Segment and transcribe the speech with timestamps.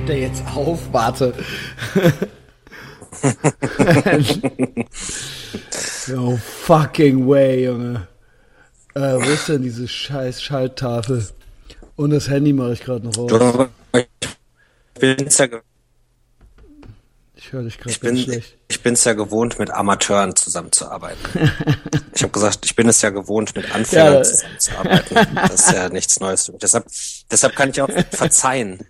[0.00, 0.92] nimmt der jetzt auf?
[0.92, 1.34] Warte.
[6.08, 8.08] no fucking way, Junge.
[8.94, 11.26] Äh, wo ist denn diese scheiß Schalttafel?
[11.96, 13.68] Und das Handy mache ich gerade noch aus.
[17.34, 18.56] Ich höre dich gerade ich bin, schlecht.
[18.68, 21.50] ich bin's ja gewohnt, mit Amateuren zusammenzuarbeiten.
[22.14, 24.22] ich habe gesagt, ich bin es ja gewohnt, mit Anfängern Ja.
[24.22, 25.16] zusammenzuarbeiten.
[25.34, 26.60] Das ist ja nichts Neues für mich.
[26.60, 26.86] Deshalb,
[27.30, 28.86] deshalb kann ich auch verzeihen.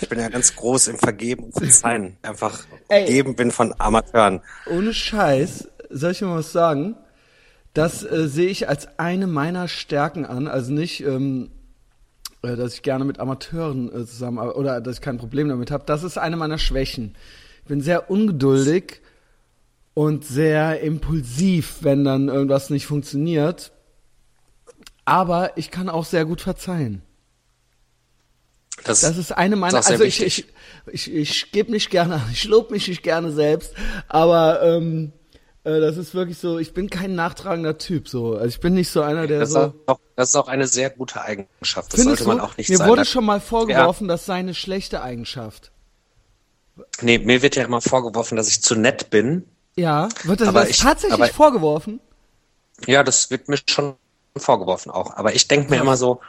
[0.00, 2.16] Ich bin ja ganz groß im Vergeben und Verzeihen.
[2.22, 4.40] Einfach umgeben bin von Amateuren.
[4.70, 6.96] Ohne Scheiß, soll ich mal was sagen?
[7.74, 10.48] Das äh, sehe ich als eine meiner Stärken an.
[10.48, 11.50] Also nicht, ähm,
[12.42, 15.84] äh, dass ich gerne mit Amateuren äh, zusammen oder dass ich kein Problem damit habe.
[15.86, 17.14] Das ist eine meiner Schwächen.
[17.62, 19.02] Ich bin sehr ungeduldig
[19.92, 23.72] und sehr impulsiv, wenn dann irgendwas nicht funktioniert.
[25.04, 27.02] Aber ich kann auch sehr gut verzeihen.
[28.84, 30.46] Das, Das ist eine meiner, ist also ich, ich,
[30.92, 33.72] ich, ich gebe nicht gerne, ich lobe mich nicht gerne selbst,
[34.08, 35.12] aber ähm,
[35.64, 38.34] äh, das ist wirklich so, ich bin kein nachtragender Typ, so.
[38.34, 39.74] Also ich bin nicht so einer, der das, ist so.
[39.86, 41.92] auch, das ist auch eine sehr gute Eigenschaft.
[41.94, 42.44] Das sollte man du?
[42.44, 42.88] auch nicht Mir sein.
[42.88, 45.72] wurde schon mal vorgeworfen, das sei eine schlechte Eigenschaft.
[47.00, 49.46] Nee, mir wird ja immer vorgeworfen, dass ich zu nett bin.
[49.76, 52.00] Ja, wird das, Aber das ich- tatsächlich aber- vorgeworfen?
[52.86, 53.94] Ja, das wird mir schon
[54.36, 55.16] vorgeworfen auch.
[55.16, 56.20] Aber ich denke mir immer so,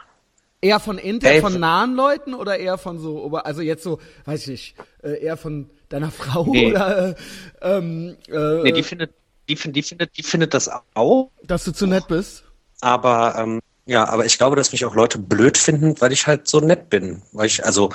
[0.60, 4.00] Eher von inter, Ey, von nahen Leuten oder eher von so, ober- also jetzt so,
[4.24, 6.70] weiß ich nicht, äh, eher von deiner Frau Nee.
[6.70, 7.14] oder äh,
[7.62, 9.12] ähm, äh, nee, die findet,
[9.48, 11.30] die, findet, die findet, die findet das auch.
[11.44, 12.44] dass du zu nett bist?
[12.80, 16.46] Aber ähm, ja, aber ich glaube, dass mich auch Leute blöd finden, weil ich halt
[16.46, 17.22] so nett bin.
[17.32, 17.90] Weil ich, also,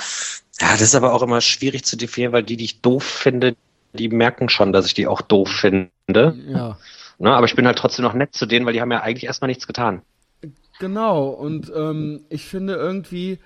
[0.59, 3.55] ja, das ist aber auch immer schwierig zu definieren, weil die, die ich doof finde,
[3.93, 5.91] die merken schon, dass ich die auch doof finde.
[6.07, 6.77] Ja.
[7.19, 7.31] Ne?
[7.35, 9.49] Aber ich bin halt trotzdem noch nett zu denen, weil die haben ja eigentlich erstmal
[9.49, 10.01] nichts getan.
[10.79, 13.39] Genau, und ähm, ich finde irgendwie,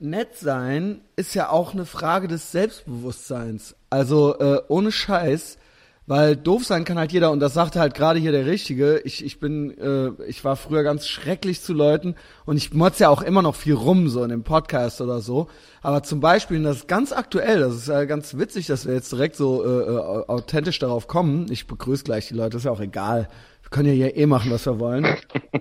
[0.00, 3.76] nett sein ist ja auch eine Frage des Selbstbewusstseins.
[3.90, 5.58] Also äh, ohne Scheiß,
[6.06, 8.98] weil doof sein kann halt jeder und das sagte halt gerade hier der Richtige.
[9.04, 12.16] Ich, ich bin, äh, ich war früher ganz schrecklich zu Leuten
[12.46, 15.48] und ich motz ja auch immer noch viel rum, so in dem Podcast oder so.
[15.82, 18.94] Aber zum Beispiel, und das ist ganz aktuell, das ist ja ganz witzig, dass wir
[18.94, 21.46] jetzt direkt so äh, äh, authentisch darauf kommen.
[21.50, 23.28] Ich begrüße gleich die Leute, ist ja auch egal.
[23.70, 25.06] Wir können ja hier eh machen, was wir wollen.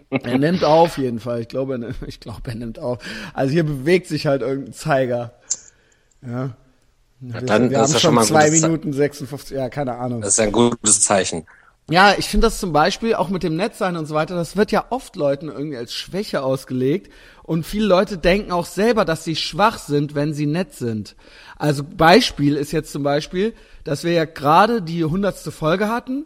[0.09, 1.41] Er nimmt auf jeden Fall.
[1.41, 2.97] Ich glaube, er, nimmt- ich glaube, er nimmt auf.
[3.35, 5.33] Also hier bewegt sich halt irgendein Zeiger.
[6.25, 6.55] Ja.
[7.19, 10.21] wir dann wir ist haben das schon schon mal zwei Minuten 56, ja, keine Ahnung.
[10.21, 11.45] Das ist ein gutes Zeichen.
[11.91, 14.71] Ja, ich finde das zum Beispiel auch mit dem Netzsein und so weiter, das wird
[14.71, 17.11] ja oft Leuten irgendwie als Schwäche ausgelegt.
[17.43, 21.15] Und viele Leute denken auch selber, dass sie schwach sind, wenn sie nett sind.
[21.57, 23.53] Also Beispiel ist jetzt zum Beispiel,
[23.83, 26.25] dass wir ja gerade die hundertste Folge hatten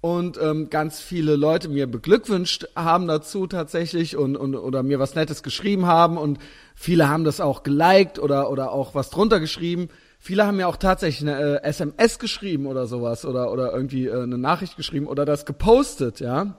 [0.00, 5.14] und ähm, ganz viele Leute mir beglückwünscht haben dazu tatsächlich und, und oder mir was
[5.14, 6.38] Nettes geschrieben haben und
[6.74, 9.88] viele haben das auch geliked oder oder auch was drunter geschrieben.
[10.20, 14.22] Viele haben mir auch tatsächlich eine äh, SMS geschrieben oder sowas oder oder irgendwie äh,
[14.22, 16.54] eine Nachricht geschrieben oder das gepostet, ja.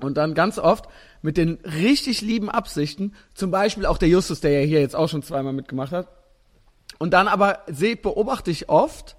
[0.00, 0.86] Und dann ganz oft
[1.20, 5.08] mit den richtig lieben Absichten, zum Beispiel auch der Justus, der ja hier jetzt auch
[5.08, 6.08] schon zweimal mitgemacht hat.
[6.98, 9.16] Und dann aber seh, beobachte ich oft,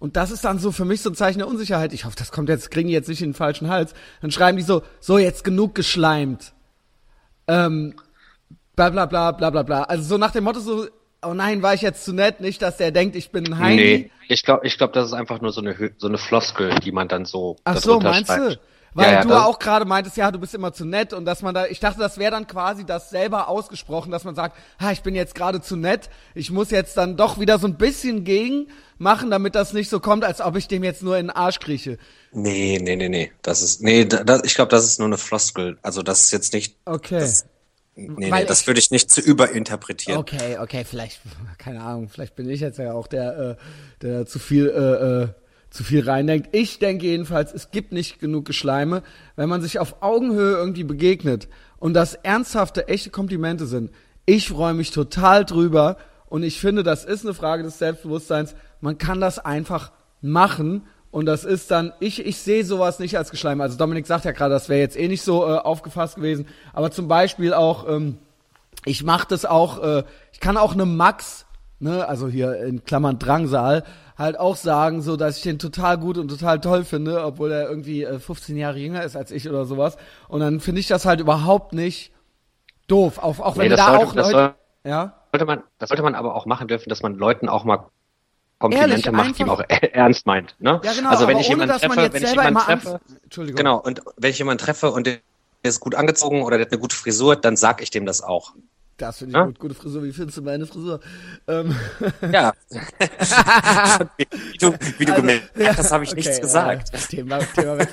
[0.00, 1.92] und das ist dann so für mich so ein Zeichen der Unsicherheit.
[1.92, 3.94] Ich hoffe, das kommt jetzt, kriegen die jetzt nicht in den falschen Hals.
[4.20, 6.52] Dann schreiben die so, so jetzt genug geschleimt.
[7.48, 7.94] Ähm,
[8.76, 9.82] bla bla bla bla bla bla.
[9.84, 10.86] Also so nach dem Motto so,
[11.24, 13.76] oh nein, war ich jetzt zu nett, nicht, dass der denkt, ich bin ein Heini.
[13.76, 16.92] Nee, ich glaube, ich glaub, das ist einfach nur so eine, so eine Floskel, die
[16.92, 18.58] man dann so Ach so, meinst du?
[18.94, 21.24] Weil Ja, ja, du das- auch gerade meintest, ja, du bist immer zu nett und
[21.24, 24.56] dass man da, ich dachte, das wäre dann quasi das selber ausgesprochen, dass man sagt,
[24.80, 27.76] ha, ich bin jetzt gerade zu nett, ich muss jetzt dann doch wieder so ein
[27.76, 31.26] bisschen gegen machen, damit das nicht so kommt, als ob ich dem jetzt nur in
[31.26, 31.98] den Arsch krieche.
[32.32, 33.30] Nee, nee, nee, nee.
[33.42, 35.78] Das ist, nee, da, da, ich glaube, das ist nur eine Floskel.
[35.82, 37.20] Also das ist jetzt nicht, Okay.
[37.20, 37.46] das,
[37.94, 40.18] nee, Weil nee, das würde ich nicht zu überinterpretieren.
[40.18, 41.20] Okay, okay, vielleicht,
[41.58, 43.56] keine Ahnung, vielleicht bin ich jetzt ja auch der, äh,
[44.02, 45.28] der zu viel, äh, äh,
[45.70, 46.48] zu viel reindenkt.
[46.52, 49.02] Ich denke jedenfalls, es gibt nicht genug Geschleime,
[49.36, 51.48] wenn man sich auf Augenhöhe irgendwie begegnet
[51.78, 53.90] und das ernsthafte, echte Komplimente sind.
[54.26, 55.96] Ich freue mich total drüber
[56.26, 58.54] und ich finde, das ist eine Frage des Selbstbewusstseins.
[58.80, 63.30] Man kann das einfach machen und das ist dann, ich, ich sehe sowas nicht als
[63.30, 63.60] Geschleim.
[63.60, 66.90] Also Dominik sagt ja gerade, das wäre jetzt eh nicht so äh, aufgefasst gewesen, aber
[66.90, 68.18] zum Beispiel auch, ähm,
[68.84, 71.46] ich mache das auch, äh, ich kann auch eine Max,
[71.80, 73.84] ne, also hier in Klammern Drangsal,
[74.16, 77.68] halt auch sagen, so dass ich den total gut und total toll finde, obwohl er
[77.68, 79.96] irgendwie äh, 15 Jahre jünger ist als ich oder sowas.
[80.28, 82.12] Und dann finde ich das halt überhaupt nicht
[82.88, 83.18] doof.
[83.18, 84.30] Auch, auch wenn Nee, das da sollte- auch Leute.
[84.30, 84.54] soll-
[84.84, 85.14] ja?
[85.32, 87.84] Sollte man, das sollte man aber auch machen dürfen, dass man Leuten auch mal
[88.58, 90.56] Komplimente Ehrlich, macht, die man auch ernst meint.
[90.58, 90.80] Ne?
[90.82, 93.00] Ja, genau, also wenn ich jemanden treffe, wenn ich jemanden treffe.
[93.22, 93.56] Entschuldigung.
[93.56, 95.18] genau, und wenn ich jemanden treffe und der
[95.62, 98.54] ist gut angezogen oder der hat eine gute Frisur, dann sag ich dem das auch.
[98.98, 99.44] Das finde ich ja?
[99.46, 99.58] gut.
[99.60, 100.02] Gute Frisur.
[100.02, 100.98] Wie findest du meine Frisur?
[101.46, 101.74] Ähm.
[102.32, 102.52] Ja.
[104.16, 106.92] wie du, wie du also, gemerkt hast, ja, habe ich okay, nichts gesagt.
[106.92, 107.78] Äh, Thema, Thema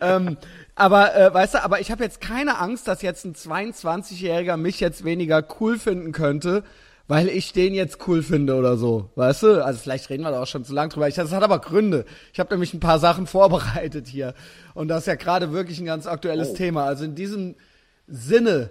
[0.00, 0.36] ähm,
[0.76, 4.78] aber äh, weißt du, aber ich habe jetzt keine Angst, dass jetzt ein 22-Jähriger mich
[4.78, 6.62] jetzt weniger cool finden könnte,
[7.08, 9.64] weil ich den jetzt cool finde oder so, weißt du?
[9.64, 11.08] Also vielleicht reden wir da auch schon zu lang drüber.
[11.08, 12.04] Ich, das hat aber Gründe.
[12.32, 14.34] Ich habe nämlich ein paar Sachen vorbereitet hier
[14.74, 16.54] und das ist ja gerade wirklich ein ganz aktuelles oh.
[16.54, 16.84] Thema.
[16.84, 17.56] Also in diesem
[18.06, 18.70] Sinne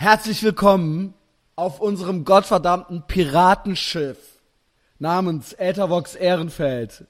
[0.00, 1.12] Herzlich willkommen
[1.56, 4.16] auf unserem gottverdammten Piratenschiff
[4.98, 7.04] namens Äthervox Ehrenfeld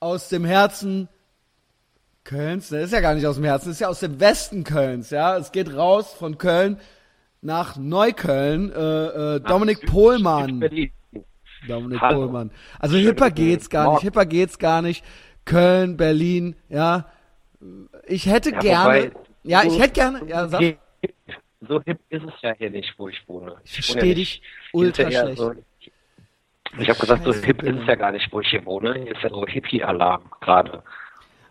[0.00, 1.10] aus dem Herzen
[2.24, 2.70] Kölns.
[2.70, 5.10] Das ist ja gar nicht aus dem Herzen, das ist ja aus dem Westen Kölns.
[5.10, 6.80] Ja, es geht raus von Köln
[7.42, 8.72] nach Neukölln.
[8.72, 8.76] Äh,
[9.36, 10.64] äh, Dominik Pohlmann.
[11.68, 12.20] Dominik Hallo.
[12.20, 12.52] Pohlmann.
[12.78, 14.00] Also hipper geht's gar nicht.
[14.00, 15.04] Hipper geht's gar nicht.
[15.44, 16.56] Köln, Berlin.
[16.70, 17.04] Ja,
[18.06, 19.12] ich hätte ja, gerne.
[19.42, 20.26] ja, ich hätte gerne.
[20.26, 20.78] Ja, sag
[21.60, 23.56] so hip ist es ja hier nicht, wo ich wohne.
[23.64, 24.42] Ich, ich verstehe ja dich
[24.72, 25.38] ultra schlecht.
[25.38, 25.54] So,
[26.78, 28.94] ich habe gesagt, so hip ist es ja gar nicht, wo ich hier wohne.
[28.94, 30.82] Hier ist ja so Hippie-Alarm gerade.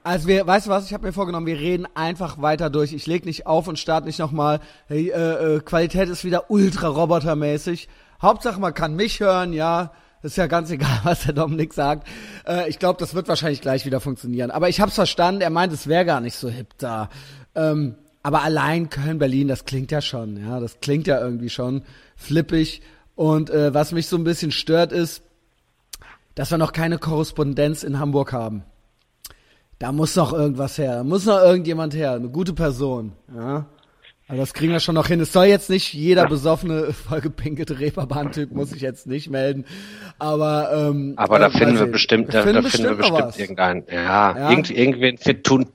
[0.03, 2.93] Also wir, weißt du was, ich habe mir vorgenommen, wir reden einfach weiter durch.
[2.93, 4.61] Ich leg nicht auf und starte nicht nochmal.
[4.87, 7.89] Hey, äh, äh, Qualität ist wieder ultra robotermäßig.
[8.21, 9.91] Hauptsache man kann mich hören, ja.
[10.23, 12.07] Ist ja ganz egal, was der Dominik sagt.
[12.47, 14.51] Äh, ich glaube, das wird wahrscheinlich gleich wieder funktionieren.
[14.51, 17.09] Aber ich hab's verstanden, er meint, es wäre gar nicht so hip da.
[17.53, 21.83] Ähm, aber allein Köln-Berlin, das klingt ja schon, ja, das klingt ja irgendwie schon
[22.15, 22.81] flippig.
[23.15, 25.23] Und äh, was mich so ein bisschen stört ist,
[26.35, 28.63] dass wir noch keine Korrespondenz in Hamburg haben.
[29.77, 33.65] Da muss noch irgendwas her, da muss noch irgendjemand her, eine gute Person, ja.
[34.29, 35.19] Aber das kriegen wir schon noch hin.
[35.19, 39.65] Es soll jetzt nicht jeder besoffene, vollgepinkelte Reeperbahn-Typ muss ich jetzt nicht melden.
[40.19, 43.83] Aber ähm, aber da äh, finden wir bestimmt, da, finden, da finden wir bestimmt irgendeinen.
[43.91, 44.49] Ja, ja.
[44.51, 45.65] Irgend, irgendwen tun,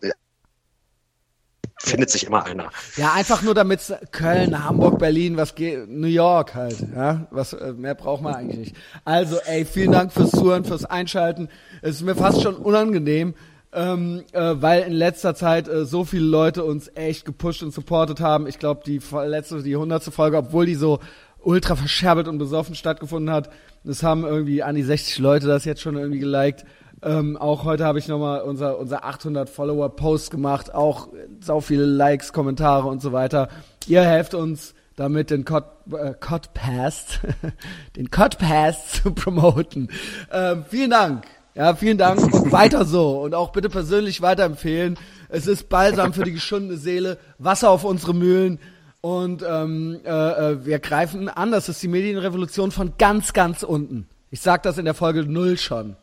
[1.85, 2.71] findet sich immer einer.
[2.97, 7.73] Ja, einfach nur damit Köln, Hamburg, Berlin, was geht, New York halt, ja, was äh,
[7.73, 8.77] mehr braucht man eigentlich nicht.
[9.05, 11.49] Also, ey, vielen Dank fürs Zuhören, fürs Einschalten.
[11.83, 13.35] Es ist mir fast schon unangenehm,
[13.73, 18.21] ähm, äh, weil in letzter Zeit äh, so viele Leute uns echt gepusht und supportet
[18.21, 18.47] haben.
[18.47, 21.01] Ich glaube, die letzte, die hundertste Folge, obwohl die so
[21.43, 23.51] ultra verscherbelt und besoffen stattgefunden hat,
[23.85, 26.65] das haben irgendwie an die 60 Leute das jetzt schon irgendwie geliked.
[27.05, 31.09] Ähm, auch heute habe ich nochmal unser, unser 800 Follower Post gemacht, auch
[31.41, 33.49] sau viele Likes, Kommentare und so weiter.
[33.87, 37.21] Ihr helft uns damit den Cod, äh, Codpast,
[37.97, 39.91] den Codpast zu promoten.
[40.33, 41.25] Ähm, vielen Dank.
[41.55, 44.99] Ja, vielen Dank und weiter so und auch bitte persönlich weiterempfehlen.
[45.29, 48.59] Es ist balsam für die geschundene Seele, Wasser auf unsere Mühlen
[49.03, 51.53] und ähm, äh, äh, wir greifen an.
[51.53, 54.09] Das ist die Medienrevolution von ganz, ganz unten.
[54.31, 55.97] Ich sag das in der Folge null schon.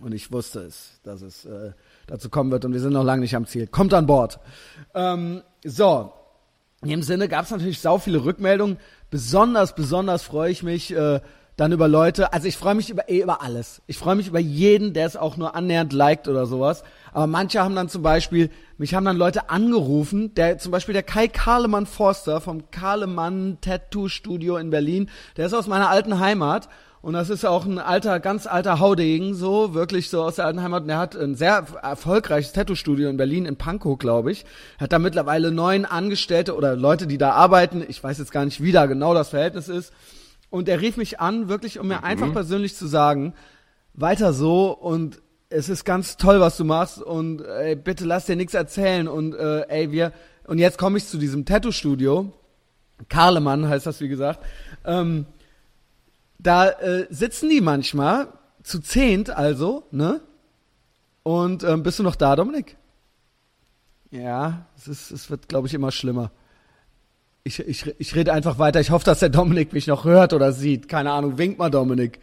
[0.00, 1.72] Und ich wusste es, dass es äh,
[2.06, 3.66] dazu kommen wird und wir sind noch lange nicht am Ziel.
[3.66, 4.40] Kommt an Bord.
[4.94, 6.12] Ähm, so,
[6.82, 8.78] in dem Sinne gab es natürlich sau viele Rückmeldungen.
[9.10, 11.20] Besonders, besonders freue ich mich äh,
[11.56, 12.32] dann über Leute.
[12.32, 13.80] Also ich freue mich über eh über alles.
[13.86, 16.82] Ich freue mich über jeden, der es auch nur annähernd liked oder sowas.
[17.12, 21.04] Aber manche haben dann zum Beispiel, mich haben dann Leute angerufen, der zum Beispiel der
[21.04, 26.68] Kai Karlemann Forster vom Karlemann Tattoo Studio in Berlin, der ist aus meiner alten Heimat
[27.04, 30.62] und das ist auch ein alter, ganz alter Haudegen, so, wirklich so aus der alten
[30.62, 30.84] Heimat.
[30.84, 34.46] Und er hat ein sehr erfolgreiches Tattoo-Studio in Berlin, in Pankow, glaube ich.
[34.78, 37.84] Hat da mittlerweile neun Angestellte oder Leute, die da arbeiten.
[37.86, 39.92] Ich weiß jetzt gar nicht, wie da genau das Verhältnis ist.
[40.48, 42.04] Und er rief mich an, wirklich, um mir mhm.
[42.04, 43.34] einfach persönlich zu sagen,
[43.92, 48.36] weiter so und es ist ganz toll, was du machst und ey, bitte lass dir
[48.36, 50.12] nichts erzählen und äh, ey, wir,
[50.46, 52.32] und jetzt komme ich zu diesem Tattoo-Studio.
[53.10, 54.40] Karlemann heißt das, wie gesagt.
[54.86, 55.26] Ähm,
[56.44, 58.28] da äh, sitzen die manchmal,
[58.62, 60.20] zu zehnt also, ne?
[61.22, 62.76] Und ähm, bist du noch da, Dominik?
[64.10, 66.30] Ja, es, ist, es wird, glaube ich, immer schlimmer.
[67.42, 68.80] Ich, ich, ich rede einfach weiter.
[68.80, 70.88] Ich hoffe, dass der Dominik mich noch hört oder sieht.
[70.88, 71.36] Keine Ahnung.
[71.36, 72.20] Wink mal, Dominik.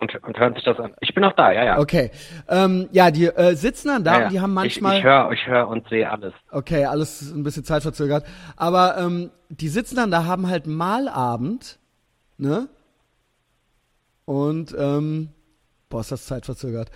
[0.00, 0.94] Und, und hören sich das an.
[1.00, 1.78] Ich bin noch da, ja, ja.
[1.78, 2.12] Okay.
[2.48, 4.26] Ähm, ja, die äh, sitzen dann da ja, ja.
[4.26, 4.92] und die haben manchmal.
[4.92, 6.34] Ich, ich höre ich hör und sehe alles.
[6.52, 8.24] Okay, alles ein bisschen zeitverzögert.
[8.56, 11.78] Aber ähm, die sitzen dann da, haben halt Malabend,
[12.36, 12.68] ne?
[14.28, 15.30] Und, ähm,
[15.88, 16.90] boah, ist das zeitverzögert.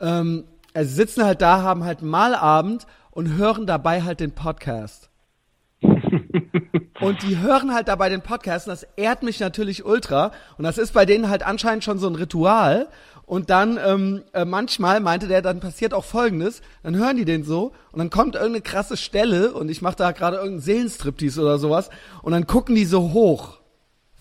[0.00, 5.08] Ähm, also sie sitzen halt da, haben halt Malabend und hören dabei halt den Podcast.
[5.80, 10.32] und die hören halt dabei den Podcast und das ehrt mich natürlich ultra.
[10.58, 12.88] Und das ist bei denen halt anscheinend schon so ein Ritual.
[13.26, 17.44] Und dann ähm, äh, manchmal meinte der, dann passiert auch Folgendes, dann hören die den
[17.44, 21.60] so und dann kommt irgendeine krasse Stelle und ich mache da gerade irgendeinen Seelenstriptease oder
[21.60, 21.90] sowas
[22.22, 23.61] und dann gucken die so hoch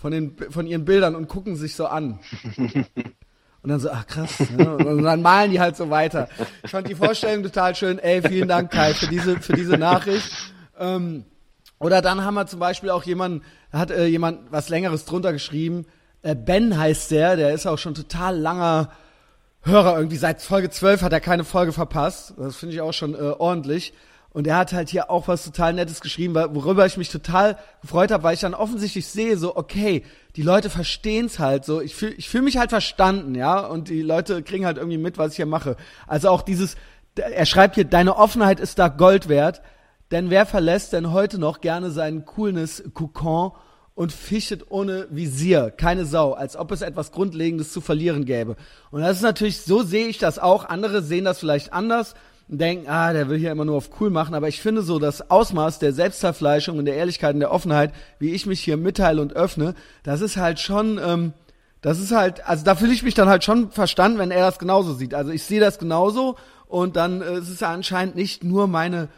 [0.02, 2.20] von, den, von ihren Bildern und gucken sich so an.
[3.64, 4.40] Und dann so, ach krass.
[4.58, 4.76] Ne?
[4.76, 6.28] Und dann malen die halt so weiter.
[6.64, 8.00] Ich fand die Vorstellung total schön.
[8.00, 10.28] Ey, vielen Dank, Kai, für diese, für diese Nachricht.
[10.80, 11.26] Ähm,
[11.78, 15.86] Oder dann haben wir zum Beispiel auch jemanden, hat äh, jemand was längeres drunter geschrieben.
[16.24, 18.90] Äh, ben heißt der, der ist auch schon total langer
[19.62, 20.18] Hörer irgendwie.
[20.18, 22.34] Seit Folge 12 hat er keine Folge verpasst.
[22.38, 23.94] Das finde ich auch schon äh, ordentlich.
[24.34, 28.12] Und er hat halt hier auch was total Nettes geschrieben, worüber ich mich total gefreut
[28.12, 30.04] habe, weil ich dann offensichtlich sehe, so, okay,
[30.38, 31.82] die Leute verstehen's halt so.
[31.82, 33.60] Ich fühle ich fühl mich halt verstanden, ja.
[33.60, 35.76] Und die Leute kriegen halt irgendwie mit, was ich hier mache.
[36.08, 36.76] Also auch dieses,
[37.16, 39.62] er schreibt hier, deine Offenheit ist da Gold wert.
[40.12, 43.52] Denn wer verlässt denn heute noch gerne seinen coolness Kokon
[43.96, 45.72] und fischet ohne Visier?
[45.72, 48.56] Keine Sau, als ob es etwas Grundlegendes zu verlieren gäbe.
[48.92, 50.66] Und das ist natürlich, so sehe ich das auch.
[50.66, 52.14] Andere sehen das vielleicht anders
[52.60, 55.32] denken, ah, der will hier immer nur auf cool machen, aber ich finde so das
[55.32, 59.34] Ausmaß der Selbstzerfleischung und der Ehrlichkeit und der Offenheit, wie ich mich hier mitteile und
[59.34, 61.34] öffne, das ist halt schon, ähm,
[61.82, 64.60] das ist halt, also da fühle ich mich dann halt schon verstanden, wenn er das
[64.60, 65.14] genauso sieht.
[65.14, 66.36] Also ich sehe das genauso
[66.68, 69.10] und dann äh, ist es anscheinend nicht nur meine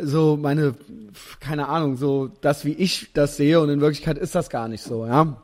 [0.00, 0.74] so meine
[1.38, 4.82] keine Ahnung so das wie ich das sehe und in Wirklichkeit ist das gar nicht
[4.82, 5.36] so ja.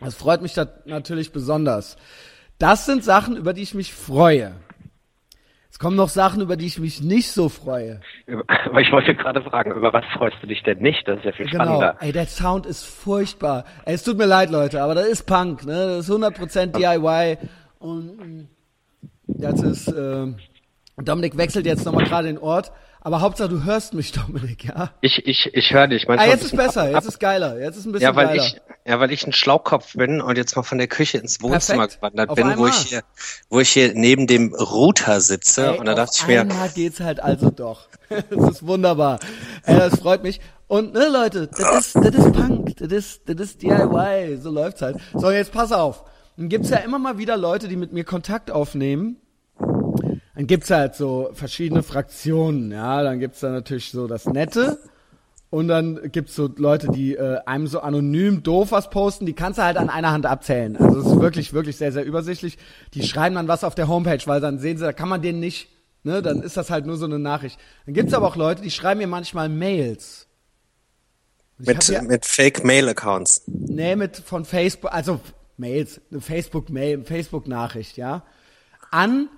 [0.00, 1.96] Das freut mich da natürlich besonders.
[2.58, 4.54] Das sind Sachen über die ich mich freue.
[4.70, 4.71] es
[5.82, 8.00] kommen noch Sachen, über die ich mich nicht so freue.
[8.66, 11.08] Aber ich wollte gerade fragen, über was freust du dich denn nicht?
[11.08, 11.64] Das ist ja viel genau.
[11.64, 11.96] spannender.
[11.98, 13.64] Ey, der Sound ist furchtbar.
[13.84, 15.96] Ey, es tut mir leid, Leute, aber das ist Punk, ne?
[15.96, 17.36] Das ist 100% DIY
[17.80, 18.48] und
[19.26, 19.92] das ist
[20.96, 22.72] Dominik wechselt jetzt nochmal gerade den Ort.
[23.04, 24.92] Aber Hauptsache, du hörst mich, Dominik, ja?
[25.00, 26.08] Ich, ich, ich höre dich.
[26.08, 28.44] Ah, jetzt ist besser, jetzt ist geiler, jetzt ist ein bisschen ja, weil geiler.
[28.44, 31.88] Ich, ja, weil ich ein Schlaukopf bin und jetzt mal von der Küche ins Wohnzimmer
[31.88, 32.00] Perfekt.
[32.00, 32.58] gewandert Auf bin, einmal.
[32.58, 33.02] wo ich hier,
[33.48, 36.42] wo ich hier neben dem Router sitze Ey, und da dachte ich mir.
[36.42, 37.88] Einmal geht's halt also doch.
[38.08, 39.18] das ist wunderbar.
[39.64, 40.40] Ey, das freut mich.
[40.68, 44.80] Und ne, Leute, das ist, das ist Punk, das ist, das ist DIY, so läuft's
[44.80, 44.98] halt.
[45.12, 46.04] So, jetzt pass auf.
[46.36, 49.21] Dann gibt's ja immer mal wieder Leute, die mit mir Kontakt aufnehmen
[50.34, 54.78] dann gibt's halt so verschiedene Fraktionen, ja, dann gibt's da natürlich so das Nette
[55.50, 59.58] und dann gibt's so Leute, die äh, einem so anonym doof was posten, die kannst
[59.58, 60.78] du halt an einer Hand abzählen.
[60.78, 62.56] Also es ist wirklich, wirklich sehr, sehr übersichtlich.
[62.94, 65.40] Die schreiben dann was auf der Homepage, weil dann sehen sie, da kann man den
[65.40, 65.68] nicht,
[66.04, 67.58] ne, dann ist das halt nur so eine Nachricht.
[67.84, 70.26] Dann gibt's aber auch Leute, die schreiben mir manchmal Mails.
[71.58, 73.42] Mit, ja, mit Fake-Mail-Accounts.
[73.46, 75.20] Nee, mit von Facebook, also
[75.58, 78.24] Mails, eine Facebook-Mail, Facebook-Nachricht, ja.
[78.90, 79.28] An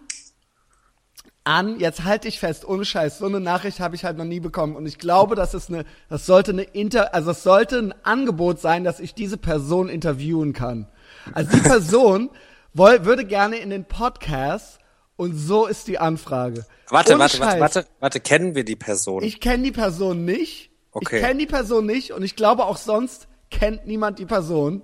[1.45, 4.41] an, jetzt halte ich fest, ohne Scheiß, so eine Nachricht habe ich halt noch nie
[4.41, 4.77] bekommen.
[4.77, 8.61] Und ich glaube, das ist eine, das sollte eine Inter, also es sollte ein Angebot
[8.61, 10.89] sein, dass ich diese Person interviewen kann.
[11.33, 12.31] Also die Person
[12.73, 14.79] woll, würde gerne in den Podcast
[15.17, 16.67] und so ist die Anfrage.
[16.89, 19.23] Warte, warte, warte, warte, warte, kennen wir die Person?
[19.23, 20.71] Ich kenne die Person nicht.
[20.93, 21.17] Okay.
[21.17, 24.83] Ich kenne die Person nicht und ich glaube auch sonst kennt niemand die Person.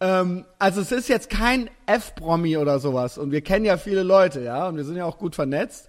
[0.00, 3.18] Ähm, also es ist jetzt kein F-Promi oder sowas.
[3.18, 5.88] Und wir kennen ja viele Leute, ja, und wir sind ja auch gut vernetzt.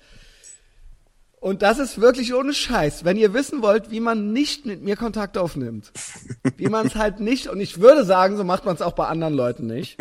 [1.40, 3.04] Und das ist wirklich ohne Scheiß.
[3.04, 5.92] Wenn ihr wissen wollt, wie man nicht mit mir Kontakt aufnimmt,
[6.56, 9.08] wie man es halt nicht, und ich würde sagen, so macht man es auch bei
[9.08, 9.98] anderen Leuten nicht.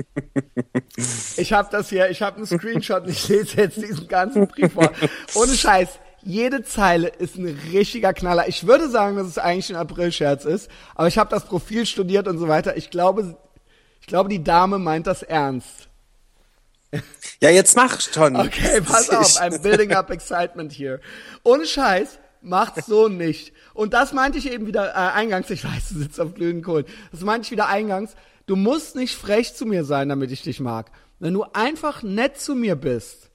[1.39, 4.93] Ich habe das hier, ich habe einen Screenshot ich lese jetzt diesen ganzen Brief vor.
[5.35, 5.89] Ohne Scheiß.
[6.23, 8.47] Jede Zeile ist ein richtiger Knaller.
[8.47, 12.29] Ich würde sagen, dass es eigentlich ein April-Scherz ist, aber ich habe das Profil studiert
[12.29, 12.77] und so weiter.
[12.77, 13.39] Ich glaube,
[14.11, 15.89] glaube, die Dame meint das ernst.
[17.41, 18.37] Ja, jetzt mach schon.
[18.37, 21.01] Okay, pass auf, I'm building up excitement here.
[21.43, 23.53] Ohne Scheiß, macht's so nicht.
[23.73, 26.85] Und das meinte ich eben wieder äh, eingangs, ich weiß, du sitzt auf glühenden Kohlen.
[27.13, 28.15] Das meinte ich wieder eingangs.
[28.47, 30.91] Du musst nicht frech zu mir sein, damit ich dich mag.
[31.21, 33.31] Wenn du einfach nett zu mir bist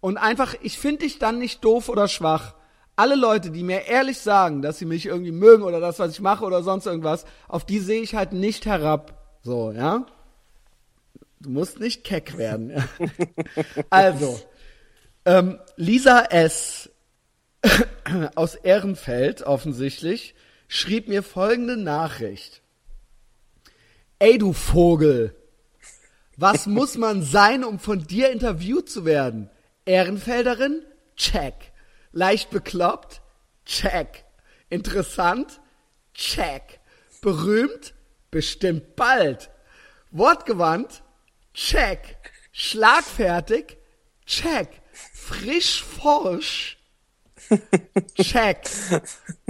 [0.00, 2.54] und einfach, ich finde dich dann nicht doof oder schwach.
[2.96, 6.20] Alle Leute, die mir ehrlich sagen, dass sie mich irgendwie mögen oder das, was ich
[6.20, 9.23] mache oder sonst irgendwas, auf die sehe ich halt nicht herab.
[9.44, 10.06] So, ja?
[11.40, 12.70] Du musst nicht keck werden.
[12.70, 12.88] Ja?
[13.90, 14.40] also,
[15.26, 16.90] ähm, Lisa S.
[18.34, 20.34] aus Ehrenfeld offensichtlich
[20.68, 22.62] schrieb mir folgende Nachricht.
[24.18, 25.34] Ey, du Vogel!
[26.36, 29.50] Was muss man sein, um von dir interviewt zu werden?
[29.84, 30.82] Ehrenfelderin?
[31.16, 31.72] Check.
[32.12, 33.20] Leicht bekloppt?
[33.66, 34.24] Check.
[34.70, 35.60] Interessant?
[36.14, 36.80] Check.
[37.20, 37.93] Berühmt?
[38.34, 39.48] Bestimmt bald.
[40.10, 41.04] Wortgewandt?
[41.54, 42.16] Check.
[42.50, 43.76] Schlagfertig?
[44.26, 44.82] Check.
[44.92, 46.76] Frisch forsch?
[48.20, 48.58] Check.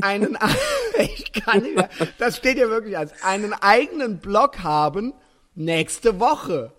[0.02, 0.36] Einen,
[0.98, 1.88] ich kann nicht mehr,
[2.18, 5.14] das steht hier wirklich als, einen eigenen Blog haben
[5.54, 6.70] nächste Woche.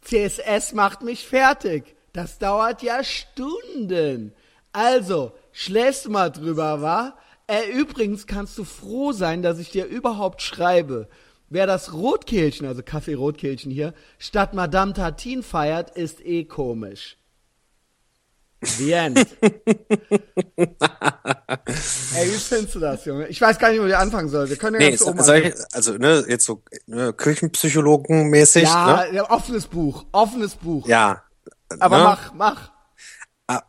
[0.00, 1.96] CSS macht mich fertig.
[2.14, 4.32] Das dauert ja Stunden.
[4.72, 7.18] Also, schläfst mal drüber, wa?
[7.46, 11.10] Äh, übrigens kannst du froh sein, dass ich dir überhaupt schreibe.
[11.52, 17.18] Wer das Rotkehlchen, also Kaffee Rotkehlchen hier, statt Madame Tartin feiert, ist eh komisch.
[18.62, 19.18] The End.
[19.42, 19.56] Ey,
[22.24, 23.28] wie findest du das, Junge?
[23.28, 24.48] Ich weiß gar nicht, wo wir anfangen sollen.
[24.48, 29.28] Wir können ja Nee, ganz oben ich, also ne, jetzt so ne, Küchenpsychologen-mäßig, Ja, ne?
[29.28, 30.06] offenes Buch.
[30.12, 30.88] Offenes Buch.
[30.88, 31.22] Ja.
[31.80, 32.04] Aber ne?
[32.04, 32.72] mach, mach.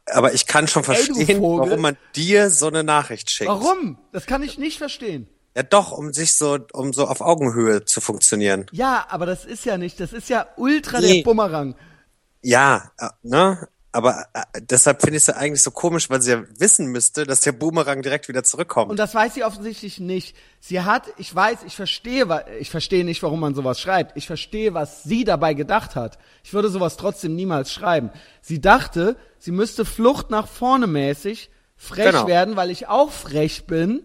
[0.06, 1.70] Aber ich kann schon Ey, verstehen, Vogel.
[1.72, 3.50] warum man dir so eine Nachricht schickt.
[3.50, 3.98] Warum?
[4.14, 5.28] Das kann ich nicht verstehen.
[5.56, 8.66] Ja, doch, um sich so, um so auf Augenhöhe zu funktionieren.
[8.72, 11.18] Ja, aber das ist ja nicht, das ist ja ultra Nee.
[11.18, 11.76] der Bumerang.
[12.42, 13.68] Ja, äh, ne?
[13.96, 17.26] Aber äh, deshalb finde ich es ja eigentlich so komisch, weil sie ja wissen müsste,
[17.28, 18.90] dass der Boomerang direkt wieder zurückkommt.
[18.90, 20.36] Und das weiß sie offensichtlich nicht.
[20.60, 22.26] Sie hat, ich weiß, ich verstehe,
[22.60, 24.18] ich verstehe nicht, warum man sowas schreibt.
[24.18, 26.18] Ich verstehe, was sie dabei gedacht hat.
[26.44, 28.10] Ich würde sowas trotzdem niemals schreiben.
[28.42, 32.26] Sie dachte, sie müsste Flucht nach vorne mäßig frech Genau.
[32.28, 34.02] werden, weil ich auch frech bin.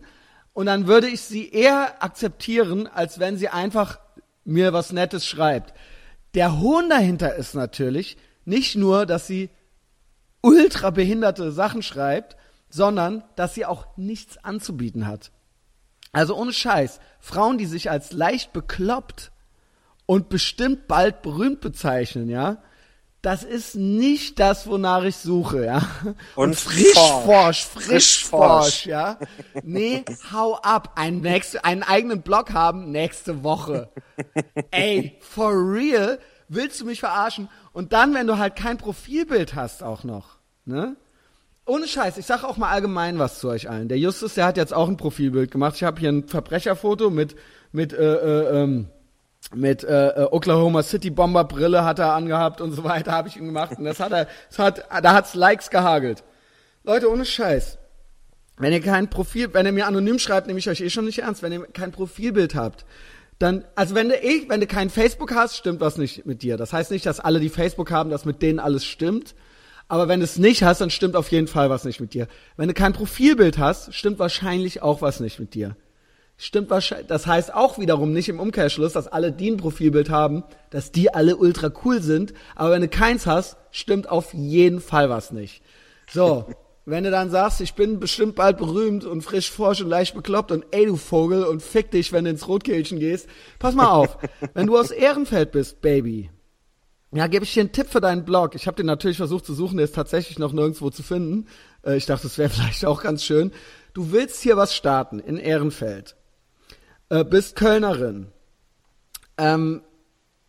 [0.59, 4.01] Und dann würde ich sie eher akzeptieren, als wenn sie einfach
[4.45, 5.73] mir was Nettes schreibt.
[6.35, 9.51] Der Hohn dahinter ist natürlich nicht nur, dass sie
[10.41, 12.37] ultra behinderte Sachen schreibt,
[12.69, 15.31] sondern dass sie auch nichts anzubieten hat.
[16.11, 19.31] Also ohne Scheiß, Frauen, die sich als leicht bekloppt
[20.07, 22.61] und bestimmt bald berühmt bezeichnen, ja,
[23.23, 25.83] das ist nicht das, wonach ich suche, ja.
[26.37, 27.65] Und frisch forsch.
[27.67, 29.19] frisch Frisch forsch, ja.
[29.63, 33.91] Nee, hau ab, einen, nächste, einen eigenen Blog haben nächste Woche.
[34.71, 37.49] Ey, for real, willst du mich verarschen?
[37.73, 40.97] Und dann, wenn du halt kein Profilbild hast auch noch, ne?
[41.67, 43.89] Ohne Scheiß, ich sag auch mal allgemein was zu euch allen.
[43.89, 45.75] Der Justus, der hat jetzt auch ein Profilbild gemacht.
[45.77, 47.37] Ich habe hier ein Verbrecherfoto mit
[47.73, 48.89] mit äh, äh, ähm,
[49.55, 53.37] mit äh, äh, Oklahoma City Bomber Brille hat er angehabt und so weiter habe ich
[53.37, 56.25] ihm gemacht und das hat er das hat da hat's Likes gehagelt.
[56.85, 57.79] Leute, ohne Scheiß.
[58.59, 61.21] Wenn ihr kein Profil, wenn ihr mir anonym schreibt, nehme ich euch eh schon nicht
[61.21, 61.43] ernst.
[61.43, 62.85] Wenn ihr kein Profilbild habt,
[63.39, 66.57] dann, also wenn du eh, wenn du kein Facebook hast, stimmt was nicht mit dir.
[66.57, 69.35] Das heißt nicht, dass alle, die Facebook haben, dass mit denen alles stimmt.
[69.87, 72.27] Aber wenn du es nicht hast, dann stimmt auf jeden Fall was nicht mit dir.
[72.57, 75.77] Wenn du kein Profilbild hast, stimmt wahrscheinlich auch was nicht mit dir.
[76.41, 80.45] Stimmt wahrscheinlich, das heißt auch wiederum nicht im Umkehrschluss, dass alle, die ein Profilbild haben,
[80.71, 82.33] dass die alle ultra cool sind.
[82.55, 85.63] Aber wenn du keins hast, stimmt auf jeden Fall was nicht.
[86.13, 86.47] So.
[86.91, 90.53] Wenn du dann sagst, ich bin bestimmt bald berühmt und frisch forsch und leicht bekloppt
[90.53, 94.17] und ey du Vogel und fick dich, wenn du ins Rotkehlchen gehst, pass mal auf.
[94.55, 96.31] wenn du aus Ehrenfeld bist, Baby,
[97.13, 98.55] ja, gebe ich dir einen Tipp für deinen Blog.
[98.55, 101.47] Ich habe den natürlich versucht zu suchen, der ist tatsächlich noch nirgendwo zu finden.
[101.85, 103.53] Äh, ich dachte, das wäre vielleicht auch ganz schön.
[103.93, 106.17] Du willst hier was starten in Ehrenfeld.
[107.11, 108.29] Äh, bist Kölnerin.
[109.37, 109.83] Ähm,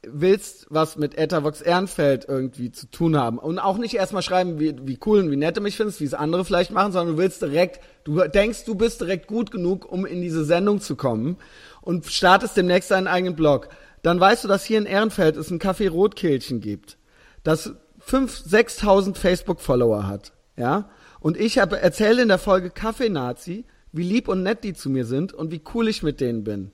[0.01, 3.37] willst was mit Etavox Ehrenfeld irgendwie zu tun haben.
[3.37, 6.05] Und auch nicht erstmal schreiben, wie, wie cool und wie nett du mich findest, wie
[6.05, 9.91] es andere vielleicht machen, sondern du willst direkt, du denkst, du bist direkt gut genug,
[9.91, 11.37] um in diese Sendung zu kommen
[11.81, 13.69] und startest demnächst deinen eigenen Blog.
[14.01, 16.97] Dann weißt du, dass hier in Ehrenfeld es ein Café Rotkehlchen gibt,
[17.43, 17.73] das
[18.07, 20.89] 5.000, 6.000 Facebook-Follower hat, ja.
[21.19, 25.33] Und ich erzähle in der Folge Kaffee-Nazi, wie lieb und nett die zu mir sind
[25.33, 26.71] und wie cool ich mit denen bin.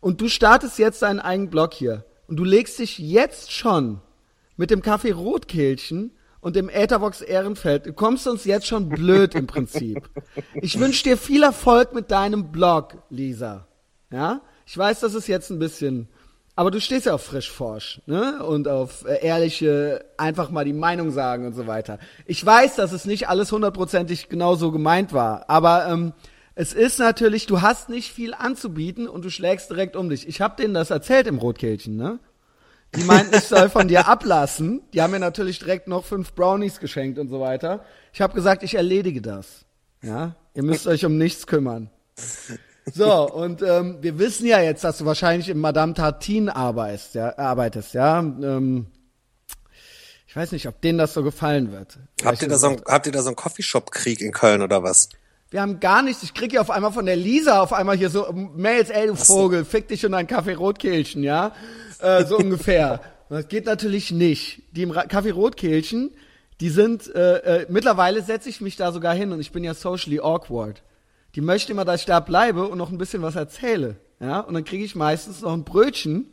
[0.00, 2.04] Und du startest jetzt deinen eigenen Blog hier.
[2.26, 4.00] Und du legst dich jetzt schon
[4.56, 7.86] mit dem Kaffee Rotkehlchen und dem Ätherbox Ehrenfeld.
[7.86, 10.08] Du kommst uns jetzt schon blöd im Prinzip.
[10.54, 13.66] Ich wünsche dir viel Erfolg mit deinem Blog, Lisa.
[14.10, 14.40] Ja?
[14.66, 16.08] Ich weiß, das ist jetzt ein bisschen,
[16.56, 18.44] aber du stehst ja auf Frischforsch, ne?
[18.44, 21.98] Und auf äh, ehrliche, einfach mal die Meinung sagen und so weiter.
[22.26, 26.12] Ich weiß, dass es nicht alles hundertprozentig genau so gemeint war, aber ähm,
[26.60, 30.28] es ist natürlich, du hast nicht viel anzubieten und du schlägst direkt um dich.
[30.28, 32.18] Ich habe denen das erzählt im Rotkehlchen, ne?
[32.94, 34.82] Die meinten, ich soll von dir ablassen.
[34.92, 37.82] Die haben mir natürlich direkt noch fünf Brownies geschenkt und so weiter.
[38.12, 39.64] Ich habe gesagt, ich erledige das.
[40.02, 41.88] Ja, ihr müsst euch um nichts kümmern.
[42.92, 47.38] So, und ähm, wir wissen ja jetzt, dass du wahrscheinlich im Madame Tartine arbeitest, ja,
[47.38, 48.18] arbeitest, ja.
[48.18, 48.88] Ähm,
[50.26, 51.98] ich weiß nicht, ob denen das so gefallen wird.
[52.22, 55.08] Habt ihr da so ein, habt ihr da so einen Coffeeshop-Krieg in Köln oder was?
[55.50, 56.22] Wir haben gar nichts.
[56.22, 59.16] Ich krieg hier auf einmal von der Lisa auf einmal hier so Mails, ey du
[59.16, 61.52] Vogel, fick dich und dein Kaffee Rotkehlchen, ja?
[61.98, 63.00] Äh, so ungefähr.
[63.28, 64.62] Und Das geht natürlich nicht.
[64.72, 66.12] Die im Ra Kaffee Rotkehlchen,
[66.60, 69.74] die sind, äh, äh, mittlerweile setze ich mich da sogar hin und ich bin ja
[69.74, 70.82] socially awkward.
[71.34, 73.96] Die möchten immer, dass ich da bleibe und noch ein bisschen was erzähle.
[74.20, 74.40] Ja?
[74.40, 76.32] Und dann kriege ich meistens noch ein Brötchen.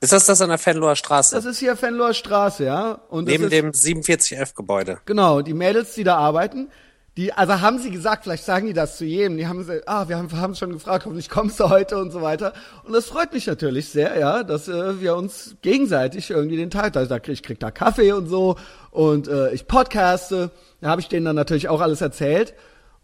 [0.00, 1.34] Ist das das an der Fenloher Straße?
[1.34, 3.00] Das ist hier Fenloher Straße, ja?
[3.08, 4.98] Und Neben ist, dem 4711-Gebäude.
[5.04, 6.68] Genau, die Mädels, die da arbeiten,
[7.16, 10.08] die, also haben sie gesagt, vielleicht sagen die das zu jedem, die haben gesagt, ah,
[10.08, 12.54] wir haben, haben schon gefragt, hoffentlich kommst du heute und so weiter.
[12.84, 16.96] Und das freut mich natürlich sehr, ja, dass äh, wir uns gegenseitig irgendwie den Tag,
[16.96, 18.56] also da krieg, ich krieg da Kaffee und so
[18.90, 22.54] und äh, ich podcaste, da habe ich denen dann natürlich auch alles erzählt.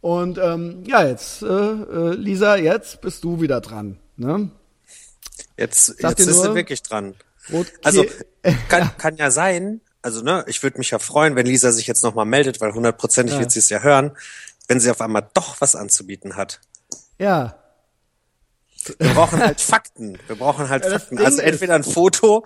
[0.00, 3.98] Und ähm, ja, jetzt, äh, äh, Lisa, jetzt bist du wieder dran.
[4.16, 4.50] Ne?
[5.56, 7.14] Jetzt, Sag jetzt ist sie wirklich dran.
[7.52, 8.04] Rot Also
[8.68, 12.04] kann, kann ja sein, also ne, ich würde mich ja freuen, wenn Lisa sich jetzt
[12.04, 13.40] nochmal meldet, weil hundertprozentig ja.
[13.40, 14.12] wird sie es ja hören,
[14.66, 16.60] wenn sie auf einmal doch was anzubieten hat.
[17.18, 17.56] Ja.
[18.98, 20.18] Wir brauchen halt Fakten.
[20.26, 21.18] Wir brauchen halt ja, Fakten.
[21.18, 22.44] Also entweder ein Foto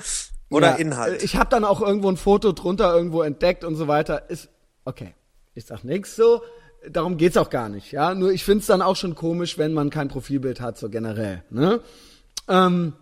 [0.51, 1.23] oder ja, Inhalt.
[1.23, 4.31] Ich habe dann auch irgendwo ein Foto drunter irgendwo entdeckt und so weiter.
[4.31, 4.49] Ist
[4.85, 5.15] okay.
[5.55, 6.43] Ich sag nichts so.
[6.89, 7.93] Darum geht's auch gar nicht.
[7.93, 11.45] Ja, nur ich find's dann auch schon komisch, wenn man kein Profilbild hat so generell.
[11.51, 11.81] Ne?
[12.49, 12.95] Ähm,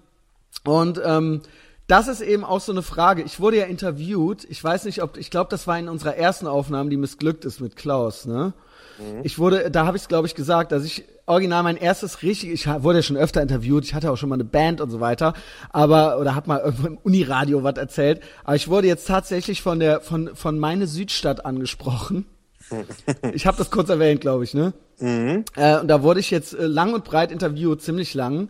[0.65, 1.43] und ähm,
[1.91, 3.23] das ist eben auch so eine Frage.
[3.23, 4.47] Ich wurde ja interviewt.
[4.49, 7.61] Ich weiß nicht, ob ich glaube, das war in unserer ersten Aufnahme, die missglückt ist
[7.61, 8.27] mit Klaus.
[8.27, 8.53] Ne?
[8.99, 9.21] Mhm.
[9.25, 12.51] Ich wurde, da habe ich es glaube ich gesagt, dass ich original mein erstes richtig,
[12.51, 15.01] ich wurde ja schon öfter interviewt, ich hatte auch schon mal eine Band und so
[15.01, 15.35] weiter,
[15.71, 19.81] aber oder hab mal irgendwo im Uniradio was erzählt, aber ich wurde jetzt tatsächlich von
[19.81, 22.27] der von von meine Südstadt angesprochen.
[23.33, 24.73] ich habe das kurz erwähnt, glaube ich, ne?
[25.01, 25.45] Mhm.
[25.57, 28.49] Äh, und da wurde ich jetzt äh, lang und breit interviewt, ziemlich lang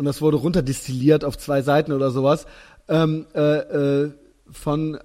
[0.00, 2.46] und das wurde runterdestilliert auf zwei Seiten oder sowas.
[2.90, 4.12] Ähm, äh, äh,
[4.50, 4.98] von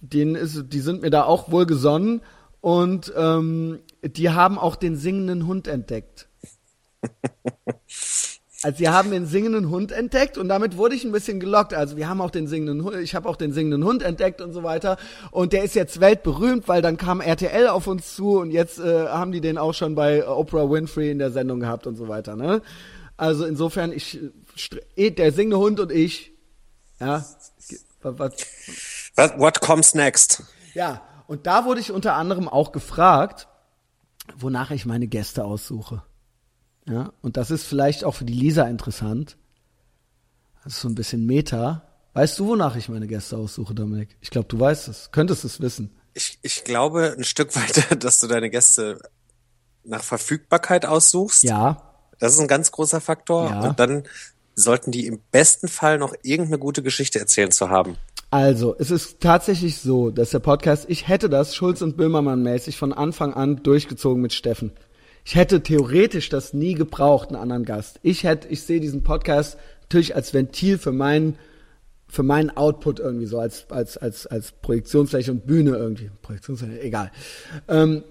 [0.00, 2.20] denen ist, die sind mir da auch wohl gesonnen
[2.60, 6.28] und ähm, die haben auch den singenden Hund entdeckt.
[8.64, 11.74] Also sie haben den singenden Hund entdeckt und damit wurde ich ein bisschen gelockt.
[11.74, 14.52] Also wir haben auch den singenden Hund, ich habe auch den singenden Hund entdeckt und
[14.52, 14.96] so weiter.
[15.30, 19.06] Und der ist jetzt weltberühmt, weil dann kam RTL auf uns zu und jetzt äh,
[19.06, 22.34] haben die den auch schon bei Oprah Winfrey in der Sendung gehabt und so weiter.
[22.34, 22.60] Ne?
[23.16, 24.18] Also insofern, ich,
[24.96, 26.32] eh, der singende Hund und ich,
[27.00, 27.24] ja.
[28.00, 30.42] Was, what comes next?
[30.74, 33.48] Ja, und da wurde ich unter anderem auch gefragt,
[34.36, 36.02] wonach ich meine Gäste aussuche.
[36.86, 39.36] Ja, und das ist vielleicht auch für die Lisa interessant.
[40.64, 41.82] Das ist so ein bisschen Meta.
[42.14, 44.16] Weißt du, wonach ich meine Gäste aussuche, Dominik?
[44.20, 45.10] Ich glaube, du weißt es.
[45.12, 45.94] Könntest es wissen.
[46.14, 48.98] Ich, ich glaube ein Stück weiter, dass du deine Gäste
[49.84, 51.42] nach Verfügbarkeit aussuchst.
[51.42, 51.82] Ja.
[52.18, 53.50] Das ist ein ganz großer Faktor.
[53.50, 53.60] Ja.
[53.68, 54.02] Und dann
[54.58, 57.96] sollten die im besten Fall noch irgendeine gute Geschichte erzählen zu haben.
[58.30, 62.76] Also, es ist tatsächlich so, dass der Podcast, ich hätte das Schulz und Böhmermann mäßig
[62.76, 64.72] von Anfang an durchgezogen mit Steffen.
[65.24, 68.00] Ich hätte theoretisch das nie gebraucht, einen anderen Gast.
[68.02, 71.36] Ich hätte, ich sehe diesen Podcast natürlich als Ventil für meinen,
[72.06, 76.10] für meinen Output irgendwie so, als, als, als, als Projektionsfläche und Bühne irgendwie.
[76.22, 77.10] Projektionsfläche, egal.
[77.66, 78.04] Ähm,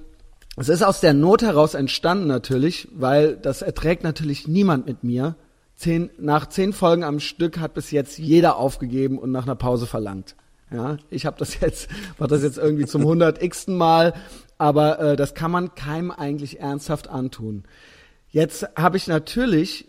[0.59, 5.35] es ist aus der Not heraus entstanden natürlich, weil das erträgt natürlich niemand mit mir.
[5.77, 9.85] Zehn, nach zehn Folgen am Stück hat bis jetzt jeder aufgegeben und nach einer Pause
[9.85, 10.35] verlangt.
[10.69, 11.87] Ja, ich habe das jetzt,
[12.19, 14.13] mache das jetzt irgendwie zum 100x Mal
[14.57, 17.63] aber äh, das kann man keinem eigentlich ernsthaft antun.
[18.29, 19.87] Jetzt habe ich natürlich,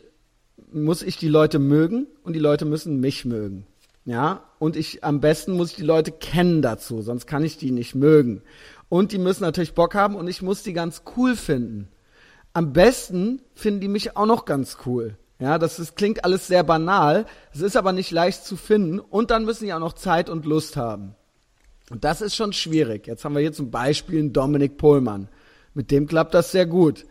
[0.72, 3.66] muss ich die Leute mögen und die Leute müssen mich mögen.
[4.04, 7.70] Ja, und ich am besten muss ich die Leute kennen dazu, sonst kann ich die
[7.70, 8.42] nicht mögen.
[8.88, 11.88] Und die müssen natürlich Bock haben und ich muss die ganz cool finden.
[12.54, 15.18] Am besten finden die mich auch noch ganz cool.
[15.40, 17.24] Ja, das ist, klingt alles sehr banal,
[17.54, 20.44] es ist aber nicht leicht zu finden und dann müssen die auch noch Zeit und
[20.44, 21.14] Lust haben.
[21.90, 23.06] Und das ist schon schwierig.
[23.06, 25.28] Jetzt haben wir hier zum Beispiel einen Dominik Pohlmann.
[25.74, 27.06] Mit dem klappt das sehr gut.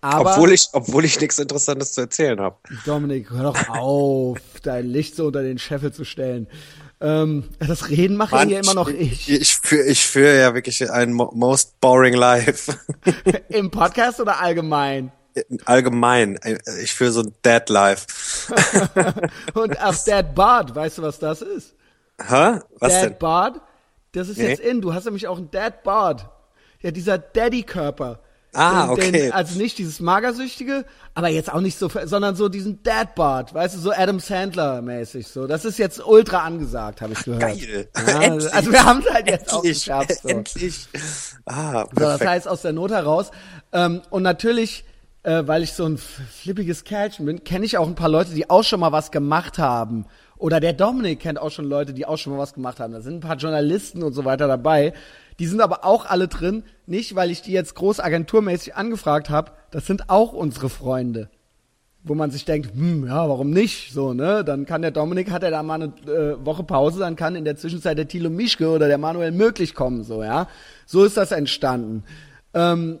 [0.00, 2.56] Aber obwohl ich, obwohl ich nichts Interessantes zu erzählen habe.
[2.84, 6.46] Dominik, hör doch auf, dein Licht so unter den Scheffel zu stellen.
[7.00, 9.28] Ähm, das Reden mache Mann, ja immer noch ich.
[9.28, 12.76] Ich, ich führe ich führ ja wirklich ein most boring life.
[13.48, 15.12] Im Podcast oder allgemein?
[15.64, 16.38] Allgemein.
[16.82, 18.06] Ich führe so ein Dead Life.
[19.54, 21.74] Und auf Dead Bard, weißt du, was das ist?
[22.20, 22.60] Hä?
[22.78, 23.18] Was Dead denn?
[23.18, 23.60] Bard
[24.12, 24.48] das ist nee.
[24.48, 24.80] jetzt in.
[24.80, 26.28] Du hast nämlich auch einen Dad Bart.
[26.80, 28.20] Ja, dieser Daddy-Körper.
[28.54, 29.12] Ah, den, okay.
[29.12, 33.52] Den, also nicht dieses Magersüchtige, aber jetzt auch nicht so, sondern so diesen Dad Bart,
[33.52, 35.46] weißt du, so Adam Sandler mäßig so.
[35.46, 37.42] Das ist jetzt ultra angesagt, habe ich gehört.
[37.42, 37.88] Geil.
[37.94, 38.54] Ja, endlich.
[38.54, 39.54] Also wir haben es halt jetzt endlich.
[39.54, 40.22] auch geschafft.
[40.22, 40.28] So.
[40.28, 40.88] Endlich.
[41.44, 41.94] Ah, perfekt.
[41.94, 43.30] So, das heißt aus der Not heraus.
[43.72, 44.84] Ähm, und natürlich,
[45.28, 48.48] äh, weil ich so ein flippiges Kerlchen bin, kenne ich auch ein paar Leute, die
[48.48, 50.06] auch schon mal was gemacht haben
[50.38, 52.92] oder der Dominik kennt auch schon Leute, die auch schon mal was gemacht haben.
[52.92, 54.94] Da sind ein paar Journalisten und so weiter dabei.
[55.38, 56.62] Die sind aber auch alle drin.
[56.86, 59.52] Nicht, weil ich die jetzt groß agenturmäßig angefragt habe.
[59.70, 61.28] Das sind auch unsere Freunde.
[62.04, 63.92] Wo man sich denkt, hm, ja, warum nicht?
[63.92, 64.44] So, ne?
[64.44, 67.44] Dann kann der Dominik, hat er da mal eine äh, Woche Pause, dann kann in
[67.44, 70.46] der Zwischenzeit der Thilo Mischke oder der Manuel möglich kommen, so, ja.
[70.86, 72.04] So ist das entstanden.
[72.54, 73.00] Ähm,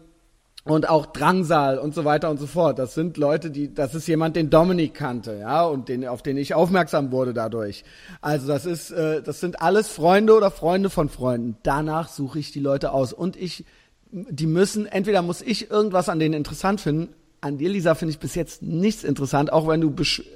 [0.68, 2.78] und auch Drangsal und so weiter und so fort.
[2.78, 6.36] Das sind Leute, die, das ist jemand, den Dominik kannte, ja, und den, auf den
[6.36, 7.84] ich aufmerksam wurde dadurch.
[8.20, 11.56] Also das ist, äh, das sind alles Freunde oder Freunde von Freunden.
[11.62, 13.64] Danach suche ich die Leute aus und ich,
[14.10, 17.14] die müssen, entweder muss ich irgendwas an denen interessant finden.
[17.40, 19.94] An dir, Lisa, finde ich bis jetzt nichts interessant, auch wenn du,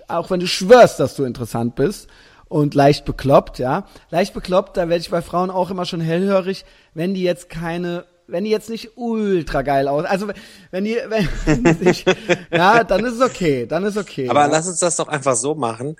[0.08, 2.08] auch wenn du schwörst, dass du interessant bist
[2.48, 3.86] und leicht bekloppt, ja.
[4.10, 6.64] Leicht bekloppt, da werde ich bei Frauen auch immer schon hellhörig,
[6.94, 10.28] wenn die jetzt keine wenn die jetzt nicht ultra geil aus, also
[10.70, 12.04] wenn die, wenn die sich,
[12.50, 14.28] ja, dann ist es okay, dann ist okay.
[14.28, 14.46] Aber ja.
[14.46, 15.96] lass uns das doch einfach so machen.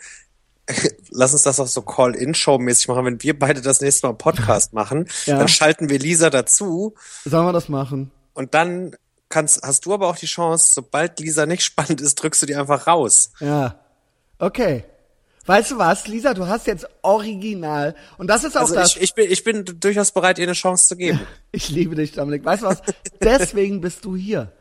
[1.11, 3.05] lass uns das auch so Call-In-Show-mäßig machen.
[3.05, 5.39] Wenn wir beide das nächste Mal einen Podcast machen, ja.
[5.39, 6.95] dann schalten wir Lisa dazu.
[7.25, 8.11] Sollen wir das machen?
[8.35, 8.97] Und dann
[9.29, 12.57] kannst, hast du aber auch die Chance, sobald Lisa nicht spannend ist, drückst du die
[12.57, 13.33] einfach raus.
[13.41, 13.77] Ja.
[14.39, 14.85] Okay.
[15.45, 18.97] Weißt du was, Lisa, du hast jetzt original und das ist auch also das.
[18.97, 21.21] Ich, ich, bin, ich bin durchaus bereit, ihr eine Chance zu geben.
[21.53, 22.45] ich liebe dich, Dominik.
[22.45, 22.81] Weißt du was?
[23.21, 24.53] Deswegen bist du hier.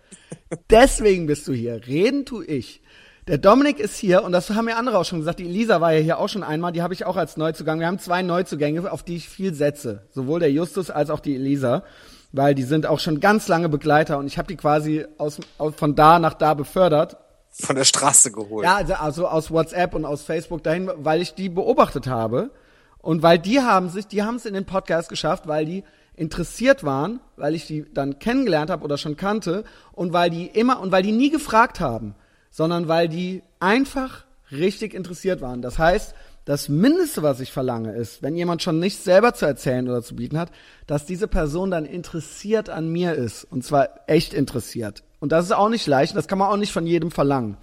[0.69, 1.85] Deswegen bist du hier.
[1.85, 2.81] Reden tu ich.
[3.27, 5.37] Der Dominik ist hier und das haben ja andere auch schon gesagt.
[5.37, 6.71] Die Lisa war ja hier auch schon einmal.
[6.71, 7.79] Die habe ich auch als Neuzugang.
[7.79, 10.07] Wir haben zwei Neuzugänge, auf die ich viel setze.
[10.09, 11.83] Sowohl der Justus als auch die Elisa,
[12.31, 15.75] weil die sind auch schon ganz lange Begleiter und ich habe die quasi aus, aus,
[15.75, 17.17] von da nach da befördert
[17.51, 18.65] von der Straße geholt.
[18.65, 22.51] Ja, also, also aus WhatsApp und aus Facebook dahin, weil ich die beobachtet habe
[22.99, 25.83] und weil die haben sich, die haben es in den Podcast geschafft, weil die
[26.15, 30.79] interessiert waren, weil ich die dann kennengelernt habe oder schon kannte und weil die immer
[30.79, 32.15] und weil die nie gefragt haben,
[32.49, 35.61] sondern weil die einfach richtig interessiert waren.
[35.61, 36.13] Das heißt,
[36.45, 40.15] das Mindeste, was ich verlange, ist, wenn jemand schon nichts selber zu erzählen oder zu
[40.15, 40.51] bieten hat,
[40.88, 43.43] dass diese Person dann interessiert an mir ist.
[43.43, 45.04] Und zwar echt interessiert.
[45.19, 46.15] Und das ist auch nicht leicht.
[46.15, 47.58] Das kann man auch nicht von jedem verlangen.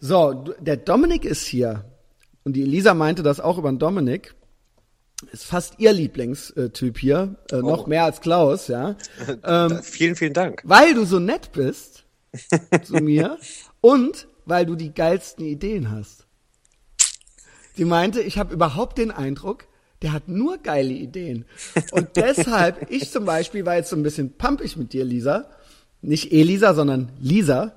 [0.00, 1.86] So, der Dominik ist hier.
[2.44, 4.34] Und die Elisa meinte das auch über den Dominik.
[5.32, 7.36] Ist fast ihr Lieblingstyp hier.
[7.50, 7.60] Äh, oh.
[7.62, 8.96] Noch mehr als Klaus, ja.
[9.44, 10.60] Ähm, vielen, vielen Dank.
[10.64, 12.04] Weil du so nett bist
[12.82, 13.38] zu mir
[13.80, 16.23] und weil du die geilsten Ideen hast.
[17.74, 19.66] Sie meinte, ich habe überhaupt den Eindruck,
[20.02, 21.44] der hat nur geile Ideen.
[21.90, 25.46] Und deshalb, ich zum Beispiel war jetzt so ein bisschen pumpig mit dir, Lisa,
[26.02, 27.72] nicht Elisa, sondern Lisa.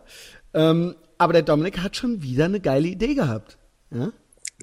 [0.53, 3.57] Ähm, aber der Dominik hat schon wieder eine geile Idee gehabt.
[3.91, 4.11] Ja?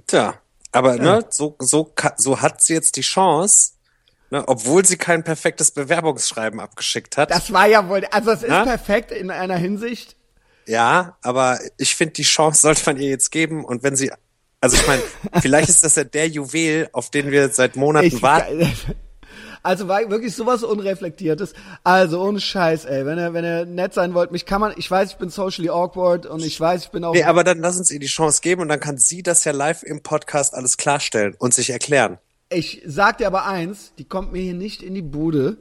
[0.07, 0.35] Tja,
[0.73, 1.03] aber ja.
[1.03, 3.73] ne, so, so, so hat sie jetzt die Chance,
[4.31, 7.31] ne, obwohl sie kein perfektes Bewerbungsschreiben abgeschickt hat.
[7.31, 8.65] Das war ja wohl, also es ist ja?
[8.65, 10.17] perfekt in einer Hinsicht.
[10.67, 14.11] Ja, aber ich finde, die Chance sollte man ihr jetzt geben und wenn sie,
[14.65, 15.03] also ich meine,
[15.43, 18.73] vielleicht ist das ja der Juwel, auf den wir seit Monaten ich, warten.
[19.63, 21.53] Also war wirklich sowas Unreflektiertes.
[21.83, 23.05] Also ohne Scheiß, ey.
[23.05, 25.69] Wenn ihr, wenn ihr nett sein wollt, mich kann man, ich weiß, ich bin socially
[25.69, 27.13] awkward und ich weiß, ich bin auch.
[27.13, 29.53] Nee, aber dann lass uns ihr die Chance geben und dann kann sie das ja
[29.53, 32.17] live im Podcast alles klarstellen und sich erklären.
[32.49, 35.59] Ich sag dir aber eins, die kommt mir hier nicht in die Bude.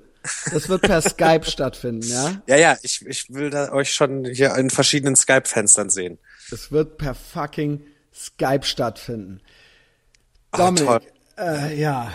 [0.50, 2.42] Das wird per Skype stattfinden, ja?
[2.48, 6.20] Ja, ja, ich, ich will da euch schon hier in verschiedenen Skype-Fenstern sehen.
[6.50, 7.82] Das wird per fucking
[8.14, 9.42] Skype stattfinden.
[10.52, 11.02] Dominik,
[11.38, 12.12] äh, ja,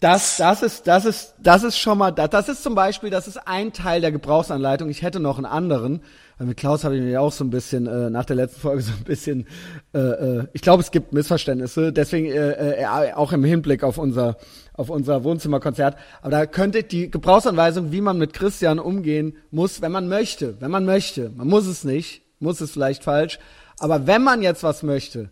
[0.00, 3.26] das, das ist, das ist, das ist schon mal, das, das ist zum Beispiel, das
[3.26, 4.88] ist ein Teil der Gebrauchsanleitung.
[4.88, 6.02] Ich hätte noch einen anderen.
[6.38, 8.82] Weil mit Klaus habe ich mir auch so ein bisschen äh, nach der letzten Folge
[8.82, 9.46] so ein bisschen,
[9.92, 11.92] äh, äh, ich glaube, es gibt Missverständnisse.
[11.92, 14.36] Deswegen äh, äh, auch im Hinblick auf unser,
[14.72, 15.96] auf unser Wohnzimmerkonzert.
[16.22, 20.70] Aber da könnte die Gebrauchsanweisung, wie man mit Christian umgehen muss, wenn man möchte, wenn
[20.70, 21.30] man möchte.
[21.30, 23.38] Man muss es nicht, muss es vielleicht falsch.
[23.80, 25.30] Aber wenn man jetzt was möchte,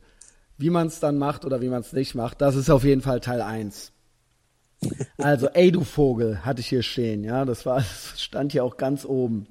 [0.59, 3.01] wie man es dann macht oder wie man es nicht macht, das ist auf jeden
[3.01, 3.93] Fall Teil eins.
[5.17, 7.77] Also, ey du Vogel, hatte ich hier stehen, ja, das war,
[8.13, 9.47] das stand hier auch ganz oben.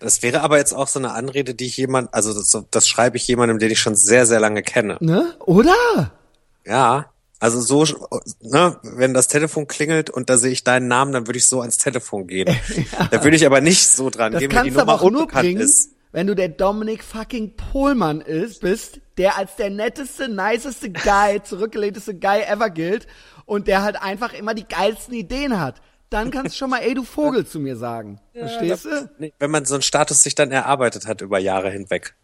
[0.00, 3.16] Das wäre aber jetzt auch so eine Anrede, die ich jemand, also das, das schreibe
[3.16, 4.96] ich jemandem, den ich schon sehr, sehr lange kenne.
[5.00, 5.32] Ne?
[5.38, 6.12] Oder?
[6.66, 7.06] Ja.
[7.38, 7.84] Also so,
[8.40, 11.60] ne, wenn das Telefon klingelt und da sehe ich deinen Namen, dann würde ich so
[11.60, 12.48] ans Telefon gehen.
[12.76, 13.08] ja.
[13.10, 15.26] Da würde ich aber nicht so dran das gehen, wenn die Nummer aber auch nur
[15.26, 15.90] bringen, ist.
[16.12, 22.14] Wenn du der Dominik fucking Pohlmann ist, bist, der als der netteste, niceste Guy, zurückgelehnteste
[22.14, 23.06] Guy ever gilt
[23.44, 25.80] und der halt einfach immer die geilsten Ideen hat.
[26.10, 28.20] Dann kannst du schon mal, ey, du Vogel zu mir sagen.
[28.34, 29.32] Ja, Verstehst du?
[29.38, 32.14] Wenn man so einen Status sich dann erarbeitet hat über Jahre hinweg.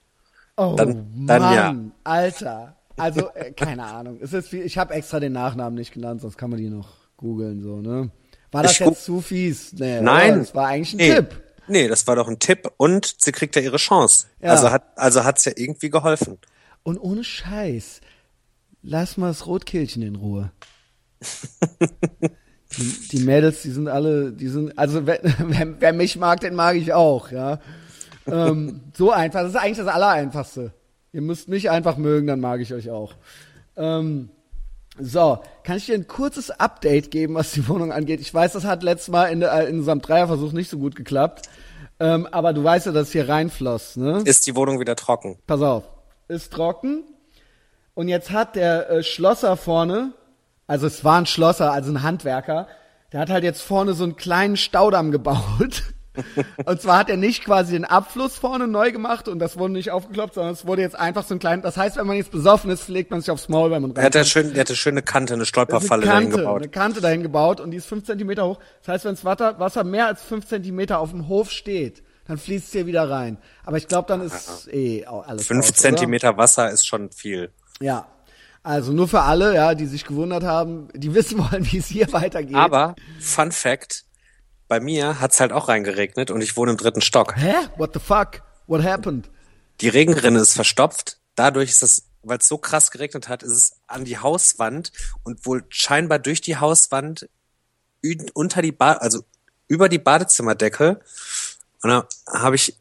[0.59, 1.75] Oh, dann, dann Mann, ja.
[2.05, 2.77] Alter.
[2.99, 4.19] Also, äh, keine Ahnung.
[4.21, 6.89] Es ist wie, ich habe extra den Nachnamen nicht genannt, sonst kann man die noch
[7.17, 8.11] googeln, so, ne?
[8.51, 9.73] War das ich jetzt zu fies?
[9.75, 10.33] Nee, Nein.
[10.33, 10.39] Oder?
[10.41, 11.15] Das war eigentlich ein nee.
[11.15, 11.43] Tipp.
[11.69, 14.27] Nee, das war doch ein Tipp und sie kriegt ja ihre Chance.
[14.41, 14.51] Ja.
[14.51, 16.39] Also hat, also hat's ja irgendwie geholfen.
[16.89, 18.01] Und ohne Scheiß,
[18.81, 20.53] lass mal das Rotkehlchen in Ruhe
[22.79, 26.55] die, die, Mädels, die sind alle, die sind, also wer, wer, wer mich mag, den
[26.55, 27.61] mag ich auch, ja.
[28.27, 30.73] Ähm, so einfach, das ist eigentlich das Allereinfachste.
[31.13, 33.17] Ihr müsst mich einfach mögen, dann mag ich euch auch.
[33.77, 34.31] Ähm,
[34.99, 38.23] so, kann ich dir ein kurzes Update geben, was die Wohnung angeht?
[38.23, 41.51] Ich weiß, das hat letztes Mal in, in unserem Dreierversuch nicht so gut geklappt.
[42.01, 44.23] Ähm, aber du weißt ja, dass hier reinfloss, ne?
[44.25, 45.37] Ist die Wohnung wieder trocken?
[45.47, 45.98] Pass auf.
[46.29, 47.05] Ist trocken.
[47.95, 50.13] Und jetzt hat der äh, Schlosser vorne
[50.69, 52.69] also es war ein Schlosser, also ein Handwerker.
[53.13, 55.83] Der hat halt jetzt vorne so einen kleinen Staudamm gebaut.
[56.67, 59.91] und zwar hat er nicht quasi den Abfluss vorne neu gemacht und das wurde nicht
[59.91, 61.63] aufgekloppt, sondern es wurde jetzt einfach so ein kleiner.
[61.63, 63.99] Das heißt, wenn man jetzt besoffen ist, legt man sich aufs Maul, wenn man rein.
[63.99, 66.63] Er hat ja schön, er hatte schöne Kante, eine Stolperfalle eine Kante, dahin gebaut.
[66.63, 68.59] Eine Kante dahin gebaut und die ist fünf Zentimeter hoch.
[68.83, 72.39] Das heißt, wenn das Wasser, Wasser mehr als fünf Zentimeter auf dem Hof steht, dann
[72.39, 73.39] fließt es hier wieder rein.
[73.65, 75.47] Aber ich glaube, dann ist eh alles.
[75.47, 76.39] Fünf raus, Zentimeter oder?
[76.39, 77.51] Wasser ist schon viel.
[77.81, 78.07] Ja,
[78.63, 82.13] Also nur für alle, ja, die sich gewundert haben, die wissen wollen, wie es hier
[82.13, 82.57] weitergeht.
[82.57, 84.05] Aber, Fun Fact,
[84.69, 87.35] bei mir hat's halt auch reingeregnet und ich wohne im dritten Stock.
[87.37, 87.55] Hä?
[87.77, 88.43] What the fuck?
[88.67, 89.31] What happened?
[89.81, 91.19] Die Regenrinne ist verstopft.
[91.37, 95.47] Dadurch ist es, weil es so krass geregnet hat, ist es an die Hauswand und
[95.47, 97.29] wohl scheinbar durch die Hauswand
[98.35, 99.23] unter die ba also
[99.69, 101.01] über die Badezimmerdecke.
[101.83, 102.78] Und dann habe ich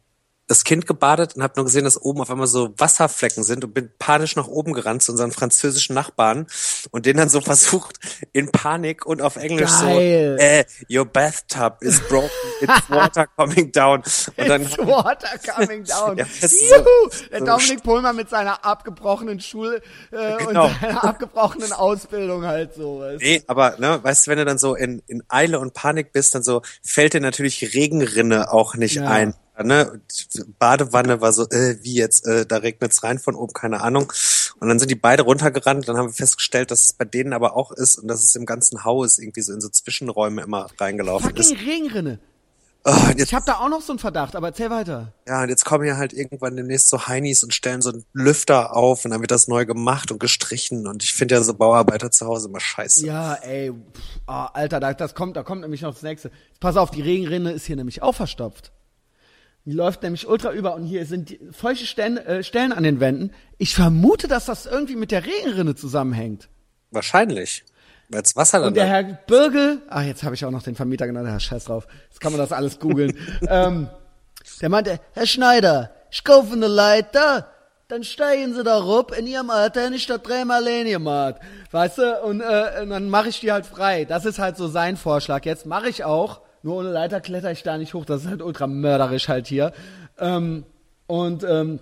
[0.48, 3.74] das Kind gebadet und habe nur gesehen, dass oben auf einmal so Wasserflecken sind und
[3.74, 6.46] bin panisch nach oben gerannt zu unseren französischen Nachbarn
[6.90, 7.98] und denen dann so versucht
[8.32, 10.36] in Panik und auf Englisch Geil.
[10.38, 10.64] so, äh,
[10.98, 12.30] your bathtub is broken,
[12.60, 14.02] it's water coming down.
[14.36, 16.16] Und dann It's water coming down.
[16.16, 17.10] Ja, so- Juhu!
[17.30, 20.66] Der so Dominik Pohlmann mit seiner abgebrochenen Schul- äh, Genau.
[20.66, 23.00] und seiner abgebrochenen Ausbildung halt so.
[23.00, 23.20] weißt?
[23.22, 26.34] Nee, aber ne, weißt du, wenn du dann so in, in Eile und Panik bist,
[26.34, 29.08] dann so fällt dir natürlich Regenrinne auch nicht Ja.
[29.08, 29.34] ein.
[29.62, 30.00] Ne?
[30.58, 34.12] Badewanne war so, äh, wie jetzt, äh, da regnet's rein von oben, keine Ahnung.
[34.60, 37.56] Und dann sind die beide runtergerannt, dann haben wir festgestellt, dass es bei denen aber
[37.56, 41.34] auch ist und dass es im ganzen Haus irgendwie so in so Zwischenräume immer reingelaufen
[41.36, 41.48] ist.
[41.48, 42.18] Fucking Regenrinne.
[42.84, 45.12] Oh, jetzt, Ich habe da auch noch so einen Verdacht, aber erzähl weiter.
[45.26, 48.74] ja, und jetzt kommen ja halt irgendwann demnächst so Heinis und stellen so einen Lüfter
[48.74, 52.10] auf und dann wird das neu gemacht und gestrichen und ich finde ja so Bauarbeiter
[52.10, 53.04] zu Hause immer scheiße.
[53.04, 56.30] Ja, ey, pff, ah, Alter, da, das kommt, da kommt nämlich noch das nächste.
[56.60, 58.72] Pass auf, die Regenrinne ist hier nämlich auch verstopft.
[59.68, 63.32] Die läuft nämlich ultra über und hier sind feuchte Stellen, äh, Stellen an den Wänden.
[63.58, 66.48] Ich vermute, dass das irgendwie mit der Regenrinne zusammenhängt.
[66.90, 67.66] Wahrscheinlich.
[68.08, 70.74] Weil das Wasser dann Und der Herr Birgel, ach, jetzt habe ich auch noch den
[70.74, 71.86] Vermieter genannt, ja, scheiß drauf.
[72.08, 73.12] Jetzt kann man das alles googeln.
[73.46, 73.90] ähm,
[74.62, 77.52] der meinte, Herr Schneider, ich kaufe eine Leiter,
[77.88, 81.42] dann steigen Sie da rup, in Ihrem Alter nicht das dreimal gemacht.
[81.72, 84.06] Weißt du, und, äh, und dann mache ich die halt frei.
[84.06, 85.44] Das ist halt so sein Vorschlag.
[85.44, 88.42] Jetzt mache ich auch, nur ohne Leiter kletter ich da nicht hoch, das ist halt
[88.42, 89.72] ultra mörderisch halt hier.
[90.18, 90.64] Ähm,
[91.06, 91.80] und ähm,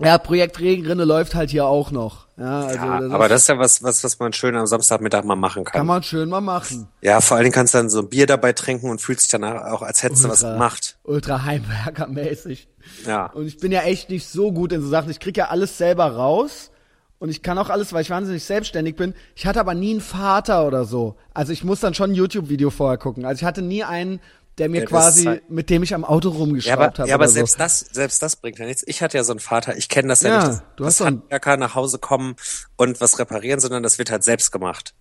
[0.00, 2.28] ja, Projekt Regenrinne läuft halt hier auch noch.
[2.36, 4.66] Ja, also Ja, das aber ist, das ist ja was, was, was man schön am
[4.66, 5.80] Samstagmittag mal machen kann.
[5.80, 6.86] kann man schön mal machen.
[7.00, 9.30] ja, vor allen Dingen kannst du dann so ein Bier dabei trinken und fühlst dich
[9.30, 10.98] danach auch, als hättest du was gemacht.
[11.02, 12.68] Ultra Heimwerkermäßig.
[13.06, 13.26] Ja.
[13.26, 15.10] Und ich bin ja echt nicht so gut in so Sachen.
[15.10, 16.70] Ich krieg ja alles selber raus.
[17.18, 19.14] Und ich kann auch alles, weil ich wahnsinnig selbstständig bin.
[19.34, 21.16] Ich hatte aber nie einen Vater oder so.
[21.34, 23.24] Also ich muss dann schon ein YouTube-Video vorher gucken.
[23.24, 24.20] Also ich hatte nie einen,
[24.58, 27.08] der mir Ja, das quasi, halt- mit dem ich am Auto Ja, rumgeschraubt aber, habe.
[27.08, 27.58] ja, aber oder selbst so.
[27.58, 28.84] das, selbst das bringt ja nichts.
[28.86, 30.98] Ich hatte ja so einen Vater, ich kenne das ja, Ja, nicht, du hast dass
[30.98, 32.36] so einen- Handwerker nach Hause kommen
[32.76, 34.94] und was reparieren, sondern das wird halt selbst gemacht.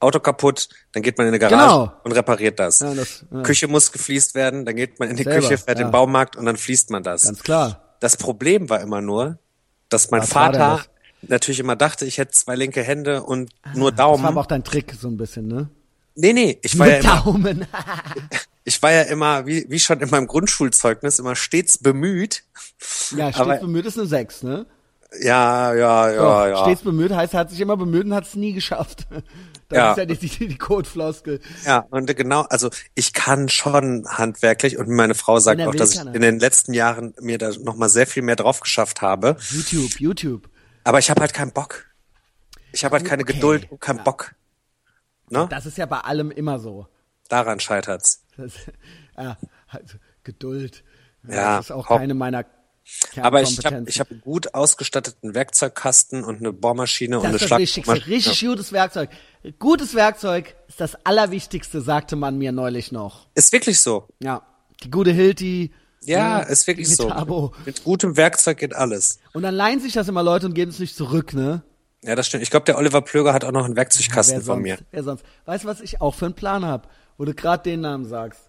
[0.00, 1.92] Auto kaputt, dann geht man in eine Garage Genau.
[2.04, 2.78] und repariert das.
[2.78, 3.42] Ja, das- ja.
[3.42, 5.84] Küche muss gefliest werden, dann geht man in die Selber, Küche, fährt ja.
[5.84, 7.24] den Baumarkt und dann fließt man das.
[7.24, 7.96] Ganz klar.
[8.00, 9.38] Das Problem war immer nur,
[9.90, 10.80] dass mein denn Vater
[11.22, 14.38] natürlich immer dachte, ich hätte zwei linke Hände und nur Das war Daumen.
[14.38, 15.68] auch dein Trick so ein bisschen, ne?
[16.14, 17.66] nee, nee, ich war ja Mit immer, Daumen.
[18.64, 22.42] ich war ja immer, wie, wie schon in meinem Grundschulzeugnis, immer stets bemüht.
[23.16, 24.66] ja, stets Aber- bemüht ist eine 6, ne?
[25.20, 26.62] Ja, ja, ja, ja.
[26.64, 29.06] Stets bemüht heißt, er hat sich immer bemüht und hat es nie geschafft.
[29.68, 29.90] Das Ja.
[29.92, 31.38] ist ja die, die, die Codefloskel.
[31.64, 36.00] Ja, und genau, also ich kann schon handwerklich und meine Frau sagt auch, dass ich
[36.00, 39.36] in den letzten Jahren mir da noch mal sehr viel mehr drauf geschafft habe.
[39.52, 40.48] YouTube, YouTube.
[40.90, 41.86] Aber ich habe halt keinen Bock.
[42.72, 44.02] Ich habe halt keine Okay, Geduld und keinen ja.
[44.02, 44.34] Bock.
[45.28, 45.46] Ne?
[45.48, 46.88] Das ist ja bei allem immer so.
[47.28, 48.24] Daran scheitert's.
[48.36, 48.54] Das,
[49.16, 49.36] ja,
[49.68, 50.82] also Geduld.
[51.28, 52.44] Ja, das ist auch keine meiner
[53.20, 57.36] Aber ich habe ich hab einen gut ausgestatteten Werkzeugkasten und eine Bohrmaschine und das eine
[57.36, 58.06] ist das Wichtigste.
[58.08, 59.10] Richtig gutes Werkzeug.
[59.60, 63.28] Gutes Werkzeug ist das Allerwichtigste, sagte man mir neulich noch.
[63.36, 64.08] Ist wirklich so.
[64.18, 64.42] Ja,
[64.82, 65.72] die gute Hilti.
[66.02, 67.08] Ja, ne, ist wirklich die so.
[67.08, 67.52] Metabo.
[67.66, 69.18] Mit gutem Werkzeug geht alles.
[69.32, 71.62] Und dann leihen sich das immer Leute und geben es nicht zurück, ne?
[72.02, 72.42] Ja, das stimmt.
[72.42, 74.62] Ich glaube, der Oliver Plöger hat auch noch einen Werkzeugkasten Wer von sonst?
[74.62, 74.78] mir.
[74.90, 75.24] Wer sonst?
[75.44, 78.40] Weißt du, was ich auch für einen Plan habe, wo du gerade den Namen sagst?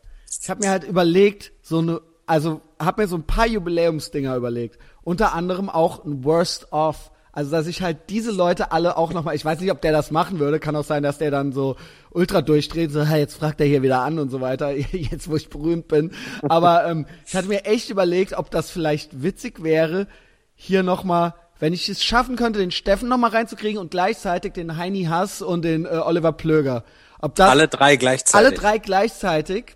[0.41, 4.79] Ich habe mir halt überlegt, so eine, also habe mir so ein paar Jubiläumsdinger überlegt.
[5.03, 7.10] Unter anderem auch ein Worst of.
[7.33, 10.11] Also dass ich halt diese Leute alle auch nochmal, ich weiß nicht, ob der das
[10.11, 11.77] machen würde, kann auch sein, dass der dann so
[12.09, 15.35] ultra durchdreht, so, hey, jetzt fragt er hier wieder an und so weiter, jetzt wo
[15.37, 16.11] ich berühmt bin.
[16.41, 20.07] Aber ähm, ich hatte mir echt überlegt, ob das vielleicht witzig wäre,
[20.55, 25.05] hier nochmal, wenn ich es schaffen könnte, den Steffen nochmal reinzukriegen und gleichzeitig den Heini
[25.05, 26.83] Hass und den äh, Oliver Plöger.
[27.19, 28.47] Ob das Alle drei gleichzeitig.
[28.47, 29.75] alle drei gleichzeitig,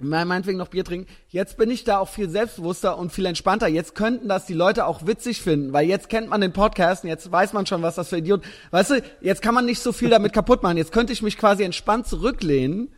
[0.00, 1.06] meinetwegen noch Bier trinken.
[1.28, 3.68] Jetzt bin ich da auch viel selbstbewusster und viel entspannter.
[3.68, 7.10] Jetzt könnten das die Leute auch witzig finden, weil jetzt kennt man den Podcast und
[7.10, 8.44] jetzt weiß man schon, was das für Idioten.
[8.70, 10.76] Weißt du, jetzt kann man nicht so viel damit kaputt machen.
[10.76, 12.92] Jetzt könnte ich mich quasi entspannt zurücklehnen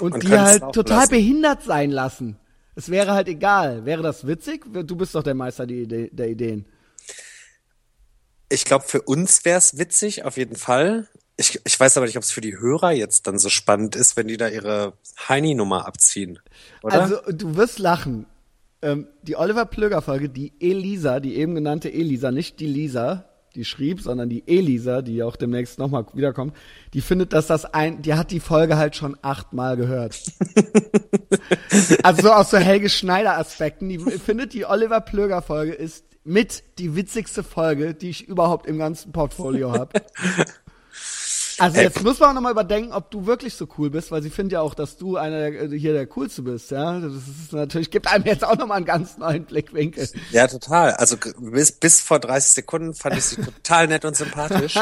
[0.00, 1.10] und, Und die halt total lassen.
[1.10, 2.36] behindert sein lassen.
[2.74, 3.84] Es wäre halt egal.
[3.84, 4.64] Wäre das witzig?
[4.72, 6.64] Du bist doch der Meister Idee, der Ideen.
[8.48, 11.08] Ich glaube, für uns wär's witzig, auf jeden Fall.
[11.40, 14.14] Ich, ich weiß aber nicht, ob es für die Hörer jetzt dann so spannend ist,
[14.18, 14.92] wenn die da ihre
[15.26, 16.38] Heini-Nummer abziehen.
[16.82, 17.00] Oder?
[17.00, 18.26] Also, du wirst lachen.
[18.82, 23.24] Ähm, die Oliver Plöger Folge, die Elisa, die eben genannte Elisa, nicht die Lisa,
[23.54, 26.54] die schrieb, sondern die Elisa, die auch demnächst nochmal wiederkommt,
[26.92, 30.20] die findet, dass das ein, die hat die Folge halt schon achtmal gehört.
[32.02, 36.62] also so aus so Helge Schneider Aspekten, die findet die Oliver Plöger Folge ist mit
[36.78, 40.02] die witzigste Folge, die ich überhaupt im ganzen Portfolio habe.
[41.60, 41.84] Also Ey.
[41.84, 44.54] jetzt muss man auch nochmal überdenken, ob du wirklich so cool bist, weil sie findet
[44.54, 46.98] ja auch, dass du einer der, hier der coolste bist, ja.
[46.98, 50.08] Das ist natürlich, gibt einem jetzt auch nochmal einen ganz neuen Blickwinkel.
[50.30, 50.92] Ja, total.
[50.92, 54.76] Also bis, bis vor 30 Sekunden fand ich sie total nett und sympathisch.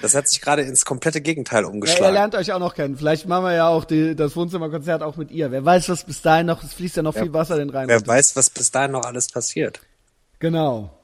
[0.00, 2.04] Das hat sich gerade ins komplette Gegenteil umgeschlagen.
[2.04, 2.96] Ja, ihr lernt euch auch noch kennen.
[2.96, 5.50] Vielleicht machen wir ja auch die, das Wohnzimmerkonzert auch mit ihr.
[5.50, 7.88] Wer weiß, was bis dahin noch, es fließt ja noch wer, viel Wasser den rein.
[7.88, 9.80] Wer weiß, was bis dahin noch alles passiert.
[10.38, 10.98] Genau.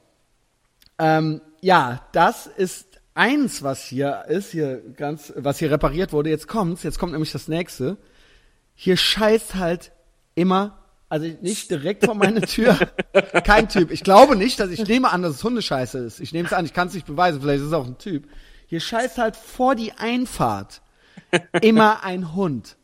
[0.97, 6.29] Ähm, ja, das ist eins, was hier ist, hier ganz, was hier repariert wurde.
[6.29, 7.97] Jetzt kommt's, jetzt kommt nämlich das nächste.
[8.75, 9.91] Hier scheißt halt
[10.35, 12.77] immer, also nicht direkt vor meine Tür,
[13.43, 13.91] kein Typ.
[13.91, 16.19] Ich glaube nicht, dass ich nehme an, dass es Hundescheiße ist.
[16.19, 18.27] Ich nehme es an, ich kann es nicht beweisen, vielleicht ist es auch ein Typ.
[18.65, 20.81] Hier scheißt halt vor die Einfahrt
[21.61, 22.77] immer ein Hund.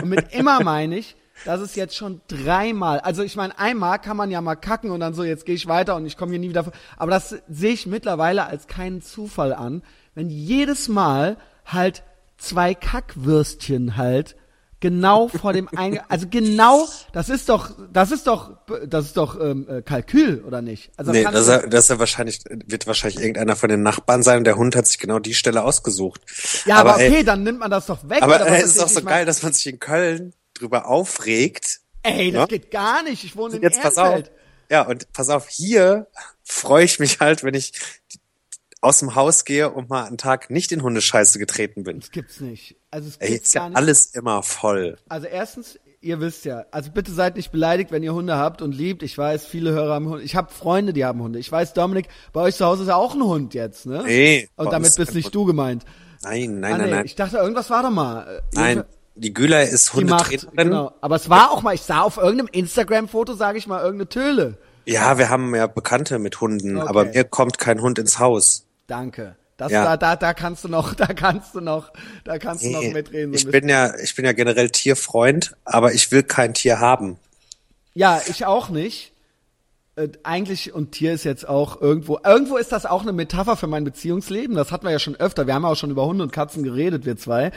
[0.00, 3.00] Und mit immer meine ich, das ist jetzt schon dreimal.
[3.00, 5.66] Also ich meine, einmal kann man ja mal kacken und dann so, jetzt gehe ich
[5.66, 6.70] weiter und ich komme hier nie wieder.
[6.96, 9.82] Aber das sehe ich mittlerweile als keinen Zufall an,
[10.14, 12.02] wenn jedes Mal halt
[12.38, 14.36] zwei Kackwürstchen halt
[14.80, 19.40] genau vor dem Eingang, also genau, das ist doch, das ist doch, das ist doch
[19.40, 20.90] ähm, äh, Kalkül oder nicht?
[20.96, 24.38] Also nee, das, ist, das ist ja wahrscheinlich wird wahrscheinlich irgendeiner von den Nachbarn sein
[24.38, 26.20] und der Hund hat sich genau die Stelle ausgesucht.
[26.64, 28.22] Ja, aber, aber okay, ey, dann nimmt man das doch weg.
[28.22, 31.80] Aber es ist doch so geil, dass man sich in Köln drüber aufregt.
[32.02, 32.46] Ey, das ja?
[32.46, 33.24] geht gar nicht.
[33.24, 34.24] Ich wohne in Jetzt Ehrenfeld.
[34.24, 34.38] pass auf.
[34.70, 36.06] Ja, und pass auf, hier
[36.44, 37.72] freue ich mich halt, wenn ich
[38.80, 42.00] aus dem Haus gehe und mal einen Tag nicht in Hundescheiße getreten bin.
[42.00, 42.76] Das gibt's nicht.
[42.90, 44.98] Also es gibt's Ey, ist ja alles immer voll.
[45.08, 48.72] Also erstens, ihr wisst ja, also bitte seid nicht beleidigt, wenn ihr Hunde habt und
[48.72, 49.02] liebt.
[49.02, 50.22] Ich weiß, viele Hörer haben Hunde.
[50.22, 51.38] Ich habe Freunde, die haben Hunde.
[51.38, 54.04] Ich weiß, Dominik, bei euch zu Hause ist ja auch ein Hund jetzt, ne?
[54.06, 54.48] Nee.
[54.54, 55.34] Und damit bist nicht Hund.
[55.34, 55.84] du gemeint.
[56.22, 57.06] Nein, nein, ah, nee, nein, nein.
[57.06, 58.42] Ich dachte, irgendwas war doch mal.
[58.52, 58.84] Nein
[59.18, 60.48] die Güler ist Hundetrainerin.
[60.56, 60.92] Genau.
[61.00, 64.58] Aber es war auch mal, ich sah auf irgendeinem Instagram-Foto, sage ich mal, irgendeine Töle.
[64.84, 66.88] Ja, wir haben ja Bekannte mit Hunden, okay.
[66.88, 68.64] aber mir kommt kein Hund ins Haus.
[68.86, 69.36] Danke.
[69.58, 69.84] Das, ja.
[69.84, 71.92] da, da, da kannst du noch, da kannst du noch,
[72.24, 73.36] da kannst du noch mitreden.
[73.36, 77.18] So ich bin ja, ich bin ja generell Tierfreund, aber ich will kein Tier haben.
[77.94, 79.12] Ja, ich auch nicht
[79.98, 83.66] äh, eigentlich, und Tier ist jetzt auch irgendwo, irgendwo ist das auch eine Metapher für
[83.66, 84.56] mein Beziehungsleben.
[84.56, 85.46] Das hatten wir ja schon öfter.
[85.46, 87.50] Wir haben ja auch schon über Hunde und Katzen geredet, wir zwei,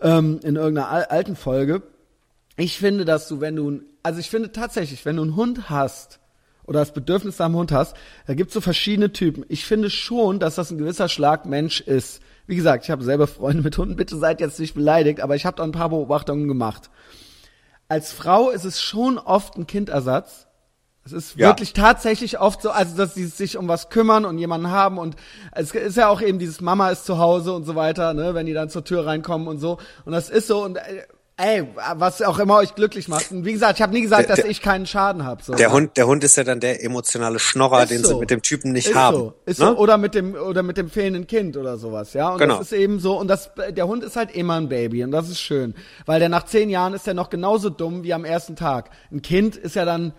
[0.00, 1.82] ähm, in irgendeiner al alten Folge.
[2.56, 6.20] Ich finde, dass du, wenn du, also ich finde tatsächlich, wenn du einen Hund hast,
[6.66, 7.94] oder das Bedürfnis einem Hund hast,
[8.26, 9.44] da gibt's so verschiedene Typen.
[9.48, 12.20] Ich finde schon, dass das ein gewisser Schlag Mensch ist.
[12.46, 15.46] Wie gesagt, ich habe selber Freunde mit Hunden, bitte seid jetzt nicht beleidigt, aber ich
[15.46, 16.90] habe da ein paar Beobachtungen gemacht.
[17.88, 20.46] Als Frau ist es schon oft ein Kindersatz,
[21.04, 21.48] es ist ja.
[21.48, 25.16] wirklich tatsächlich oft so, also dass sie sich um was kümmern und jemanden haben und
[25.52, 28.46] es ist ja auch eben dieses Mama ist zu Hause und so weiter, ne, wenn
[28.46, 31.02] die dann zur Tür reinkommen und so und das ist so und äh,
[31.36, 33.32] ey, was auch immer euch glücklich macht.
[33.32, 35.42] Und wie gesagt, ich habe nie gesagt, der, dass ich keinen Schaden habe.
[35.42, 35.54] So.
[35.54, 38.10] Der Hund, der Hund ist ja dann der emotionale Schnorrer, ist den so.
[38.10, 39.16] sie mit dem Typen nicht ist haben.
[39.16, 39.34] So.
[39.44, 39.66] Ist ne?
[39.66, 39.76] so.
[39.76, 42.30] Oder mit dem oder mit dem fehlenden Kind oder sowas, ja.
[42.30, 42.58] Und genau.
[42.58, 43.18] das ist eben so.
[43.18, 45.74] Und das, der Hund ist halt immer ein Baby und das ist schön,
[46.06, 48.90] weil der nach zehn Jahren ist der noch genauso dumm wie am ersten Tag.
[49.10, 50.12] Ein Kind ist ja dann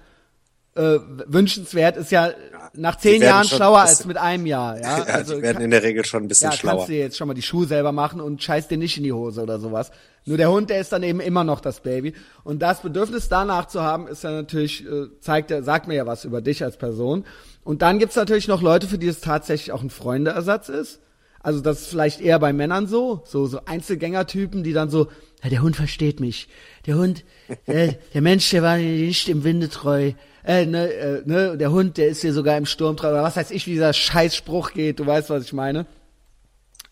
[0.76, 2.32] äh, wünschenswert ist ja
[2.74, 4.78] nach zehn Jahren schlauer als mit einem Jahr.
[4.80, 6.76] Ja, ja also, die werden in der Regel schon ein bisschen ja, schlauer.
[6.78, 9.14] kannst du jetzt schon mal die Schuhe selber machen und scheiß dir nicht in die
[9.14, 9.92] Hose oder sowas.
[10.26, 12.14] Nur der Hund, der ist dann eben immer noch das Baby.
[12.44, 16.06] Und das Bedürfnis danach zu haben, ist ja natürlich, äh, zeigt ja, sagt mir ja
[16.06, 17.26] was über dich als Person.
[17.64, 21.00] Und dann gibt's natürlich noch Leute, für die es tatsächlich auch ein Freundeersatz ist.
[21.40, 25.10] Also das ist vielleicht eher bei Männern so, so, so Einzelgängertypen, die dann so,
[25.44, 26.48] ja, der Hund versteht mich.
[26.88, 27.24] Der Hund,
[27.68, 30.14] äh, der Mensch, der war nicht im Winde treu
[30.46, 33.52] äh, ne, äh, ne, der Hund, der ist hier sogar im Sturm oder was weiß
[33.52, 35.86] ich, wie dieser Scheißspruch geht, du weißt, was ich meine.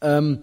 [0.02, 0.40] Ähm,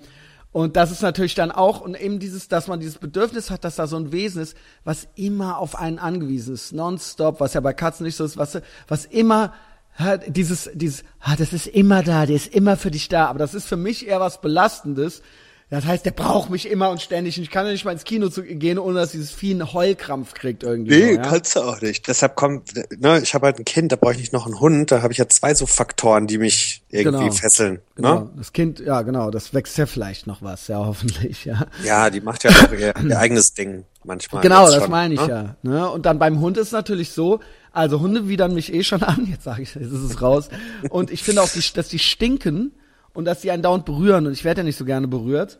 [0.52, 3.76] und das ist natürlich dann auch, und eben dieses, dass man dieses Bedürfnis hat, dass
[3.76, 7.72] da so ein Wesen ist, was immer auf einen angewiesen ist, nonstop, was ja bei
[7.72, 9.52] Katzen nicht so ist, was, was immer
[9.94, 13.38] hat, dieses, dieses, ah, das ist immer da, der ist immer für dich da, aber
[13.38, 15.22] das ist für mich eher was Belastendes,
[15.70, 17.38] das heißt, der braucht mich immer und ständig.
[17.38, 19.72] Und ich kann ja nicht mal ins Kino zu, gehen, ohne dass dieses Vieh einen
[19.72, 20.90] Heulkrampf kriegt irgendwie.
[20.90, 21.22] Nee, so, ja?
[21.22, 22.08] kannst du auch nicht.
[22.08, 24.90] Deshalb kommt, ne, ich habe halt ein Kind, da brauche ich nicht noch einen Hund.
[24.90, 27.32] Da habe ich ja zwei so Faktoren, die mich irgendwie genau.
[27.32, 27.74] fesseln.
[27.74, 27.80] Ne?
[27.94, 28.20] Genau.
[28.20, 28.30] Ne?
[28.36, 31.66] Das Kind, ja genau, das wächst ja vielleicht noch was, ja hoffentlich, ja.
[31.84, 34.42] Ja, die macht ja auch ihr, ihr eigenes Ding manchmal.
[34.42, 35.56] Genau, das schon, meine ich ne?
[35.62, 35.70] ja.
[35.70, 35.88] Ne?
[35.88, 37.38] Und dann beim Hund ist es natürlich so,
[37.70, 40.48] also Hunde widern mich eh schon an, jetzt sage ich, jetzt ist es raus.
[40.88, 42.72] Und ich finde auch, die, dass die stinken
[43.12, 45.58] und dass die einen dauernd berühren und ich werde ja nicht so gerne berührt.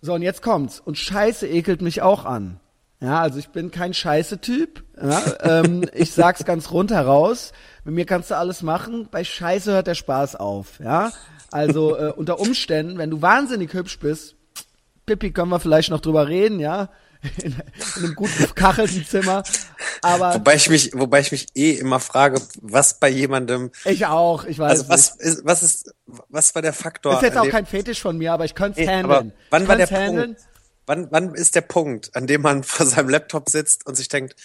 [0.00, 0.80] So, und jetzt kommt's.
[0.80, 2.60] Und Scheiße ekelt mich auch an.
[3.00, 4.84] Ja, also ich bin kein scheiße Typ.
[5.00, 5.22] Ja,
[5.64, 7.52] ähm, ich sag's ganz rundheraus.
[7.84, 9.08] Mit mir kannst du alles machen.
[9.10, 10.78] Bei Scheiße hört der Spaß auf.
[10.80, 11.12] Ja,
[11.50, 14.36] also äh, unter Umständen, wenn du wahnsinnig hübsch bist,
[15.04, 16.88] Pippi, können wir vielleicht noch drüber reden, ja,
[17.42, 19.42] in, in einem gut gekachelten Zimmer.
[20.02, 24.44] Aber Wobei ich mich, wobei ich mich eh immer frage, was bei jemandem, ich auch,
[24.44, 25.24] ich weiß also was nicht.
[25.26, 25.94] ist, was ist,
[26.28, 27.14] was war der Faktor?
[27.14, 29.32] Ist jetzt auch kein Fetisch von mir, aber ich könnte es Nee, handeln.
[29.50, 30.34] wann ich war der handeln.
[30.34, 30.40] Punkt?
[30.88, 34.36] Wann, wann ist der Punkt, an dem man vor seinem Laptop sitzt und sich denkt,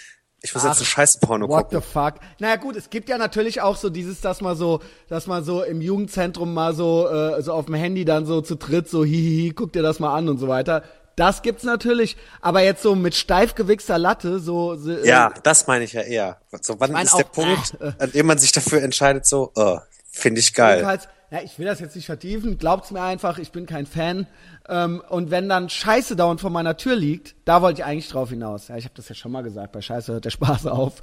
[0.43, 1.81] ich muss Ach, jetzt eine scheiß Porno What gucken?
[1.81, 2.15] the fuck?
[2.39, 5.61] Naja gut, es gibt ja natürlich auch so dieses, dass man so, dass man so
[5.61, 9.51] im Jugendzentrum mal so, äh, so auf dem Handy dann so zu dritt so hihihi,
[9.51, 10.81] guck dir das mal an und so weiter.
[11.15, 15.67] Das gibt's natürlich, aber jetzt so mit steif gewichster Latte, so, so äh, Ja, das
[15.67, 16.37] meine ich ja eher.
[16.61, 19.51] So, wann meine ist der auch, Punkt, äh, an dem man sich dafür entscheidet, so,
[19.55, 20.99] oh, finde ich geil.
[21.31, 24.27] Ja, ich will das jetzt nicht vertiefen, glaubt's mir einfach, ich bin kein Fan.
[24.67, 28.31] Ähm, und wenn dann Scheiße dauernd vor meiner Tür liegt, da wollte ich eigentlich drauf
[28.31, 28.67] hinaus.
[28.67, 30.95] Ja, ich habe das ja schon mal gesagt, bei Scheiße hört der Spaß auf.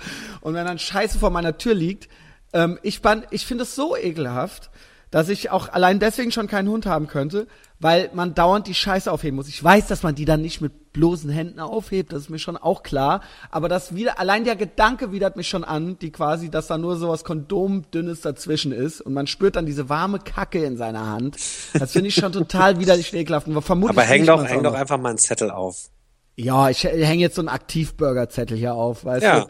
[0.43, 2.11] Und wenn dann Scheiße vor meiner Tür liegt,
[2.53, 3.01] ähm, ich,
[3.31, 4.69] ich finde es so ekelhaft,
[5.11, 7.47] dass ich auch allein deswegen schon keinen Hund haben könnte,
[7.81, 9.49] weil man dauernd die Scheiße aufheben muss.
[9.49, 12.57] Ich weiß, dass man die dann nicht mit bloßen Händen aufhebt, das ist mir schon
[12.57, 13.21] auch klar.
[13.51, 16.97] Aber das wieder, allein der Gedanke widert mich schon an, die quasi, dass da nur
[16.97, 21.37] so was Kondomdünnes dazwischen ist und man spürt dann diese warme Kacke in seiner Hand.
[21.73, 23.47] Das finde ich schon total widerlich ekelhaft.
[23.47, 25.89] Und vermutlich Aber häng doch, häng doch einfach mal einen Zettel auf.
[26.35, 29.41] Ja, ich hänge jetzt so einen Aktivburger-Zettel hier auf, weißt Ja.
[29.41, 29.47] du?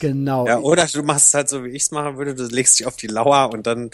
[0.00, 0.46] Genau.
[0.46, 2.86] Ja, oder du machst es halt so, wie ich es machen würde, du legst dich
[2.86, 3.90] auf die Lauer und dann,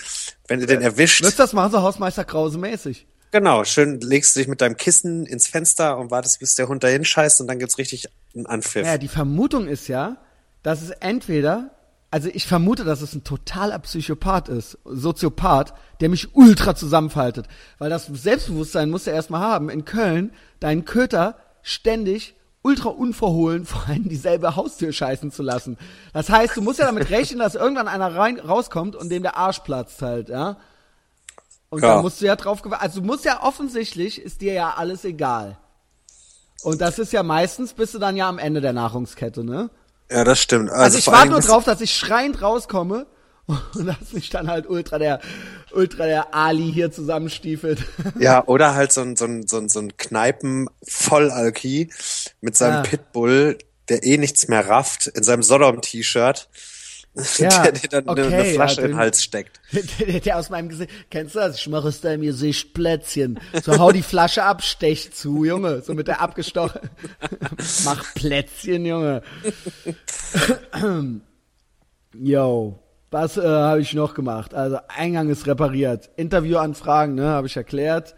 [0.46, 3.07] wenn du den erwischt, Wirst du das machen, so Hausmeister Krause mäßig?
[3.31, 6.85] Genau, schön legst du dich mit deinem Kissen ins Fenster und wartest, bis der Hund
[6.85, 8.87] dahin scheißt und dann gibt's richtig einen Anpfiff.
[8.87, 10.16] Ja, die Vermutung ist ja,
[10.62, 11.70] dass es entweder,
[12.11, 17.47] also ich vermute, dass es ein totaler Psychopath ist, Soziopath, der mich ultra zusammenfaltet.
[17.79, 23.87] Weil das Selbstbewusstsein musst du erstmal haben, in Köln deinen Köter ständig ultra unverhohlen vor
[23.89, 25.79] allem dieselbe Haustür scheißen zu lassen.
[26.12, 29.37] Das heißt, du musst ja damit rechnen, dass irgendwann einer rein, rauskommt und dem der
[29.37, 30.59] Arsch platzt halt, ja.
[31.70, 31.96] Und Ja.
[31.96, 32.84] da musst du ja drauf gewartet.
[32.88, 35.58] Also du musst ja offensichtlich, ist dir ja alles egal.
[36.62, 39.70] Und das ist ja meistens, bist du dann ja am Ende der Nahrungskette, ne?
[40.10, 40.70] Ja, das stimmt.
[40.70, 43.06] Also, Also, ich warte nur drauf, dass ich schreiend rauskomme
[43.46, 45.20] und dass mich dann halt ultra der,
[45.72, 47.84] ultra der Ali hier zusammenstiefelt.
[48.18, 51.90] Ja, oder halt so ein, so ein, so ein, so ein Kneipen-Vollalki
[52.40, 52.82] mit seinem Ja.
[52.82, 53.58] Pitbull,
[53.88, 56.48] der eh nichts mehr rafft, in seinem Sodom-T-Shirt,
[57.38, 59.60] Ja, der dir dann okay, eine Flasche ja, in den den- Hals steckt.
[59.98, 61.58] der, der aus meinem Gesicht, kennst du das?
[61.58, 63.40] Ich mache aus deinem Gesicht Plätzchen.
[63.62, 65.80] So hau die Flasche ab, stech zu, Junge.
[65.82, 66.80] So mit der abgestochen.
[67.84, 69.22] Mach Plätzchen, Junge.
[72.14, 72.78] Yo,
[73.10, 74.54] was äh, habe ich noch gemacht?
[74.54, 76.10] Also Eingang ist repariert.
[76.16, 78.14] Interviewanfragen, ne, habe ich erklärt.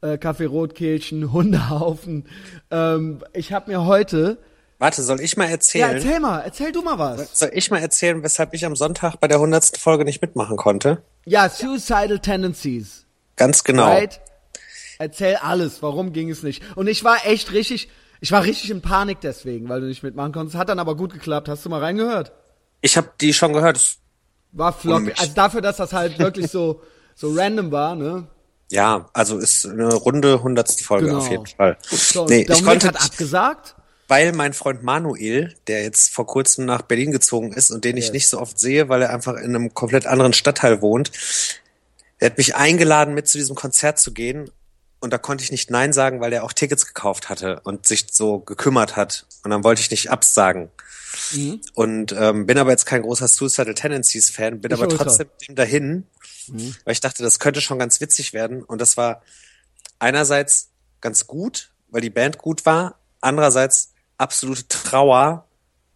[0.00, 2.26] Äh, Kaffee Rotkehlchen, Hundehaufen.
[2.70, 4.38] Ähm, ich habe mir heute.
[4.82, 5.90] Warte, soll ich mal Ja, erzählen?
[5.92, 7.38] erzähl mal, erzähl du mal was.
[7.38, 11.04] soll ich mal erzählen, weshalb ich am Sonntag bei der hundertsten Folge nicht mitmachen konnte?
[11.24, 13.06] Ja, Suicidal Tendencies.
[13.36, 13.84] Ganz genau.
[13.86, 14.20] Right?
[14.98, 16.64] Erzähl alles, warum ging es nicht?
[16.76, 20.32] Und ich war echt richtig, ich war richtig in Panik deswegen, weil du nicht mitmachen
[20.32, 20.56] konntest.
[20.56, 21.48] Hat dann aber gut geklappt.
[21.48, 22.32] Hast du mal reingehört?
[22.80, 23.98] Ich habe die schon gehört.
[24.50, 25.12] War flott.
[25.16, 26.82] Also dafür, dass das halt wirklich so,
[27.14, 28.26] so random war, ne?
[28.72, 31.18] Ja, also ist eine runde hundertste Folge Genau.
[31.18, 31.78] auf jeden Fall.
[31.82, 33.76] So, nee, ich konnte, hat abgesagt.
[34.08, 38.06] Weil mein Freund Manuel, der jetzt vor kurzem nach Berlin gezogen ist und den ich
[38.06, 38.12] Yes.
[38.12, 41.10] nicht so oft sehe, weil er einfach in einem komplett anderen Stadtteil wohnt,
[42.20, 44.50] der hat mich eingeladen, mit zu diesem Konzert zu gehen.
[45.00, 48.06] Und da konnte ich nicht Nein sagen, weil er auch Tickets gekauft hatte und sich
[48.12, 49.26] so gekümmert hat.
[49.42, 50.70] Und dann wollte ich nicht absagen.
[51.32, 51.60] Mhm.
[51.74, 55.48] Und ähm, bin aber jetzt kein großer Suicidal Tendencies Fan, bin Ich aber trotzdem mit
[55.48, 56.06] ihm dahin,
[56.48, 56.74] Mhm.
[56.84, 58.62] weil ich dachte, das könnte schon ganz witzig werden.
[58.62, 59.22] Und das war
[59.98, 60.68] einerseits
[61.00, 63.91] ganz gut, weil die Band gut war, andererseits
[64.22, 65.44] absolute Trauer,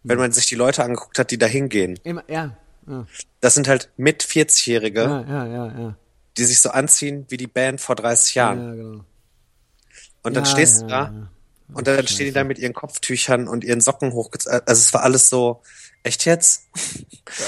[0.03, 0.09] Mhm.
[0.09, 1.99] wenn man sich die Leute angeguckt hat, die da hingehen.
[2.03, 2.55] Immer, ja,
[2.87, 3.05] ja,
[3.41, 5.95] Das sind halt mit 40-Jährige, ja, ja, ja, ja.
[6.37, 8.67] die sich so anziehen wie die Band vor 30 Jahren.
[8.67, 9.03] Ja, genau.
[10.23, 11.29] Und dann stehst du da
[11.73, 14.61] und dann stehen die da mit ihren Kopftüchern und ihren Socken hochgezogen.
[14.65, 15.61] Also es war alles so,
[16.03, 16.67] echt jetzt?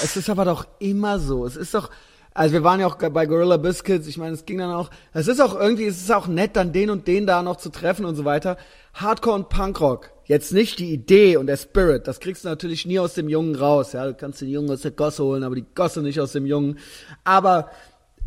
[0.02, 1.46] Es ist aber doch immer so.
[1.46, 1.90] Es ist doch,
[2.34, 5.26] also wir waren ja auch bei Gorilla Biscuits, ich meine, es ging dann auch, es
[5.28, 8.04] ist auch irgendwie, es ist auch nett, dann den und den da noch zu treffen
[8.04, 8.56] und so weiter.
[8.94, 10.10] Hardcore und Punkrock.
[10.30, 13.56] Jetzt nicht die Idee und der Spirit, das kriegst du natürlich nie aus dem Jungen
[13.56, 13.94] raus.
[13.94, 16.46] Ja, du kannst den Jungen aus der Gosse holen, aber die Gosse nicht aus dem
[16.46, 16.78] Jungen.
[17.24, 17.68] Aber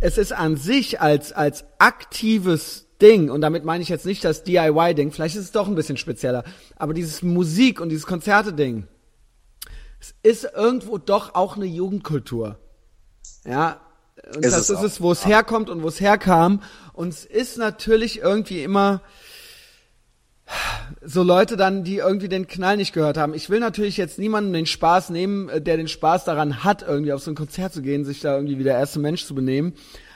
[0.01, 4.43] es ist an sich als, als aktives Ding, und damit meine ich jetzt nicht das
[4.43, 6.43] DIY-Ding, vielleicht ist es doch ein bisschen spezieller,
[6.75, 8.85] aber dieses Musik und dieses Konzerte-Ding,
[10.01, 12.59] es ist irgendwo doch auch eine Jugendkultur.
[13.47, 13.79] Ja,
[14.35, 14.83] und Ist das es ist auch.
[14.83, 16.61] es, wo es herkommt und wo es herkam.
[16.91, 19.01] Und es ist natürlich irgendwie immer,
[21.01, 23.33] so Leute dann, die irgendwie den Knall nicht gehört haben.
[23.33, 27.13] Ich will natürlich jetzt niemandem den Spaß nehmen, äh, der den Spaß daran hat, irgendwie
[27.13, 29.73] auf so ein Konzert zu gehen, sich da irgendwie wie der erste Mensch zu benehmen.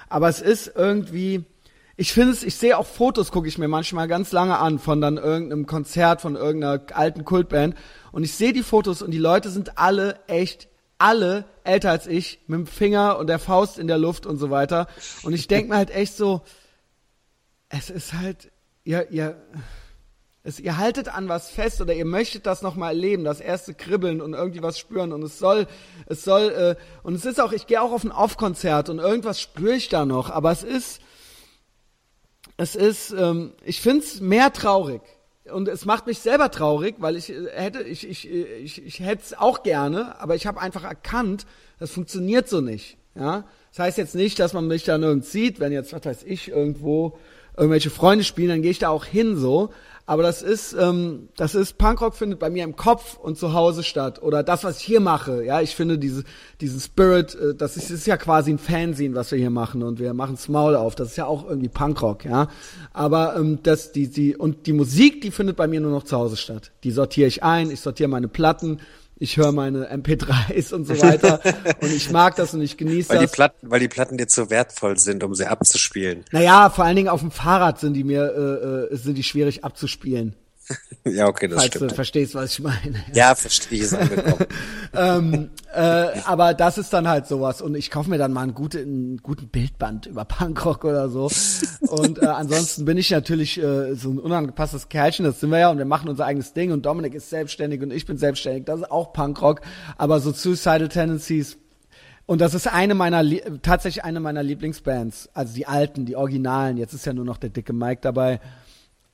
[0.10, 1.44] Aber es ist irgendwie,
[1.96, 5.02] ich finde es, ich sehe auch Fotos, gucke ich mir manchmal ganz lange an von
[5.02, 7.76] dann irgendeinem Konzert von irgendeiner alten Kultband
[8.12, 10.70] und ich sehe die Fotos und die Leute sind alle echt
[11.00, 14.50] alle älter als ich, mit dem Finger und der Faust in der Luft und so
[14.50, 14.88] weiter.
[15.24, 16.42] Und ich denke mir halt echt so,
[17.70, 18.52] es ist halt,
[18.84, 19.36] ihr, ihr,
[20.48, 24.22] es, ihr haltet an was fest oder ihr möchtet das nochmal erleben, das erste Kribbeln
[24.22, 25.68] und irgendwie was spüren und es soll,
[26.06, 29.42] es soll, äh, und es ist auch, ich gehe auch auf ein Off-Konzert und irgendwas
[29.42, 31.02] spüre ich da noch, aber es ist,
[32.56, 35.02] es ist, ähm, ich find's mehr traurig
[35.52, 39.24] und es macht mich selber traurig, weil ich äh, hätte, ich, ich, ich, ich hätte
[39.24, 41.46] es auch gerne, aber ich habe einfach erkannt,
[41.78, 42.98] das funktioniert so nicht.
[43.16, 46.24] Ja, das heißt jetzt nicht, dass man mich da nirgends sieht, wenn jetzt, was weiß
[46.24, 47.18] ich, irgendwo
[47.58, 49.74] irgendwelche Freunde spielen, dann gehe ich da auch hin so.
[50.10, 53.84] Aber das ist, ähm, das ist, Punkrock findet bei mir im Kopf und zu Hause
[53.84, 54.22] statt.
[54.24, 55.44] Oder das, was ich hier mache.
[55.44, 56.24] Ja, ich finde diese,
[56.62, 59.84] diesen Spirit, äh, das ist, ist ja quasi ein Fanzine, was wir hier machen.
[59.84, 60.96] Und wir machen Maul auf.
[60.96, 62.48] Das ist ja auch irgendwie Punkrock, ja.
[62.94, 66.16] Aber ähm, das, die, die, und die Musik, die findet bei mir nur noch zu
[66.16, 66.72] Hause statt.
[66.86, 68.80] Die sortiere ich ein, ich sortiere meine Platten
[69.20, 71.40] ich höre meine MP3s und so weiter
[71.82, 73.32] und ich mag das und ich genieße weil das.
[73.32, 76.24] Die Platten, weil die Platten dir zu wertvoll sind, um sie abzuspielen.
[76.32, 79.64] Naja, vor allen Dingen auf dem Fahrrad sind die mir äh, äh sind die schwierig
[79.64, 80.36] abzuspielen.
[81.06, 81.92] Ja, okay, das falls stimmt.
[81.92, 83.04] du verstehst, was ich meine.
[83.14, 83.94] Ja, verstehe ich es
[84.94, 85.80] ähm, äh,
[86.26, 89.18] Aber das ist dann halt sowas und ich kaufe mir dann mal einen guten, einen
[89.18, 91.30] guten Bildband über Punkrock oder so.
[91.82, 95.70] Und äh, ansonsten bin ich natürlich äh, so ein unangepasstes Kerlchen, das sind wir ja
[95.70, 98.82] und wir machen unser eigenes Ding und Dominik ist selbstständig und ich bin selbstständig, das
[98.82, 99.62] ist auch Punkrock,
[99.98, 101.58] aber so Suicidal Tendencies
[102.28, 103.24] und das ist eine meiner,
[103.62, 105.30] tatsächlich eine meiner Lieblingsbands.
[105.34, 106.76] Also die alten, die Originalen.
[106.76, 108.42] Jetzt ist ja nur noch der dicke Mike dabei.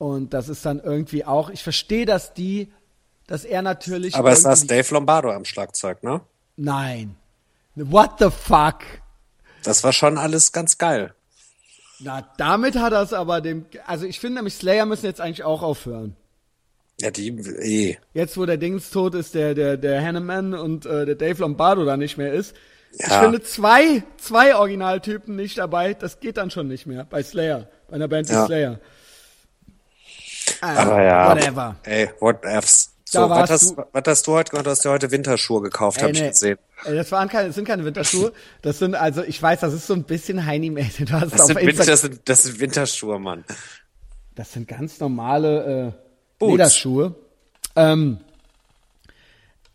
[0.04, 2.68] Und das ist dann irgendwie auch, ich verstehe, dass die,
[3.26, 4.16] dass er natürlich.
[4.16, 6.20] Aber ist das Dave Lombardo am Schlagzeug, ne?
[6.58, 7.16] Nein.
[7.76, 8.80] What the fuck?
[9.64, 11.14] Das war schon alles ganz geil.
[12.00, 15.46] Na, damit hat er es aber dem, also ich finde nämlich Slayer müssen jetzt eigentlich
[15.46, 16.18] auch aufhören.
[17.00, 17.98] Ja, die, eh.
[18.14, 21.86] Jetzt, wo der Dings tot ist, der, der, der Hanneman und äh, der Dave Lombardo
[21.86, 22.54] da nicht mehr ist.
[22.98, 23.06] Ja.
[23.08, 27.70] Ich finde zwei, zwei Originaltypen nicht dabei, das geht dann schon nicht mehr bei Slayer,
[27.88, 28.46] bei einer Band wie ja.
[28.46, 28.80] Slayer.
[30.62, 31.30] Ah, Aber ja.
[31.30, 31.76] Whatever.
[31.84, 32.94] Ey, what ifs.
[33.06, 34.66] So, was hast, was hast, du heute gemacht?
[34.66, 36.20] Du hast dir heute Winterschuhe gekauft, habe nee.
[36.20, 36.58] ich gesehen.
[36.84, 38.34] Ey, das waren keine, das sind keine Winterschuhe.
[38.64, 41.10] Das sind, also ich weiß, das ist so ein bisschen Heini-mäßig.
[41.10, 43.44] Das, das, sind Winter, das, sind, das sind Winterschuhe, Mann.
[44.34, 45.94] Das sind ganz normale
[46.42, 47.14] äh, Lederschuhe.
[47.76, 48.18] Ähm,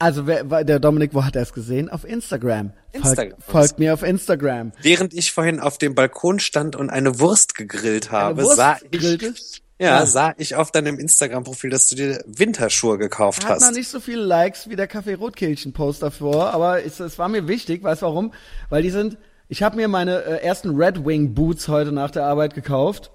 [0.01, 1.89] also wer, der Dominik, wo hat er es gesehen?
[1.89, 2.73] Auf Instagram.
[2.93, 3.31] Instagram.
[3.31, 4.73] Folgt, folgt, mir auf Instagram.
[4.81, 9.63] Während ich vorhin auf dem Balkon stand und eine Wurst gegrillt habe, Wurst sah ich,
[9.79, 13.63] ja, ja, sah ich auf deinem Instagram-Profil, dass du dir Winterschuhe gekauft Hat hast.
[13.63, 17.29] Hat noch nicht so viele Likes wie der Kaffee Rotkehlchen-Post davor, aber es, es war
[17.29, 18.33] mir wichtig, weißt warum?
[18.71, 19.19] Weil die sind,
[19.49, 23.13] ich habe mir meine äh, ersten Red Wing Boots heute nach der Arbeit gekauft.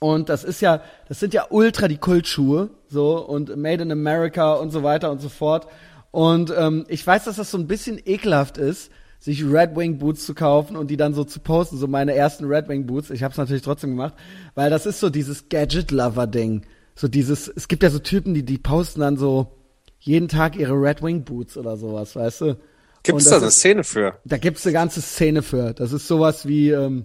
[0.00, 4.54] Und das ist ja, das sind ja ultra die Kultschuhe, so, und Made in America
[4.54, 5.68] und so weiter und so fort.
[6.10, 8.90] Und ähm, ich weiß, dass das so ein bisschen ekelhaft ist,
[9.20, 12.46] sich Red Wing Boots zu kaufen und die dann so zu posten, so meine ersten
[12.46, 13.10] Red Wing Boots.
[13.10, 14.14] Ich habe es natürlich trotzdem gemacht,
[14.54, 16.62] weil das ist so dieses Gadget Lover Ding.
[16.94, 19.52] So dieses, es gibt ja so Typen, die die posten dann so
[20.00, 22.56] jeden Tag ihre Red Wing Boots oder sowas, weißt du?
[23.02, 24.18] Gibt's da eine ist, Szene für?
[24.24, 25.74] Da gibt's eine ganze Szene für.
[25.74, 27.04] Das ist sowas wie ähm,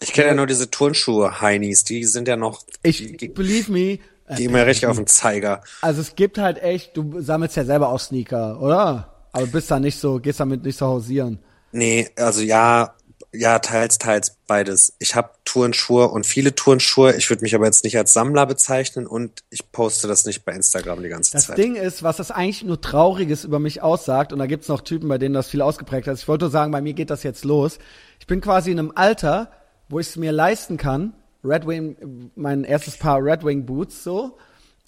[0.00, 3.98] Ich kenne ja nur diese Turnschuhe Heinis, die sind ja noch Ich die, believe me,
[4.38, 5.62] die äh, mir richtig auf den Zeiger.
[5.82, 9.12] Also es gibt halt echt, du sammelst ja selber auch Sneaker, oder?
[9.32, 11.40] Aber bist da nicht so, gehst damit nicht so hausieren.
[11.72, 12.94] Nee, also ja,
[13.32, 14.94] ja, teils, teils beides.
[14.98, 17.14] Ich habe Turnschuhe und viele Turnschuhe.
[17.16, 20.52] Ich würde mich aber jetzt nicht als Sammler bezeichnen und ich poste das nicht bei
[20.52, 21.58] Instagram die ganze das Zeit.
[21.58, 24.80] Das Ding ist, was das eigentlich nur Trauriges über mich aussagt, und da gibt's noch
[24.80, 26.22] Typen, bei denen das viel ausgeprägt ist.
[26.22, 27.78] Ich wollte nur sagen, bei mir geht das jetzt los.
[28.20, 29.50] Ich bin quasi in einem Alter,
[29.88, 31.14] wo ich es mir leisten kann,
[31.44, 34.38] Red Wing, mein erstes Paar Red Wing Boots, so.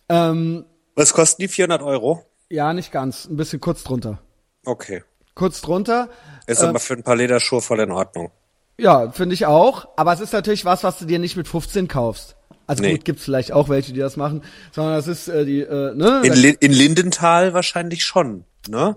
[0.09, 0.65] Ähm,
[0.95, 1.49] Was kosten die?
[1.49, 2.25] 400 Euro?
[2.51, 3.27] Ja, nicht ganz.
[3.27, 4.21] Ein bisschen kurz drunter.
[4.65, 5.03] Okay.
[5.39, 6.09] Kurz drunter.
[6.49, 8.33] Ist ähm, aber für ein paar Lederschuhe voll in Ordnung.
[8.77, 9.87] Ja, finde ich auch.
[9.97, 12.35] Aber es ist natürlich was, was du dir nicht mit 15 kaufst.
[12.67, 12.93] Also nee.
[12.93, 16.23] gut, gibt's vielleicht auch welche, die das machen, sondern das ist äh, die, äh, ne?
[16.25, 18.97] In, Li in Lindenthal wahrscheinlich schon, ne?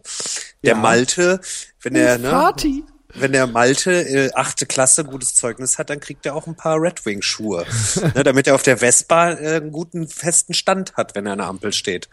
[0.64, 0.80] Der ja.
[0.80, 1.40] Malte,
[1.82, 2.30] wenn er, ne?
[2.30, 2.84] Party
[3.16, 6.82] wenn der Malte äh, achte Klasse gutes Zeugnis hat, dann kriegt er auch ein paar
[6.82, 7.66] Red Wing Schuhe,
[8.16, 11.38] ne, damit er auf der Vespa äh, einen guten festen Stand hat, wenn er an
[11.40, 12.10] der Ampel steht.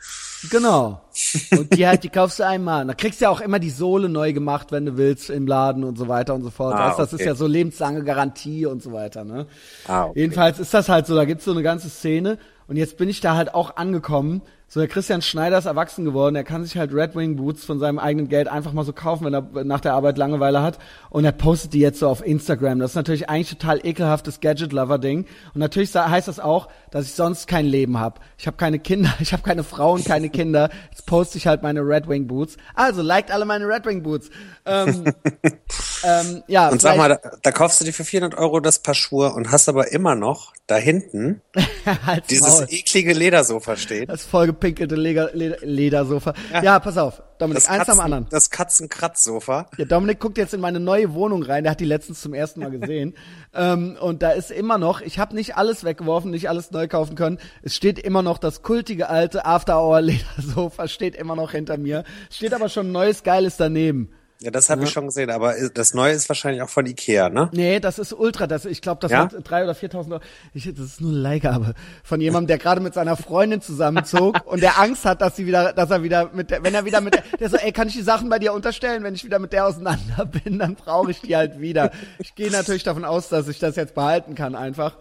[0.51, 1.03] Genau.
[1.51, 2.87] Und die halt, die kaufst du einmal.
[2.87, 5.85] Da kriegst du ja auch immer die Sohle neu gemacht, wenn du willst, im Laden
[5.85, 6.75] und so weiter und so fort.
[6.75, 7.23] Ah, weißt, das okay.
[7.23, 9.25] ist ja so lebenslange Garantie und so weiter.
[9.25, 9.47] Ne?
[9.87, 10.21] Ah, okay.
[10.21, 11.17] Jedenfalls ist das halt so.
[11.17, 12.39] Da gibt's so eine ganze Szene.
[12.69, 14.43] Und jetzt bin ich da halt auch angekommen.
[14.71, 16.37] So, der Christian Schneider ist erwachsen geworden.
[16.37, 19.25] Er kann sich halt Red Wing Boots von seinem eigenen Geld einfach mal so kaufen,
[19.25, 20.79] wenn er nach der Arbeit Langeweile hat.
[21.09, 22.79] Und er postet die jetzt so auf Instagram.
[22.79, 25.25] Das ist natürlich eigentlich total ekelhaftes Gadget-Lover-Ding.
[25.55, 28.21] Und natürlich heißt das auch, dass ich sonst kein Leben habe.
[28.37, 30.69] Ich habe keine Kinder, ich habe keine Frauen, keine Kinder.
[30.91, 32.59] Jetzt poste ich halt meine Red Wing Boots.
[32.75, 34.29] Also, liked alle meine Red Wing Boots.
[34.67, 35.05] Ähm,
[36.05, 38.95] ähm, ja, und sag mal, da, da, kaufst du dir für 400 Euro das Paar
[38.95, 41.41] Schuhe und hast aber immer noch da hinten
[42.31, 42.67] dieses Maul.
[42.69, 44.07] eklige Ledersofa stehen.
[44.07, 44.25] Das
[44.59, 46.35] vollgepinkelte Leder, Leder, Ledersofa.
[46.53, 46.63] Ja.
[46.63, 46.79] ja.
[46.79, 48.27] pass auf, Dominik, das eins Katzen, am anderen.
[48.31, 49.67] Das Katzenkratzsofa.
[49.77, 52.61] Ja, Dominik guckt jetzt in meine neue Wohnung rein, der hat die letztens zum ersten
[52.61, 53.15] Mal gesehen.
[53.55, 57.15] ähm, und da ist immer noch, ich habe nicht alles weggeworfen, nicht alles neu kaufen
[57.15, 57.39] können.
[57.63, 62.05] Es steht immer noch das kultige alte After Hour Ledersofa, steht immer noch hinter mir.
[62.31, 64.11] Steht aber schon ein neues, geiles daneben.
[64.41, 64.87] Ja, das habe ja.
[64.87, 67.51] ich schon gesehen, aber das neue ist wahrscheinlich auch von Ikea, ne?
[67.53, 69.23] Nee, das ist Ultra, das, ich glaube, das ja?
[69.23, 70.23] hat drei oder viertausend Euro.
[70.55, 71.75] Ich, das ist nur eine Leihgabe
[72.05, 75.73] von jemandem, der gerade mit seiner Freundin zusammenzog und der Angst hat, dass sie wieder,
[75.73, 77.95] dass er wieder mit der, wenn er wieder mit der, der so, ey, kann ich
[77.95, 79.03] die Sachen bei dir unterstellen?
[79.03, 81.91] Wenn ich wieder mit der auseinander bin, dann brauche ich die halt wieder.
[82.21, 84.95] Ich gehe natürlich davon aus, dass ich das jetzt behalten kann einfach.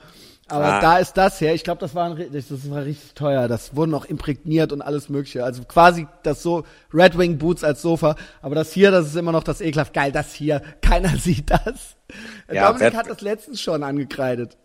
[0.49, 0.81] Aber ah.
[0.81, 1.53] da ist das her.
[1.53, 3.47] Ich glaube, das war, ein, das war richtig teuer.
[3.47, 5.43] Das wurde noch imprägniert und alles mögliche.
[5.43, 8.15] Also quasi das so Red Wing Boots als Sofa.
[8.41, 9.93] Aber das hier, das ist immer noch das ekelhaft.
[9.93, 10.61] Geil, das hier.
[10.81, 11.97] Keiner sieht das.
[12.51, 14.57] Ja, Dominik hat das letztens schon angekreidet.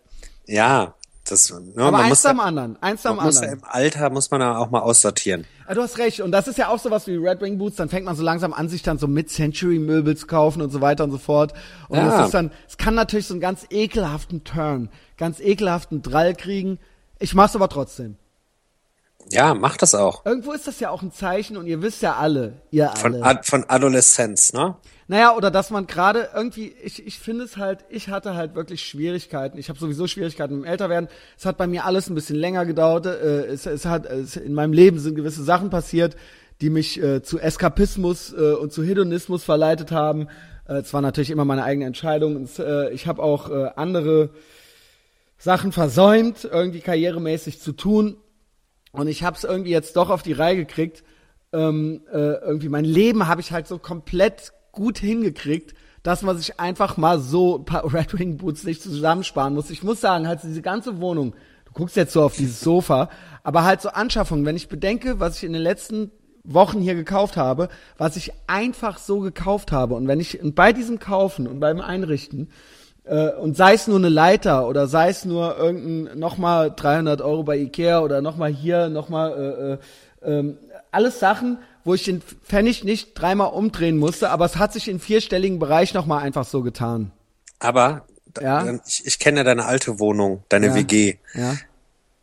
[0.45, 0.95] Ja,
[1.33, 2.81] das, ne, Aber man eins am anderen.
[2.81, 3.53] Eins am anderen.
[3.53, 5.45] Im Alter muss man da auch mal aussortieren.
[5.67, 6.21] Ja, du hast recht.
[6.21, 7.75] Und das ist ja auch sowas wie Red Wing Boots.
[7.75, 11.03] Dann fängt man so langsam an, sich dann so Mid-Century-Möbel zu kaufen und so weiter
[11.03, 11.53] und so fort.
[11.89, 12.05] Und ja.
[12.05, 16.79] das ist dann, es kann natürlich so einen ganz ekelhaften Turn, ganz ekelhaften Drall kriegen.
[17.19, 18.17] Ich mach's aber trotzdem.
[19.31, 20.25] Ja, mach das auch.
[20.25, 22.99] Irgendwo ist das ja auch ein Zeichen und ihr wisst ja alle, ihr alle.
[22.99, 24.75] Von, Ad von Adoleszenz, ne?
[25.07, 28.83] Naja, oder dass man gerade irgendwie, ich, ich finde es halt, ich hatte halt wirklich
[28.83, 29.57] Schwierigkeiten.
[29.57, 31.09] Ich habe sowieso Schwierigkeiten mit dem Älterwerden.
[31.37, 33.05] Es hat bei mir alles ein bisschen länger gedauert.
[33.05, 36.15] Äh, es, es hat es, in meinem Leben sind gewisse Sachen passiert,
[36.61, 40.29] die mich äh, zu Eskapismus äh, und zu Hedonismus verleitet haben.
[40.67, 42.37] Äh, es war natürlich immer meine eigene Entscheidung.
[42.37, 44.29] Und, äh, ich habe auch äh, andere
[45.37, 48.15] Sachen versäumt, irgendwie karrieremäßig zu tun.
[48.93, 51.03] Und ich habe es irgendwie jetzt doch auf die Reihe gekriegt.
[51.51, 55.73] Ähm, äh, irgendwie mein Leben habe ich halt so komplett gut hingekriegt,
[56.03, 59.71] dass man sich einfach mal so ein paar Red Wing Boots nicht zusammensparen muss.
[59.71, 61.33] Ich muss sagen, halt diese ganze Wohnung,
[61.65, 63.09] du guckst jetzt so auf dieses Sofa,
[63.43, 66.11] aber halt so Anschaffungen, wenn ich bedenke, was ich in den letzten
[66.43, 70.99] Wochen hier gekauft habe, was ich einfach so gekauft habe und wenn ich bei diesem
[70.99, 72.49] Kaufen und beim Einrichten
[73.05, 77.57] und sei es nur eine Leiter oder sei es nur irgendein nochmal 300 Euro bei
[77.57, 79.79] Ikea oder nochmal hier nochmal
[80.23, 80.53] äh, äh, äh,
[80.91, 84.99] alles Sachen, wo ich den Pfennig nicht dreimal umdrehen musste, aber es hat sich in
[84.99, 87.11] vierstelligen Bereich nochmal einfach so getan.
[87.59, 88.05] Aber
[88.41, 88.79] ja?
[88.85, 90.75] ich, ich kenne deine alte Wohnung, deine ja.
[90.75, 91.17] WG.
[91.33, 91.55] Ja.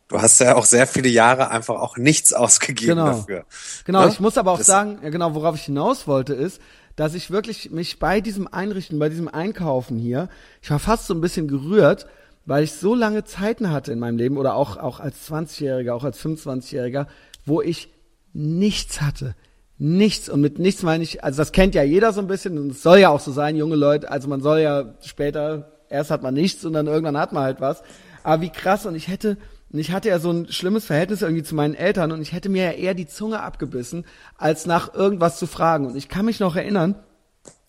[0.07, 3.05] Du hast ja auch sehr viele Jahre einfach auch nichts ausgegeben genau.
[3.05, 3.45] dafür.
[3.85, 4.09] Genau, ne?
[4.09, 6.59] ich muss aber auch das sagen, ja genau, worauf ich hinaus wollte, ist,
[6.95, 10.29] dass ich wirklich mich bei diesem Einrichten, bei diesem Einkaufen hier,
[10.61, 12.07] ich war fast so ein bisschen gerührt,
[12.45, 16.03] weil ich so lange Zeiten hatte in meinem Leben oder auch, auch als 20-Jähriger, auch
[16.03, 17.07] als 25-Jähriger,
[17.45, 17.89] wo ich
[18.33, 19.35] nichts hatte
[19.81, 20.29] nichts.
[20.29, 22.83] Und mit nichts meine ich, also das kennt ja jeder so ein bisschen und es
[22.83, 24.11] soll ja auch so sein, junge Leute.
[24.11, 27.59] Also man soll ja später, erst hat man nichts und dann irgendwann hat man halt
[27.59, 27.81] was.
[28.23, 29.37] Aber wie krass und ich hätte,
[29.71, 32.49] und ich hatte ja so ein schlimmes Verhältnis irgendwie zu meinen Eltern und ich hätte
[32.49, 34.05] mir ja eher die Zunge abgebissen,
[34.37, 35.85] als nach irgendwas zu fragen.
[35.85, 36.95] Und ich kann mich noch erinnern,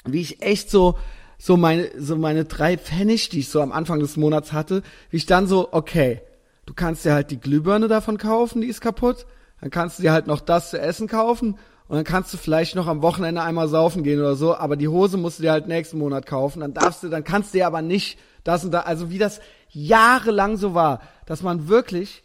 [0.05, 0.99] wie ich echt so,
[1.39, 5.19] so meine, so meine drei Pfennig, die ich so am Anfang des Monats hatte, wie
[5.19, 6.21] ich dann so, okay,
[6.67, 9.27] du kannst dir halt die Glühbirne davon kaufen, die ist kaputt.
[9.61, 11.57] Dann kannst du dir halt noch das zu essen kaufen
[11.93, 14.89] und dann kannst du vielleicht noch am Wochenende einmal saufen gehen oder so, aber die
[14.89, 16.61] Hose musst du dir halt nächsten Monat kaufen.
[16.61, 19.43] Dann darfst du, dann kannst du dir aber nicht das und da, also wie das
[19.69, 22.25] jahrelang so war, dass man wirklich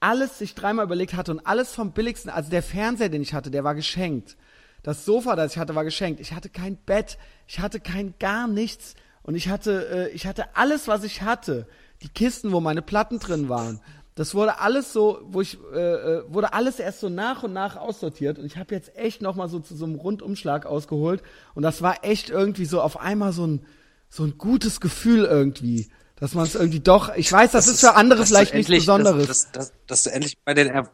[0.00, 3.50] alles sich dreimal überlegt hatte und alles vom billigsten, also der Fernseher, den ich hatte,
[3.50, 4.38] der war geschenkt.
[4.82, 6.18] Das Sofa, das ich hatte, war geschenkt.
[6.18, 10.56] Ich hatte kein Bett, ich hatte kein gar nichts und ich hatte, äh, ich hatte
[10.56, 11.66] alles, was ich hatte.
[12.00, 13.82] Die Kisten, wo meine Platten drin waren.
[14.14, 17.76] Das wurde alles so, wo ich, äh, äh, wurde alles erst so nach und nach
[17.76, 21.22] aussortiert und ich habe jetzt echt nochmal so zu so einem Rundumschlag ausgeholt
[21.54, 23.66] und das war echt irgendwie so auf einmal so ein,
[24.08, 27.80] so ein gutes Gefühl irgendwie, dass man es irgendwie doch, ich weiß, das, das ist
[27.80, 29.26] für andere vielleicht nichts Besonderes.
[29.26, 30.90] Dass, dass, dass, du endlich bei den er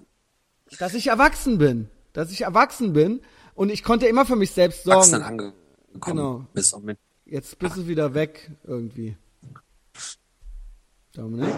[0.79, 3.21] dass ich erwachsen bin, dass ich erwachsen bin
[3.55, 5.15] und ich konnte immer für mich selbst sorgen.
[5.15, 5.55] Angekommen
[6.01, 6.47] genau.
[7.25, 9.17] Jetzt bist du wieder weg irgendwie.
[11.21, 11.55] Dominik?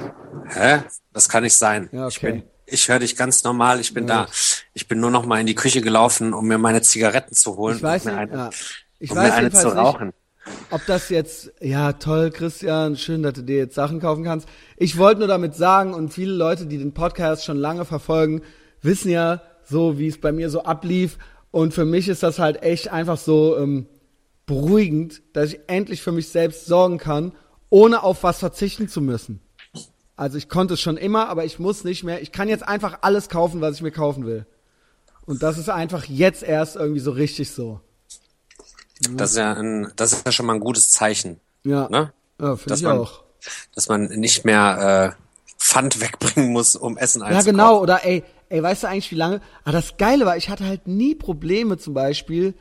[0.48, 0.80] Hä?
[1.12, 1.88] Das kann nicht sein.
[1.92, 2.10] Ja, okay.
[2.10, 4.24] Ich bin, ich höre dich ganz normal, ich bin ja.
[4.24, 4.30] da.
[4.74, 7.76] Ich bin nur noch mal in die Küche gelaufen, um mir meine Zigaretten zu holen
[7.76, 8.50] ich weiß und mir eine, ja.
[8.98, 10.06] ich um weiß mir eine zu rauchen.
[10.06, 10.56] Nicht.
[10.70, 14.48] ob das jetzt, ja toll, Christian, schön, dass du dir jetzt Sachen kaufen kannst.
[14.76, 18.42] Ich wollte nur damit sagen, und viele Leute, die den Podcast schon lange verfolgen,
[18.80, 21.18] wissen ja so, wie es bei mir so ablief.
[21.52, 23.86] Und für mich ist das halt echt einfach so ähm,
[24.46, 27.30] beruhigend, dass ich endlich für mich selbst sorgen kann,
[27.70, 29.40] ohne auf was verzichten zu müssen.
[30.16, 32.22] Also ich konnte es schon immer, aber ich muss nicht mehr.
[32.22, 34.46] Ich kann jetzt einfach alles kaufen, was ich mir kaufen will.
[35.26, 37.80] Und das ist einfach jetzt erst irgendwie so richtig so.
[39.10, 41.40] Das ist ja ein, das ist ja schon mal ein gutes Zeichen.
[41.64, 41.88] Ja.
[41.88, 42.12] Ne?
[42.40, 43.22] Ja, finde Dass ich man- auch.
[43.74, 47.50] Dass man nicht mehr äh, Pfand wegbringen muss, um Essen Ja, einzukaufen.
[47.52, 47.80] genau.
[47.80, 49.40] Oder ey, ey, weißt du eigentlich, wie lange?
[49.64, 52.54] Ah, das Geile war, ich hatte halt nie Probleme zum Beispiel.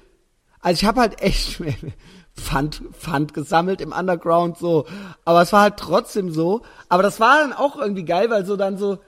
[0.59, 1.59] Also ich habe halt echt
[2.35, 4.85] Pfand, Pfand gesammelt im Underground so.
[5.25, 6.61] Aber es war halt trotzdem so.
[6.89, 8.99] Aber das war dann auch irgendwie geil, weil so dann so.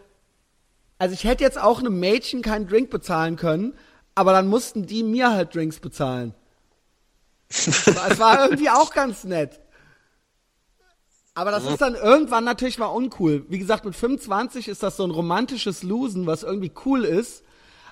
[0.99, 3.73] Also ich hätte jetzt auch einem Mädchen keinen Drink bezahlen können,
[4.15, 6.33] aber dann mussten die mir halt Drinks bezahlen.
[7.49, 9.59] Es war irgendwie auch ganz nett.
[11.35, 13.45] Aber das ist dann irgendwann natürlich mal uncool.
[13.49, 17.43] Wie gesagt, mit 25 ist das so ein romantisches Losen, was irgendwie cool ist.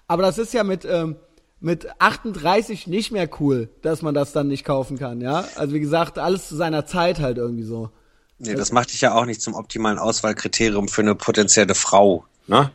[0.08, 1.16] Aber das ist ja mit, ähm,
[1.62, 5.46] mit 38 nicht mehr cool, dass man das dann nicht kaufen kann, ja?
[5.56, 7.90] Also wie gesagt, alles zu seiner Zeit halt irgendwie so.
[8.40, 12.26] Nee, das macht dich ja auch nicht zum optimalen Auswahlkriterium für eine potenzielle Frau.
[12.48, 12.72] Ne?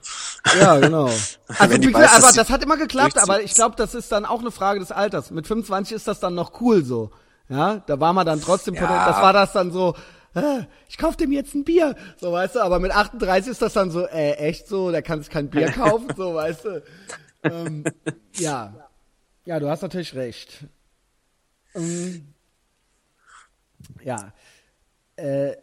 [0.61, 1.11] Ja, genau.
[1.59, 4.41] Also wie gesagt, aber das hat immer geklappt, aber ich glaube, das ist dann auch
[4.41, 5.31] eine Frage des Alters.
[5.33, 7.11] Mit 25 ist das dann noch cool so.
[7.49, 9.07] Ja, da war man dann trotzdem, Ja.
[9.07, 9.95] das war das dann so,
[10.35, 13.73] äh, ich kauf dem jetzt ein Bier, so weißt du, aber mit 38 ist das
[13.73, 16.83] dann so, äh, echt so, der kann sich kein Bier kaufen, so weißt du.
[17.53, 17.85] Ähm,
[18.35, 18.89] ja.
[19.45, 20.67] Ja, du hast natürlich recht.
[21.75, 22.35] Ähm,
[24.03, 24.33] ja.
[25.17, 25.57] Äh,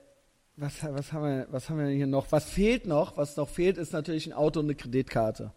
[0.56, 2.32] was, was, haben wir, was haben wir denn hier noch?
[2.32, 3.18] Was fehlt noch?
[3.18, 5.52] Was noch fehlt, ist natürlich ein Auto und eine Kreditkarte.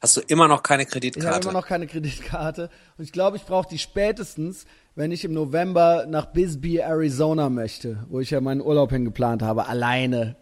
[0.00, 1.48] Hast du immer noch keine Ich habe Kreditkarte?
[1.48, 4.66] immer noch keine Kreditkarte und ich glaube, ich brauche die spätestens,
[4.96, 9.66] wenn ich im November nach Bisbee, Arizona möchte, wo ich ja meinen Urlaub hingeplant habe,
[9.66, 10.36] alleine.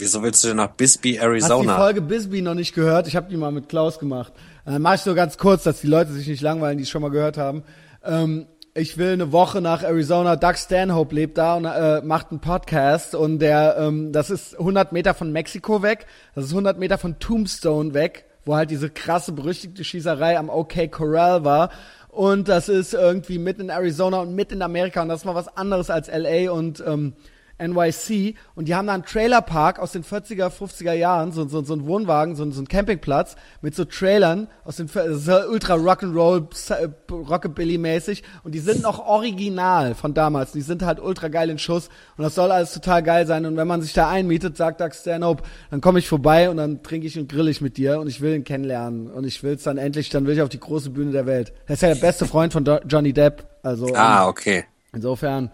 [0.00, 1.76] Wieso willst du denn nach Bisbee, Hast du die Arizona?
[1.76, 3.06] Folge Bisbee noch nicht gehört?
[3.06, 4.32] Ich habe die mal mit Klaus gemacht.
[4.64, 7.02] Dann mache ich so ganz kurz, dass die Leute sich nicht langweilen, die es schon
[7.02, 7.64] mal gehört haben.
[8.02, 10.36] Ähm, ich will eine Woche nach Arizona.
[10.36, 14.92] Doug Stanhope lebt da und äh, macht einen Podcast und der, ähm, das ist 100
[14.92, 16.06] Meter von Mexiko weg.
[16.34, 20.90] Das ist 100 Meter von Tombstone weg, wo halt diese krasse berüchtigte Schießerei am OK
[20.90, 21.70] Corral war.
[22.08, 25.34] Und das ist irgendwie mitten in Arizona und mitten in Amerika und das ist mal
[25.34, 27.12] was anderes als LA und ähm,
[27.60, 31.74] NYC und die haben da einen Trailerpark aus den 40er, 50er Jahren, so, so, so
[31.74, 36.88] ein Wohnwagen, so, so ein Campingplatz mit so Trailern aus den, ja ultra Rock'n'Roll, äh,
[37.10, 40.52] Rockabilly-mäßig und die sind noch original von damals.
[40.52, 43.56] Die sind halt ultra geil in Schuss und das soll alles total geil sein und
[43.56, 47.06] wenn man sich da einmietet, sagt Doug Stanhope, dann komme ich vorbei und dann trinke
[47.06, 49.62] ich und grill ich mit dir und ich will ihn kennenlernen und ich will es
[49.64, 51.52] dann endlich, dann will ich auf die große Bühne der Welt.
[51.66, 54.64] Er ist ja der beste Freund von Do Johnny Depp, also ähm, Ah, okay.
[54.92, 55.50] Insofern,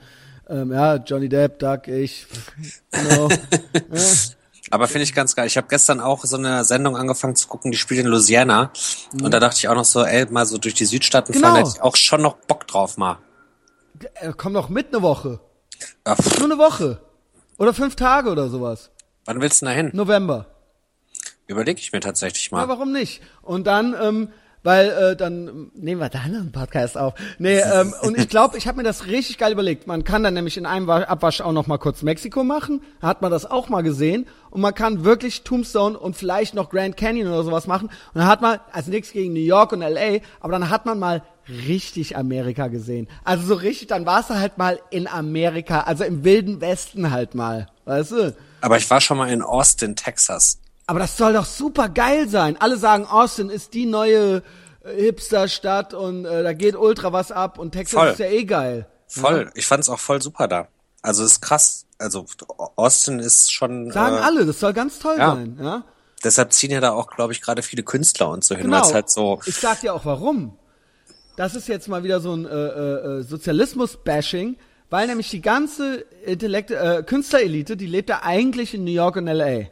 [0.48, 2.26] ähm, ja, Johnny Depp, Doug, ich,
[2.90, 3.28] genau.
[3.92, 4.00] ja.
[4.70, 5.46] Aber finde ich ganz geil.
[5.46, 8.72] Ich habe gestern auch so eine Sendung angefangen zu gucken, die spielt in Louisiana.
[9.22, 11.46] Und da dachte ich auch noch so, ey, mal so durch die Südstaaten Genau.
[11.48, 13.18] fahren, hätte ich auch schon noch Bock drauf mal.
[14.14, 15.38] Äh, Komm doch mit eine Woche.
[16.04, 17.00] Ja, pff, Nur eine Woche.
[17.58, 18.90] Oder fünf Tage oder sowas.
[19.24, 19.90] wann willst du denn da hin?
[19.94, 20.46] November.
[21.46, 22.68] Überlege ich mir tatsächlich Ja, mal.
[22.68, 23.22] warum nicht?
[23.42, 24.28] Und dann, ähm,
[24.66, 27.14] weil äh, dann nehmen wir da einen Podcast auf.
[27.38, 29.86] Nee, ähm, und ich glaube, ich habe mir das richtig geil überlegt.
[29.86, 32.82] Man kann dann nämlich in einem Wa- Abwasch auch noch mal kurz Mexiko machen.
[33.00, 34.26] Da hat man das auch mal gesehen.
[34.50, 37.86] Und man kann wirklich Tombstone und vielleicht noch Grand Canyon oder sowas machen.
[37.86, 40.98] Und dann hat man, also nichts gegen New York und LA, aber dann hat man
[40.98, 41.22] mal
[41.68, 43.06] richtig Amerika gesehen.
[43.22, 47.34] Also so richtig, dann warst du halt mal in Amerika, also im wilden Westen halt
[47.36, 47.68] mal.
[47.84, 48.36] Weißt du?
[48.62, 50.58] Aber ich war schon mal in Austin, Texas.
[50.86, 52.56] Aber das soll doch super geil sein.
[52.60, 54.42] Alle sagen, Austin ist die neue
[54.84, 58.08] äh, Hipster-Stadt und äh, da geht ultra was ab und Texas Voll.
[58.08, 58.86] ist ja eh geil.
[59.08, 59.50] Voll.
[59.54, 60.68] Ich fand's auch voll super da.
[61.02, 61.86] Also ist krass.
[61.98, 62.26] Also
[62.76, 63.90] Austin ist schon.
[63.90, 65.34] Sagen äh, alle, das soll ganz toll ja.
[65.34, 65.58] sein.
[65.60, 65.84] Ja?
[66.22, 68.78] Deshalb ziehen ja da auch, glaube ich, gerade viele Künstler und so hin, Genau.
[68.78, 69.40] weil es halt so.
[69.46, 70.58] Ich sag dir auch warum.
[71.36, 74.56] Das ist jetzt mal wieder so ein äh, äh, äh, Sozialismus-Bashing,
[74.88, 79.26] weil nämlich die ganze Intellekt äh, Künstlerelite, die lebt ja eigentlich in New York und
[79.26, 79.66] LA.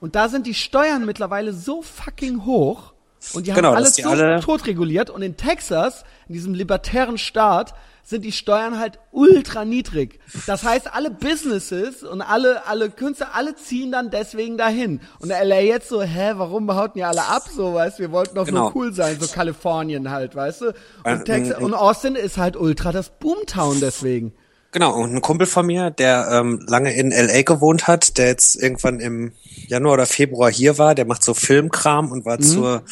[0.00, 2.92] Und da sind die Steuern mittlerweile so fucking hoch
[3.34, 6.54] und die Genau, haben alles die so alle- tot reguliert und in Texas, in diesem
[6.54, 7.74] libertären Staat,
[8.04, 10.20] sind die Steuern halt ultra niedrig.
[10.46, 15.00] Das heißt, alle Businesses und alle, alle Künstler, alle ziehen dann deswegen dahin.
[15.18, 18.36] Und LA jetzt so, hä, warum hauten die alle ab so, weißt du, wir wollten
[18.36, 18.68] doch Genau.
[18.68, 20.74] so cool sein, so Kalifornien halt, weißt du?
[21.02, 24.34] Und, Texas, äh, und Austin ist halt ultra das Boomtown deswegen.
[24.76, 28.56] Genau, und ein Kumpel von mir, der ähm, lange in LA gewohnt hat, der jetzt
[28.56, 29.32] irgendwann im
[29.68, 32.24] Januar oder Februar hier war, der macht so Filmkram und Mhm.
[32.26, 32.82] war zur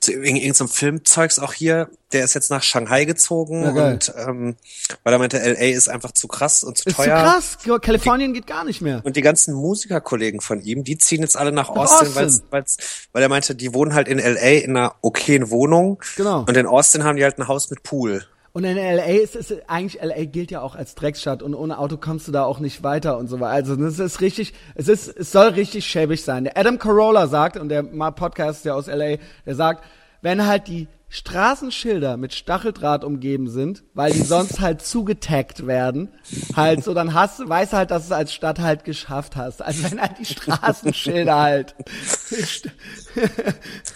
[0.00, 1.88] zu irgendeinem Filmzeugs auch hier.
[2.12, 4.56] Der ist jetzt nach Shanghai gezogen Ja, und ähm,
[5.04, 7.14] weil er meinte, LA ist einfach zu krass und zu Ist zu teuer.
[7.22, 7.58] krass.
[7.80, 9.00] Kalifornien geht gar nicht mehr.
[9.04, 12.46] Und die ganzen Musikerkollegen von ihm, die ziehen jetzt alle nach Austin, weil's, Austin.
[12.50, 12.76] weil's,
[13.12, 16.02] weil er meinte, die wohnen halt in LA in einer okayen Wohnung.
[16.16, 16.40] Genau.
[16.40, 18.26] Und in Austin haben die halt ein Haus mit Pool.
[18.52, 21.96] Und in LA ist es eigentlich LA gilt ja auch als Drecksstadt und ohne Auto
[21.96, 23.54] kommst du da auch nicht weiter und so weiter.
[23.54, 26.48] Also das ist richtig, es ist, es soll richtig schäbig sein.
[26.52, 29.84] Adam Carolla sagt und der Podcast ist ja aus LA, der sagt,
[30.20, 36.08] wenn halt die Straßenschilder mit Stacheldraht umgeben sind, weil die sonst halt zugetaggt werden,
[36.54, 39.34] halt so, dann hast du, weißt du halt, dass du es als Stadt halt geschafft
[39.34, 39.60] hast.
[39.60, 41.74] Also wenn halt die Straßenschilder halt.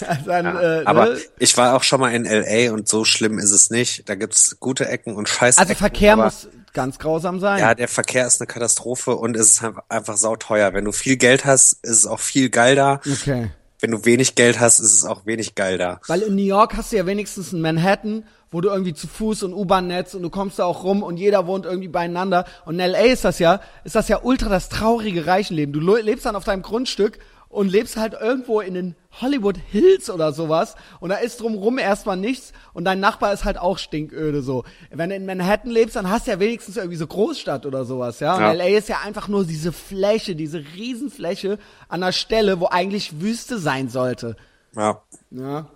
[0.07, 1.19] also dann, äh, Aber ne?
[1.39, 4.09] ich war auch schon mal in LA und so schlimm ist es nicht.
[4.09, 7.61] Da gibt's gute Ecken und scheiß also Verkehr muss ganz grausam sein.
[7.61, 10.75] Ja, der Verkehr ist eine Katastrophe und es ist einfach sauteuer.
[10.75, 13.01] Wenn du viel Geld hast, ist es auch viel geil da.
[13.07, 13.53] Okay.
[13.85, 16.01] Wenn du wenig Geld hast, ist es auch wenig geil da.
[16.07, 19.43] Weil in New York hast du ja wenigstens ein Manhattan, wo du irgendwie zu Fuß
[19.43, 22.47] und U-Bahn-Netz und du kommst da auch rum und jeder wohnt irgendwie beieinander.
[22.65, 25.75] Und in LA ist das ja, ist das ja ultra das traurige Reichenleben.
[25.75, 27.19] Du lebst dann auf deinem Grundstück
[27.55, 32.17] und lebst halt irgendwo in den Hollywood Hills oder sowas und da ist drumrum erstmal
[32.17, 34.65] nichts und dein Nachbar ist halt auch stinköde so.
[34.91, 38.21] Wenn du in Manhattan lebst, dann hast du ja wenigstens irgendwie so Großstadt oder sowas,
[38.21, 38.35] ja.
[38.35, 38.53] Und Ja.
[38.53, 43.59] LA ist ja einfach nur diese Fläche, diese Riesenfläche an der Stelle, wo eigentlich Wüste
[43.59, 44.37] sein sollte.
[44.77, 45.01] Ja.
[45.31, 45.67] Ja.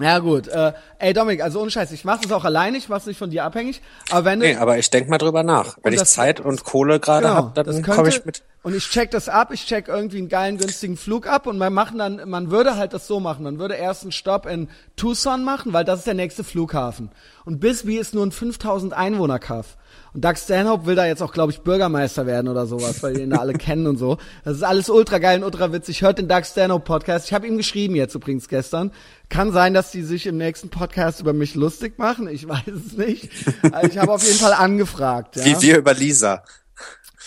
[0.00, 3.00] Ja gut, äh, ey Dominik, also ohne Scheiß, ich mache das auch alleine, ich mache
[3.00, 5.76] es nicht von dir abhängig, aber wenn du Nee, aber ich denk mal drüber nach.
[5.82, 8.42] Wenn ich Zeit und Kohle gerade genau, hab, das dann komme ich mit.
[8.62, 11.72] Und ich check das ab, ich check irgendwie einen geilen günstigen Flug ab und man
[11.72, 15.44] machen dann, man würde halt das so machen, man würde erst einen Stopp in Tucson
[15.44, 17.10] machen, weil das ist der nächste Flughafen
[17.44, 19.76] und Bisbee ist nur ein 5000 Einwohner Kaff.
[20.12, 23.22] Und Doug Stanhope will da jetzt auch, glaube ich, Bürgermeister werden oder sowas, weil die
[23.22, 24.18] ihn da alle kennen und so.
[24.44, 26.02] Das ist alles ultra geil und ultra witzig.
[26.02, 27.26] Hört den Doug Stanhope Podcast.
[27.26, 28.90] Ich habe ihm geschrieben jetzt übrigens gestern.
[29.28, 32.28] Kann sein, dass die sich im nächsten Podcast über mich lustig machen.
[32.28, 33.30] Ich weiß es nicht.
[33.72, 35.36] Also ich habe auf jeden Fall angefragt.
[35.36, 35.44] Ja?
[35.44, 36.42] Wie wir über Lisa.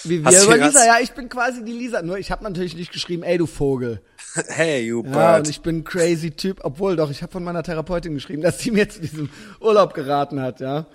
[0.03, 2.01] Wie wir über hier Lisa, ja, ich bin quasi die Lisa.
[2.01, 4.01] Nur ich habe natürlich nicht geschrieben, ey du Vogel.
[4.47, 5.39] Hey, you Ja, bird.
[5.39, 8.59] und ich bin ein crazy Typ, obwohl doch, ich habe von meiner Therapeutin geschrieben, dass
[8.59, 9.29] sie mir zu diesem
[9.59, 10.87] Urlaub geraten hat, ja.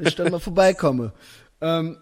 [0.00, 1.12] Ich dann mal vorbeikomme.
[1.64, 1.96] Ähm,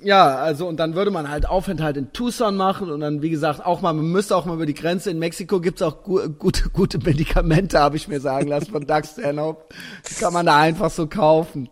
[0.00, 3.64] ja, also und dann würde man halt Aufenthalt in Tucson machen und dann, wie gesagt,
[3.64, 5.10] auch mal, man müsste auch mal über die Grenze.
[5.10, 9.04] In Mexiko gibt's auch gu gute, gute Medikamente, habe ich mir sagen lassen von Doug
[9.06, 9.74] Stanhope.
[10.10, 11.70] Die kann man da einfach so kaufen.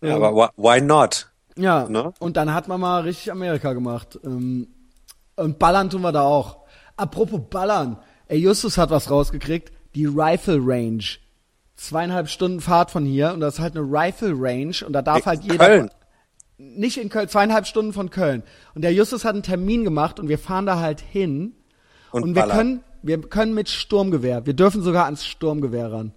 [0.00, 1.28] Ja, aber why not?
[1.58, 2.12] Ja, Ne?
[2.20, 4.18] und dann hat man mal richtig Amerika gemacht.
[4.24, 4.68] Ähm,
[5.36, 6.64] Und ballern tun wir da auch.
[6.96, 7.98] Apropos ballern.
[8.26, 9.70] Ey, Justus hat was rausgekriegt.
[9.94, 11.04] Die Rifle Range.
[11.76, 15.26] Zweieinhalb Stunden Fahrt von hier und das ist halt eine Rifle Range und da darf
[15.26, 15.64] halt jeder.
[15.64, 15.90] Köln.
[16.58, 18.42] Nicht in Köln, zweieinhalb Stunden von Köln.
[18.74, 21.54] Und der Justus hat einen Termin gemacht und wir fahren da halt hin.
[22.10, 22.56] Und Und, wir ballern.
[22.56, 24.44] können, wir können mit Sturmgewehr.
[24.44, 26.12] Wir dürfen sogar ans Sturmgewehr ran.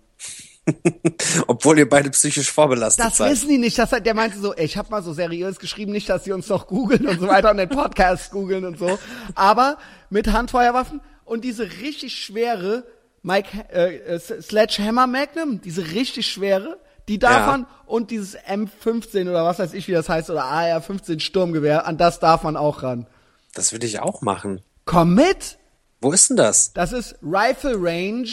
[1.48, 3.32] Obwohl ihr beide psychisch vorbelastet Das seid.
[3.32, 3.78] wissen die nicht.
[3.78, 6.32] Das hat, der meinte so, ey, ich habe mal so seriös geschrieben, nicht, dass sie
[6.32, 8.98] uns noch googeln und so weiter und den Podcast googeln und so.
[9.36, 9.78] Aber
[10.10, 12.84] mit Handfeuerwaffen und diese richtig schwere
[13.24, 17.46] Mike äh, Sledgehammer Magnum, diese richtig schwere, die darf Ja.
[17.48, 21.98] man und dieses M15 oder was weiß ich, wie das heißt, oder AR-15 Sturmgewehr, an
[21.98, 23.06] das darf man auch ran.
[23.54, 24.62] Das würde ich auch machen.
[24.86, 25.58] Komm mit!
[26.00, 26.74] Wo ist denn das?
[26.74, 28.28] Das ist Rifle Range,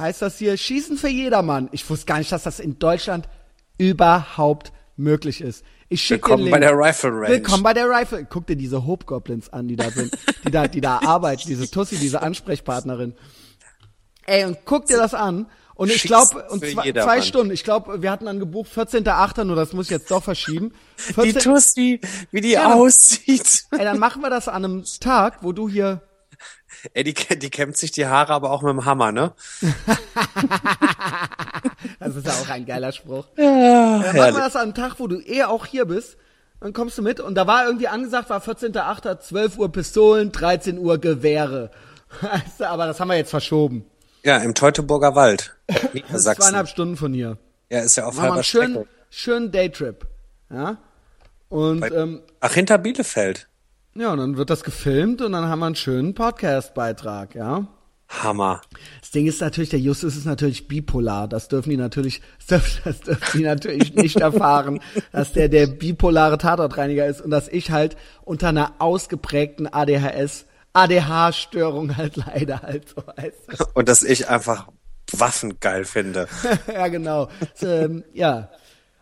[0.00, 1.68] heißt das hier, Schießen für jedermann.
[1.72, 3.28] Ich wusste gar nicht, dass das in Deutschland
[3.78, 5.64] überhaupt möglich ist.
[5.88, 7.28] Ich schicke Willkommen bei der Rifle Range.
[7.28, 8.26] Willkommen bei der Rifle.
[8.28, 11.96] Guck dir diese Hobgoblins an, die da sind, die da, die da arbeiten, diese Tussi,
[11.96, 13.14] diese Ansprechpartnerin.
[14.26, 15.46] Ey, und guck dir das an.
[15.74, 19.54] Und ich glaube, und zwei, zwei Stunden, ich glaube, wir hatten dann gebucht 14.8., nur
[19.54, 20.72] das muss ich jetzt doch verschieben.
[21.10, 22.00] Die 14 Tussi,
[22.32, 22.74] wie die Ja.
[22.74, 23.64] aussieht.
[23.70, 26.02] Ey, dann machen wir das an einem Tag, wo du hier
[26.94, 29.32] Ey, die, die kämmt sich die Haare aber auch mit dem Hammer, ne?
[32.00, 33.26] Das ist ja auch ein geiler Spruch.
[33.36, 34.38] Ja, machen wir herrlich.
[34.38, 36.16] das an einem Tag, wo du eh auch hier bist.
[36.60, 37.20] Dann kommst du mit.
[37.20, 41.70] Und da war irgendwie angesagt, war 14.8., 12 Uhr Pistolen, 13 Uhr Gewehre.
[42.20, 43.84] Weißt du, aber das haben wir jetzt verschoben.
[44.24, 45.54] Ja, im Teutoburger Wald.
[45.92, 46.42] Niedersachsen.
[46.42, 47.38] zweieinhalb Stunden von hier.
[47.70, 48.86] Ja, ist ja auf halber Strecke.
[49.10, 50.06] schönen Daytrip.
[50.50, 50.78] Ja.
[51.48, 53.48] Und Bei- ähm, Ach, hinter Bielefeld.
[53.94, 57.66] Ja, und dann wird das gefilmt und dann haben wir einen schönen Podcast-Beitrag, ja.
[58.08, 58.62] Hammer.
[59.00, 61.28] Das Ding ist natürlich, der Justus ist natürlich bipolar.
[61.28, 64.80] Das dürfen die natürlich, das dürfen, das dürfen die natürlich nicht erfahren,
[65.12, 71.96] dass der der bipolare Tatortreiniger ist und dass ich halt unter einer ausgeprägten ADHS, ADH-Störung
[71.96, 73.74] halt leider halt so heißt.
[73.74, 74.68] Und dass ich einfach
[75.12, 76.28] Waffen geil finde.
[76.72, 77.28] ja, genau.
[77.54, 78.50] So, ähm, ja.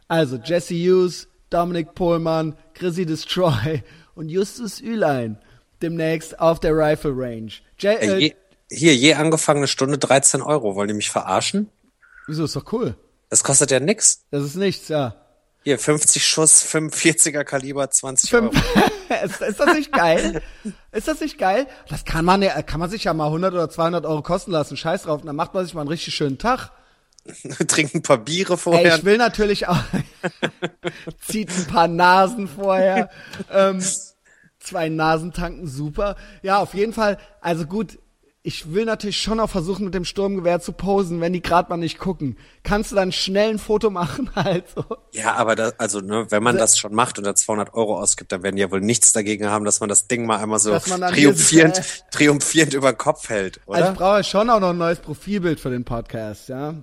[0.09, 3.83] Also Jesse Hughes, Dominic Pohlmann, Chrissy Destroy
[4.17, 5.39] und Justus Ülein
[5.83, 7.53] demnächst auf der Rifle Range.
[7.79, 8.35] Je Ey, äh, je-
[8.71, 10.75] hier, je angefangene Stunde 13 Euro.
[10.75, 11.71] Wollen die mich verarschen?
[12.27, 12.97] Wieso ist doch cool?
[13.31, 14.25] Das kostet ja nix.
[14.31, 15.15] Das ist nichts, ja.
[15.63, 18.55] Hier, 50 Schuss, 45er Kaliber, 20 Fünf.
[18.77, 19.25] Euro.
[19.25, 20.43] ist, ist das nicht geil?
[20.93, 21.67] Ist das nicht geil?
[21.89, 24.77] Das kann man ja, kann man sich ja mal 100 oder 200 Euro kosten lassen.
[24.77, 25.21] Scheiß drauf.
[25.21, 26.71] Und dann macht man sich mal einen richtig schönen Tag.
[27.69, 28.97] Trinken ein paar Biere Ey, vorher.
[28.97, 29.79] ich will natürlich auch,
[31.27, 33.11] zieht ein paar Nasen vorher,
[33.53, 33.85] ähm,
[34.67, 36.17] zwei Nasen tanken, super.
[36.43, 37.99] Ja, auf jeden Fall, also gut,
[38.47, 41.77] ich will natürlich schon auch versuchen, mit dem Sturmgewehr zu posen, wenn die gerade mal
[41.77, 42.39] nicht gucken.
[42.63, 44.85] Kannst du dann schnell ein Foto machen, halt so?
[45.11, 48.31] ja, aber das, also, ne, wenn man das schon macht und da 200 Euro ausgibt,
[48.31, 50.71] dann werden die ja wohl nichts dagegen haben, dass man das Ding mal einmal so
[50.71, 53.79] man dann hier triumphierend, triumphierend über den Kopf hält, oder?
[53.79, 56.75] Also ich brauche schon auch noch ein neues Profilbild für den Podcast, ja.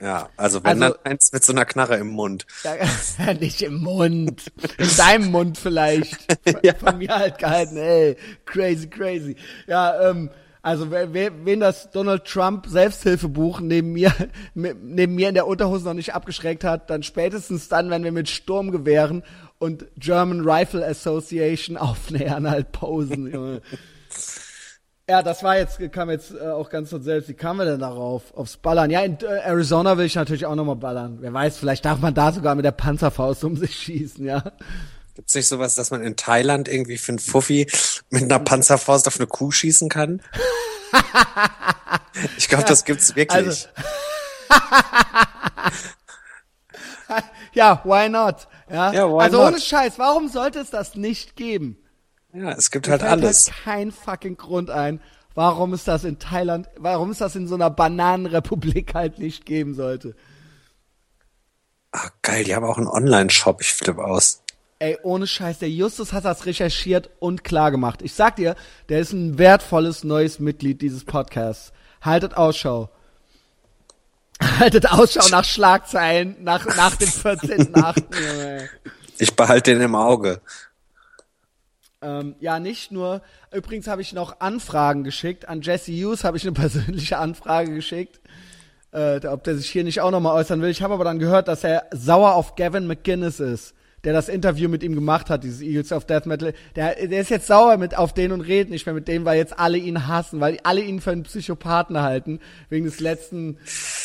[0.00, 2.46] Ja, also wenn Also- dann eins mit so einer Knarre im Mund.
[2.64, 4.52] Ja, nicht im Mund.
[4.78, 6.16] In deinem Mund vielleicht.
[6.80, 8.16] Von mir halt gehalten, ey.
[8.44, 9.36] Crazy, crazy.
[9.66, 10.30] Ja, ähm,
[10.62, 11.12] also wer,
[11.44, 14.12] wen das Donald Trump Selbsthilfebuch neben mir,
[14.54, 18.12] mi- neben mir in der Unterhose noch nicht abgeschreckt hat, dann spätestens dann, wenn wir
[18.12, 19.22] mit Sturmgewehren
[19.58, 23.62] und German Rifle Association aufnähern, halt posen, Junge.
[25.08, 27.28] Ja, das war jetzt, kam jetzt äh, auch ganz von selbst.
[27.28, 28.32] Wie kamen wir denn darauf?
[28.34, 28.90] Aufs Ballern.
[28.90, 31.18] Ja, in äh, Arizona will ich natürlich auch nochmal ballern.
[31.20, 34.42] Wer weiß, vielleicht darf man da sogar mit der Panzerfaust um sich schießen, ja.
[35.14, 37.68] Gibt's nicht sowas, dass man in Thailand irgendwie für einen Fuffi
[38.08, 40.22] mit einer Panzerfaust auf eine Kuh schießen kann?
[42.38, 43.44] ich glaube, das gibt's wirklich.
[43.46, 43.68] Also-
[47.52, 48.48] Ja, why not?
[48.68, 49.52] Ja, Ja, why also not?
[49.52, 51.76] ohne Scheiß, warum sollte es das nicht geben?
[52.34, 53.46] Ja, es gibt halt alles.
[53.46, 55.00] Halt kein fucking Grund ein,
[55.34, 59.74] warum es das in Thailand, warum es das in so einer Bananenrepublik halt nicht geben
[59.74, 60.14] sollte.
[61.92, 63.60] Ah, geil, die haben auch einen Online-Shop.
[63.60, 64.42] Ich flippe aus.
[64.80, 68.02] Ey, ohne Scheiß, der Justus hat das recherchiert und klar gemacht.
[68.02, 68.56] Ich sag dir,
[68.88, 71.72] der ist ein wertvolles neues Mitglied dieses Podcasts.
[72.02, 72.90] Haltet Ausschau.
[74.58, 78.02] Haltet Ausschau nach Schlagzeilen nach, nach dem 14.8.
[78.12, 78.68] Junge.
[79.18, 80.40] Ich behalte den im Auge.
[82.04, 83.22] Ähm, ja, nicht nur.
[83.52, 85.48] Übrigens habe ich noch Anfragen geschickt.
[85.48, 88.20] An Jesse Hughes habe ich eine persönliche Anfrage geschickt.
[88.92, 90.70] Äh, ob der sich hier nicht auch nochmal äußern will.
[90.70, 93.74] Ich habe aber dann gehört, dass er sauer auf Gavin McGinnis ist,
[94.04, 96.52] der das Interview mit ihm gemacht hat, dieses Eagles of Death Metal.
[96.76, 99.38] Der, der ist jetzt sauer mit auf den und redet nicht mehr mit dem, weil
[99.38, 102.38] jetzt alle ihn hassen, weil alle ihn für einen Psychopathen halten,
[102.68, 103.56] wegen des letzten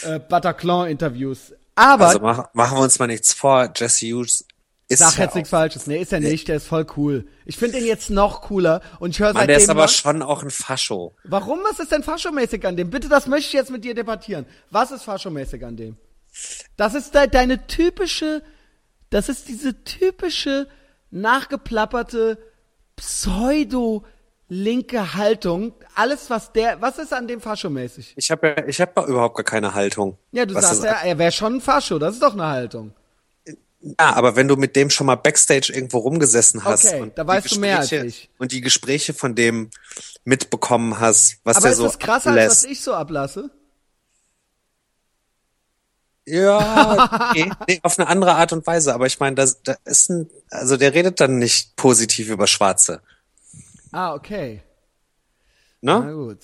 [0.04, 1.54] äh, Bataclan-Interviews.
[1.76, 3.72] Aber Also mach, machen wir uns mal nichts vor.
[3.76, 4.45] Jesse Hughes
[4.90, 5.86] ist Sag jetzt nichts Falsches.
[5.86, 7.28] Nee, ist er nicht, der ist voll cool.
[7.46, 10.42] Ich finde ihn jetzt noch cooler und ich höre seitdem der ist aber schon auch
[10.42, 11.16] ein Fascho.
[11.24, 11.60] Warum?
[11.70, 12.90] Was ist denn faschomäßig an dem?
[12.90, 14.48] Bitte, das möchte ich jetzt mit dir debattieren.
[14.72, 15.98] Was ist faschomäßig an dem?
[16.76, 18.42] Das ist de deine typische,
[19.12, 20.68] das ist diese typische,
[21.12, 22.40] nachgeplapperte,
[22.96, 24.04] pseudo-linke
[25.14, 25.74] Haltung.
[25.94, 28.16] Alles, was der, was ist an dem faschomäßig?
[28.18, 30.18] Ich habe ja, ich habe überhaupt gar keine Haltung.
[30.32, 32.96] Ja, du was sagst ja, er wäre schon ein Fascho, das ist doch eine Haltung.
[33.82, 37.23] Ja, aber wenn du mit dem schon mal Backstage irgendwo rumgesessen hast Okay, und da
[37.23, 38.30] die weißt du mehr als Gespräche- ich.
[38.38, 39.69] und die Gespräche von dem
[40.25, 42.63] mitbekommen hast, was Aber der ist so das krasser, als ablässt.
[42.63, 43.49] was ich so ablasse?
[46.25, 48.93] Ja, nee, nee, auf eine andere Art und Weise.
[48.93, 53.01] Aber ich meine, da, da ist ein, also der redet dann nicht positiv über Schwarze.
[53.91, 54.61] Ah, okay.
[55.82, 56.13] Na Ne?
[56.13, 56.39] gut.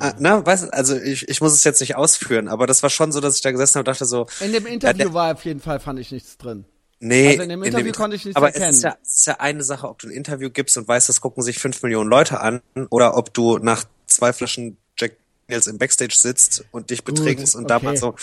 [0.00, 0.44] Ah, Ne?
[0.44, 3.36] Weißt, also ich, ich muss es jetzt nicht ausführen, aber das war schon so, dass
[3.36, 5.78] ich da gesessen habe und dachte so, In dem Interview der- war auf jeden Fall,
[5.80, 6.64] fand ich nichts drin.
[7.00, 7.28] nee.
[7.30, 8.70] Also in dem Interview konnte ich nichts aber erkennen.
[8.70, 11.08] es ist, ja, es ist ja eine Sache, ob du ein Interview gibst und weißt,
[11.08, 12.60] das gucken sich fünf Millionen Leute an,
[12.90, 15.12] oder ob du nach zwei Flaschen Jack
[15.46, 17.84] Daniels im Backstage sitzt und dich betrinkst und da okay.
[17.86, 18.14] mal so,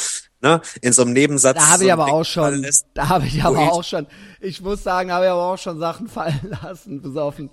[0.42, 1.58] ne, in so einem Nebensatz.
[1.58, 2.86] Da habe so ich aber Ding auch schon, lässt.
[2.94, 4.06] da habe ich aber auch schon,
[4.42, 7.50] ich muss sagen, habe ich aber auch schon Sachen fallen lassen, besoffen.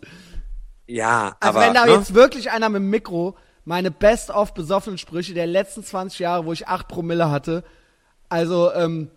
[0.87, 1.93] Ja, Also aber, wenn da ne?
[1.93, 6.53] jetzt wirklich einer mit dem Mikro meine best-of besoffenen Sprüche der letzten 20 Jahre, wo
[6.53, 7.65] ich 8 Promille hatte,
[8.29, 9.11] also, ähm,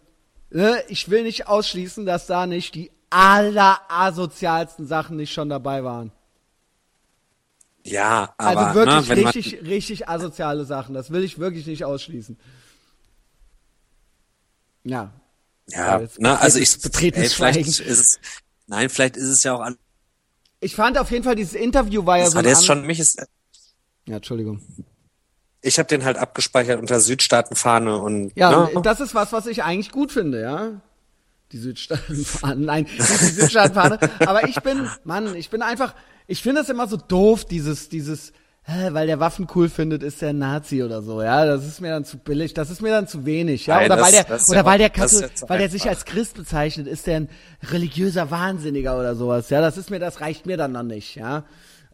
[0.49, 6.11] ne, ich will nicht ausschließen, dass da nicht die allerasozialsten Sachen nicht schon dabei waren.
[7.83, 10.95] ja, aber, Also wirklich ne, wenn man, richtig, richtig asoziale Sachen.
[10.95, 12.37] Das will ich wirklich nicht ausschließen.
[14.83, 15.13] Ja.
[15.69, 18.19] Ja, jetzt ne, also ich, betretenes ey, vielleicht ist es,
[18.67, 19.77] nein, vielleicht ist es ja auch an,
[20.59, 22.99] Ich fand auf jeden Fall, dieses Interview war ja das so der ist schon, mich
[22.99, 23.25] ist,
[24.07, 24.61] Ja, Entschuldigung.
[25.61, 28.81] ich habe den halt abgespeichert unter Südstaatenfahne und, Ja, ne?
[28.83, 30.81] das ist was, was ich eigentlich gut finde, ja.
[31.51, 33.99] Die Südstaatenfahne, nein, nicht die Südstaatenfahne.
[34.25, 35.93] Aber ich bin, Mann, ich bin einfach,
[36.27, 38.31] ich finde das immer so doof, dieses, dieses,
[38.63, 41.45] hä, weil der Waffen cool findet, ist der Nazi oder so, ja.
[41.45, 43.75] Das ist mir dann zu billig, das ist mir dann zu wenig, ja.
[43.77, 46.35] Nein, oder das- weil der, oder ja weil der, Kathol- weil der sich als Christ
[46.35, 47.29] bezeichnet, ist der ein
[47.71, 49.61] religiöser Wahnsinniger oder sowas, ja.
[49.61, 51.43] Das ist mir, das reicht mir dann noch nicht, ja.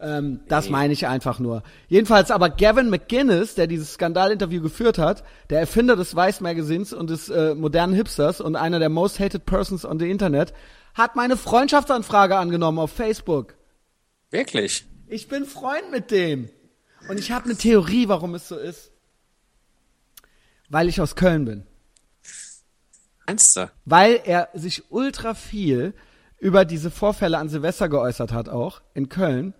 [0.01, 1.61] Ähm, das meine ich einfach nur.
[1.87, 7.09] Jedenfalls aber Gavin McGinnis, der dieses Skandalinterview geführt hat, der Erfinder des Vice Magazins und
[7.11, 10.53] des äh, modernen Hipsters und einer der most hated persons on the Internet,
[10.95, 13.55] hat meine Freundschaftsanfrage angenommen auf Facebook.
[14.31, 14.85] Wirklich?
[15.07, 16.49] Ich bin Freund mit dem.
[17.07, 18.91] Und ich habe eine Theorie, warum es so ist.
[20.69, 21.67] Weil ich aus Köln bin.
[23.27, 23.69] Meinst du?
[23.85, 25.93] Weil er sich ultra viel
[26.39, 29.53] über diese Vorfälle an Silvester geäußert hat, auch in Köln.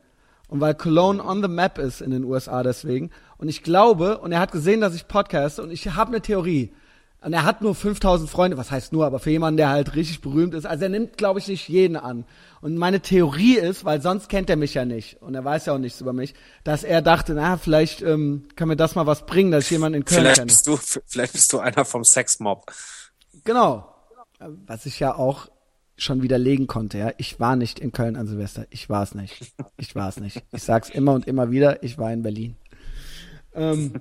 [0.52, 3.10] Und weil Cologne on the map ist in den USA deswegen.
[3.38, 6.74] Und ich glaube, und er hat gesehen, dass ich podcaste und ich habe eine Theorie.
[7.22, 10.20] Und er hat nur 5000 Freunde, was heißt nur, aber für jemanden, der halt richtig
[10.20, 10.66] berühmt ist.
[10.66, 12.26] Also er nimmt, glaube ich, nicht jeden an.
[12.60, 15.74] Und meine Theorie ist, weil sonst kennt er mich ja nicht und er weiß ja
[15.74, 16.34] auch nichts über mich,
[16.66, 20.00] dass er dachte, na, vielleicht ähm, kann mir das mal was bringen, dass ich jemanden
[20.00, 20.48] in Köln Vielleicht kenne.
[20.48, 20.76] bist, du,
[21.06, 22.66] vielleicht bist du einer vom Sexmob.
[23.46, 23.88] Genau.
[24.66, 25.48] Was ich ja auch
[26.02, 27.12] schon widerlegen konnte, ja.
[27.18, 28.66] Ich war nicht in Köln an Silvester.
[28.70, 29.54] Ich war es nicht.
[29.78, 30.44] Ich war es nicht.
[30.52, 32.56] Ich sag's immer und immer wieder, ich war in Berlin.
[33.54, 33.94] Ähm,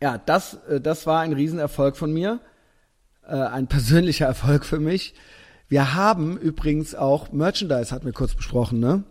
[0.00, 2.40] ja, das, äh, das war ein Riesenerfolg von mir.
[3.26, 5.14] Äh, ein persönlicher Erfolg für mich.
[5.68, 9.04] Wir haben übrigens auch Merchandise, hatten wir kurz besprochen, ne?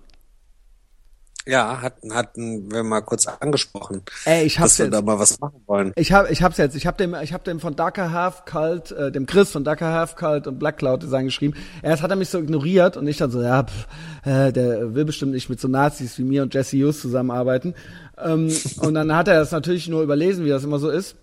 [1.47, 4.93] Ja, hatten, hatten wir mal kurz angesprochen, Ey, ich hab's dass wir jetzt.
[4.93, 5.91] da mal was machen wollen.
[5.95, 6.76] Ich hab, ich hab's jetzt.
[6.76, 9.91] Ich hab dem, ich hab dem von Darker Half Cult, äh, dem Chris von Darker
[9.91, 11.55] Half Cult und Black Cloud Design geschrieben.
[11.81, 13.88] Erst hat er mich so ignoriert und ich dann so, ja, pff,
[14.23, 17.73] äh, der will bestimmt nicht mit so Nazis wie mir und Jesse Hughes zusammenarbeiten.
[18.19, 18.51] Ähm,
[18.81, 21.15] und dann hat er das natürlich nur überlesen, wie das immer so ist.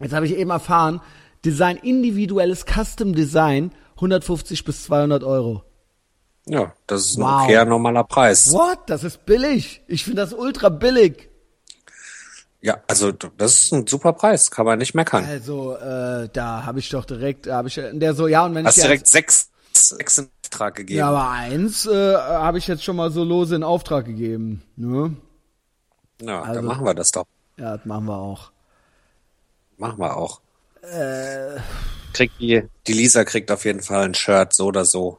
[0.00, 1.00] Jetzt habe ich eben erfahren,
[1.44, 5.62] Design, individuelles Custom Design, 150 bis 200 Euro.
[6.48, 7.42] Ja, das ist ein Wow.
[7.44, 8.52] okayer normaler Preis.
[8.52, 8.78] What?
[8.86, 9.82] Das ist billig.
[9.88, 11.28] Ich finde das ultra billig.
[12.60, 15.24] Ja, also das ist ein super Preis, kann man nicht meckern.
[15.24, 18.76] Also, äh, da habe ich doch direkt, habe ich, der so, ja, und wenn Hast
[18.76, 20.98] ich dir direkt sechs, sechs in Auftrag gegeben.
[20.98, 24.62] Ja, aber eins äh, habe ich jetzt schon mal so lose in Auftrag gegeben.
[24.76, 25.14] Ne?
[26.22, 27.26] Ja, Also- dann machen wir das doch.
[27.58, 28.50] Ja, das machen wir auch.
[29.76, 30.40] Machen wir auch.
[30.82, 31.58] Äh.
[32.14, 35.18] Kriegt die, die Lisa kriegt auf jeden Fall ein Shirt, so oder so.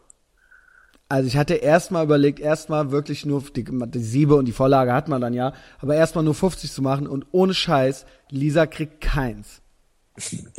[1.10, 5.08] Also ich hatte erstmal überlegt, erstmal wirklich nur die, die Siebe und die Vorlage hat
[5.08, 9.62] man dann ja, aber erstmal nur 50 zu machen und ohne Scheiß, Lisa kriegt keins.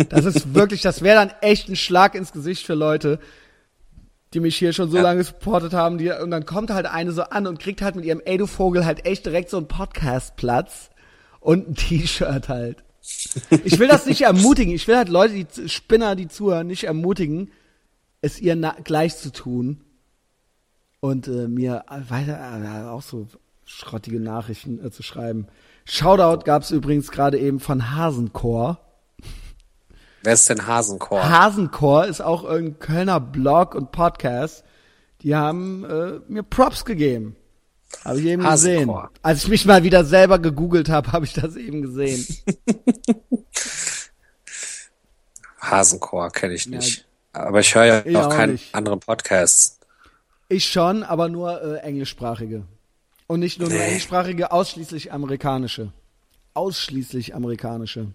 [0.08, 3.18] Das ist wirklich, das wäre dann echt ein Schlag ins Gesicht für Leute,
[4.32, 5.02] die mich hier schon so Ja.
[5.02, 8.06] lange supportet haben, die, und dann kommt halt eine so an und kriegt halt mit
[8.06, 10.88] ihrem Ey du Vogel halt echt direkt so einen Podcast-Platz
[11.40, 12.84] und ein T-Shirt halt.
[13.64, 17.50] Ich will das nicht ermutigen, ich will halt Leute, die Spinner, die zuhören, nicht ermutigen,
[18.22, 19.84] es ihr gleich zu tun
[21.00, 23.26] und äh, mir weiter äh, auch so
[23.64, 25.46] schrottige Nachrichten äh, zu schreiben.
[25.84, 28.80] Shoutout gab's übrigens gerade eben von Hasenchor.
[30.22, 31.28] Wer ist denn Hasenchor?
[31.28, 34.64] Hasenchor ist auch irgendein Kölner Blog und Podcast.
[35.22, 37.36] Die haben äh, mir Props gegeben.
[38.04, 38.80] Habe ich eben gesehen.
[38.80, 39.10] Hasenchor.
[39.22, 42.26] Als ich mich mal wieder selber gegoogelt habe, habe ich das eben gesehen.
[45.60, 47.06] Hasenchor kenne ich nicht.
[47.32, 48.74] Aber ich höre ja auch auch keinen nicht.
[48.74, 49.77] anderen Podcasts.
[50.48, 52.64] Ich schon, aber nur äh, englischsprachige.
[53.26, 53.84] Und nicht nur, nur Nee.
[53.84, 55.92] englischsprachige, ausschließlich amerikanische.
[56.54, 58.08] Ausschließlich amerikanische.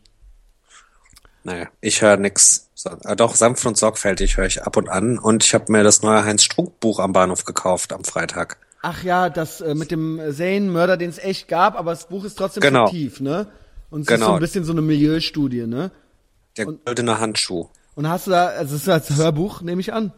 [1.43, 2.69] Naja, ich höre nix.
[3.05, 5.19] Äh, doch, sanft und sorgfältig höre ich ab und an.
[5.19, 8.57] Und ich habe mir das neue Heinz-Strunk-Buch am Bahnhof gekauft am Freitag.
[8.81, 12.35] Ach ja, das äh, mit dem Serienmörder, den es echt gab, aber das Buch ist
[12.37, 12.87] trotzdem Genau.
[12.87, 13.47] fiktiv, ne?
[13.89, 14.33] Und es ist so Genau.
[14.33, 15.91] ein bisschen so eine Milieustudie, ne?
[16.57, 17.67] Der goldene Handschuh.
[17.95, 20.11] Und hast du da, also es ist als Hörbuch, nehme ich an.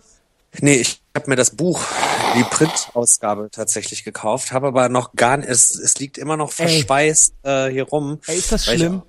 [0.62, 1.82] Nee, ich habe mir das Buch,
[2.36, 7.36] die Printausgabe tatsächlich gekauft, habe aber noch gar nicht, es, es liegt immer noch verschweißt
[7.44, 8.20] äh, hier rum.
[8.28, 9.04] Ey, ist das schlimm?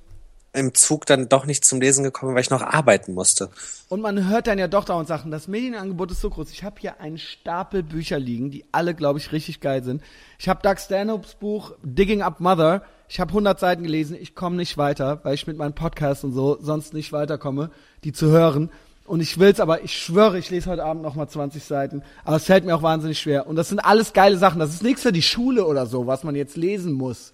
[0.52, 3.50] Im Zug dann doch nicht zum Lesen gekommen, weil ich noch arbeiten musste.
[3.90, 5.30] Und man hört dann ja doch dauernd Sachen.
[5.30, 6.50] Das Medienangebot ist so groß.
[6.50, 10.02] Ich habe hier einen Stapel Bücher liegen, die alle, glaube ich, richtig geil sind.
[10.38, 12.82] Ich habe Doug Stanhopes Buch Digging Up Mother.
[13.08, 14.16] Ich habe 100 Seiten gelesen.
[14.18, 17.70] Ich komme nicht weiter, weil ich mit meinem Podcast und so sonst nicht weiterkomme,
[18.02, 18.70] die zu hören.
[19.06, 22.02] Und ich will's, aber ich schwöre, ich lese heute Abend noch mal 20 Seiten.
[22.24, 23.46] Aber es fällt mir auch wahnsinnig schwer.
[23.46, 24.58] Und das sind alles geile Sachen.
[24.58, 27.32] Das ist nichts für die Schule oder so, was man jetzt lesen muss.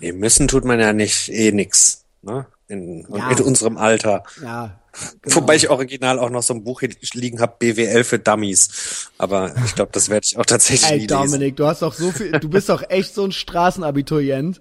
[0.00, 2.04] Nee, müssen tut man ja nicht eh nix.
[2.22, 2.46] Ne?
[2.68, 3.30] In, Ja.
[3.30, 4.24] in unserem Alter.
[4.42, 4.78] Ja.
[5.22, 5.36] genau.
[5.36, 6.82] Wobei ich original auch noch so ein Buch
[7.14, 9.10] liegen habe, BWL für Dummies.
[9.18, 11.16] Aber ich glaube, das werde ich auch tatsächlich Ey, nie lesen.
[11.16, 14.60] Dominik, du hast doch so viel, du bist doch echt so ein Straßenabiturient.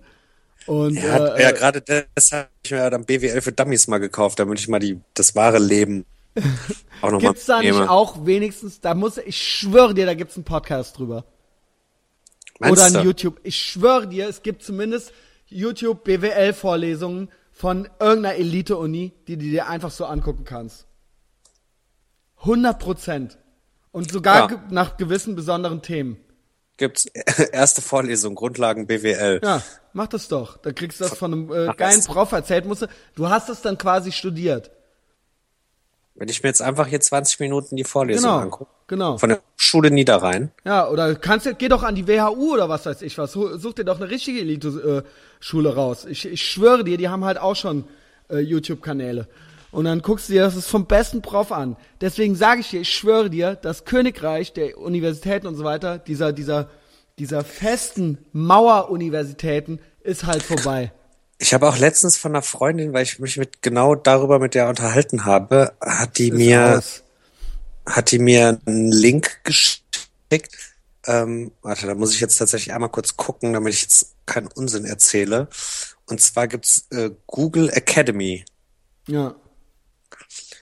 [0.67, 3.99] Und Ja, äh, ja gerade deshalb habe ich mir ja dann BWL für Dummies mal
[3.99, 6.05] gekauft, damit ich mal die, das wahre Leben
[7.01, 10.43] auch noch gibt's da nicht auch wenigstens, da muss, ich schwöre dir, da gibt's einen
[10.43, 11.23] Podcast drüber.
[12.59, 13.05] Meinst Oder ein?
[13.05, 13.39] YouTube.
[13.43, 15.13] Ich schwöre dir, es gibt zumindest
[15.47, 20.87] YouTube BWL-Vorlesungen von irgendeiner Elite-Uni, die du dir einfach so angucken kannst.
[22.39, 23.37] 100 Prozent.
[23.91, 24.63] Und sogar Ja.
[24.69, 26.17] nach gewissen besonderen Themen.
[26.77, 27.05] Gibt's
[27.51, 29.41] erste Vorlesung, Grundlagen BWL.
[29.43, 29.61] Ja,
[29.93, 30.57] mach das doch.
[30.57, 32.65] Da kriegst du das von einem äh, geilen Prof erzählt.
[32.65, 34.71] Musst du, du hast das dann quasi studiert.
[36.17, 38.71] Wenn ich mir jetzt einfach hier 20 Minuten die Vorlesung Genau, angucke.
[38.87, 39.17] genau.
[39.17, 40.49] Von der Schule Niederrhein.
[40.63, 43.33] Ja, oder kannst du, geh doch an die WHU oder was weiß ich was.
[43.33, 46.05] Such dir doch eine richtige Elite-Schule raus.
[46.05, 47.83] Ich, ich schwöre dir, die haben halt auch schon
[48.29, 49.27] äh, YouTube-Kanäle.
[49.75, 51.75] Und dann guckst du dir das vom besten Prof an.
[51.99, 56.31] Deswegen sage ich dir, ich schwöre dir, das Königreich der Universitäten und so weiter, dieser,
[56.31, 56.69] dieser,
[57.19, 60.93] dieser festen Maueruniversitäten ist halt vorbei.
[61.39, 64.69] Ich habe auch letztens von einer Freundin, weil ich mich mit genau darüber mit der
[64.69, 67.03] unterhalten habe, hat die mir aus.
[67.85, 70.55] hat die mir einen Link geschickt.
[71.05, 74.85] Ähm, warte, da muss ich jetzt tatsächlich einmal kurz gucken, damit ich jetzt keinen Unsinn
[74.85, 75.49] erzähle.
[76.05, 78.45] Und zwar gibt's äh, Google Academy,
[79.07, 79.35] Ja.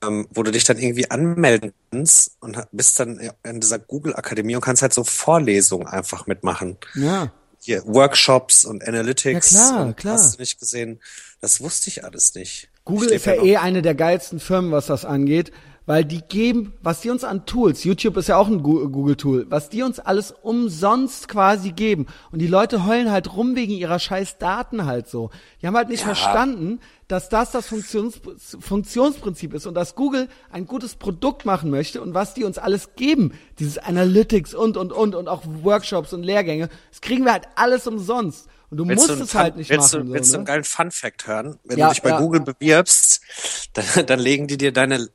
[0.05, 4.55] Ähm, wo du dich dann irgendwie anmelden kannst und bist dann in dieser Google Akademie
[4.55, 6.77] und kannst halt so Vorlesungen einfach mitmachen.
[6.95, 7.31] Ja.
[7.59, 9.51] Hier Workshops und Analytics.
[9.51, 10.13] Ja, klar, klar.
[10.15, 10.99] Hast du nicht gesehen?
[11.39, 12.69] Das wusste ich alles nicht.
[12.85, 15.51] Google ist ja eh eine der geilsten Firmen, was das angeht,
[15.85, 19.69] weil die geben, was die uns an Tools, YouTube ist ja auch ein Google-Tool, was
[19.69, 22.07] die uns alles umsonst quasi geben.
[22.31, 25.29] Und die Leute heulen halt rum wegen ihrer scheiß Daten halt so.
[25.61, 28.21] Die haben halt nicht verstanden, dass das das Funktions
[28.59, 32.95] Funktionsprinzip ist und dass Google ein gutes Produkt machen möchte und was die uns alles
[32.95, 37.47] geben, dieses Analytics und, und, und, und auch Workshops und Lehrgänge, das kriegen wir halt
[37.55, 38.47] alles umsonst.
[38.69, 40.07] Und du Willst musst du es halt nicht willst machen.
[40.07, 40.39] Du, willst so, du ne?
[40.39, 41.59] einen geilen Fun-Fact hören?
[41.63, 42.19] Wenn Ja, du dich bei ja.
[42.19, 43.21] Google bewirbst,
[43.73, 45.09] dann, dann legen die dir deine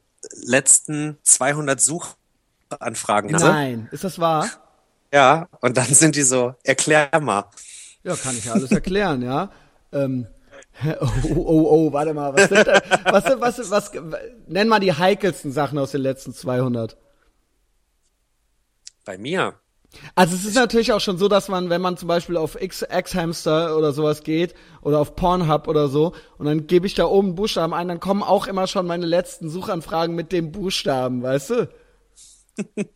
[0.45, 3.31] letzten 200 Suchanfragen.
[3.31, 3.39] ne?
[3.39, 4.49] Nein, ist das wahr?
[5.13, 7.45] Ja, und dann sind die so, erklär mal.
[8.03, 9.51] Ja, kann ich ja alles erklären, ja.
[9.93, 10.27] Ähm,
[11.01, 13.93] oh, oh, oh, warte mal, was sind da, was, was, was, was,
[14.47, 16.97] nenn mal die heikelsten Sachen aus den letzten 200.
[19.05, 19.55] Bei mir.
[20.15, 22.85] Also es ist natürlich auch schon so, dass man, wenn man zum Beispiel auf X,
[22.89, 27.35] X-Hamster oder sowas geht oder auf Pornhub oder so und dann gebe ich da oben
[27.35, 31.69] Buchstaben ein, dann kommen auch immer schon meine letzten Suchanfragen mit dem Buchstaben, weißt du?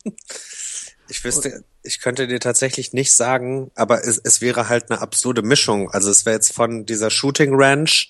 [1.09, 5.41] Ich wüsste, ich könnte dir tatsächlich nicht sagen, aber es, es wäre halt eine absurde
[5.41, 5.91] Mischung.
[5.91, 8.09] Also es wäre jetzt von dieser Shooting Ranch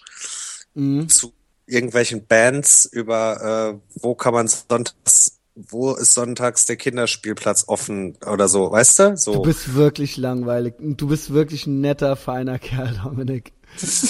[0.76, 1.08] Mhm.
[1.10, 1.34] zu
[1.68, 8.48] irgendwelchen Bands über äh, wo kann man sonntags, wo ist sonntags der Kinderspielplatz offen oder
[8.48, 9.18] so, weißt du?
[9.18, 9.34] So.
[9.34, 10.76] Du bist wirklich langweilig.
[10.80, 13.54] Du bist wirklich ein netter, feiner Kerl, Dominik.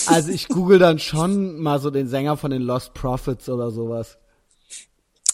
[0.07, 4.18] Also ich google dann schon mal so den Sänger von den Lost Prophets oder sowas.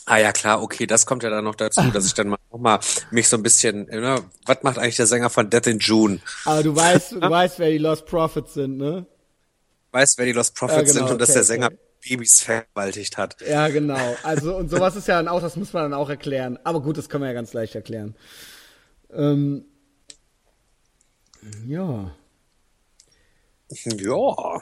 [0.06, 2.60] Ah ja, klar, okay, das kommt ja dann noch dazu, dass ich dann mal noch
[2.60, 2.80] mal
[3.12, 6.20] mich so ein bisschen, ne, was macht eigentlich der Sänger von Death in June?
[6.46, 9.06] Aber du weißt, du weißt, wer die Lost Prophets sind, ne?
[9.92, 11.78] Weißt, wer die Lost Prophets Ja, genau, sind und dass okay, der Sänger okay.
[12.10, 13.38] Babys vergewaltigt hat.
[13.48, 14.16] Ja, genau.
[14.24, 16.58] Also und sowas ist ja dann auch, das muss man dann auch erklären.
[16.64, 18.16] Aber gut, das können wir ja ganz leicht erklären.
[19.12, 19.66] Ähm,
[21.68, 22.12] ja,
[23.96, 24.62] Ja.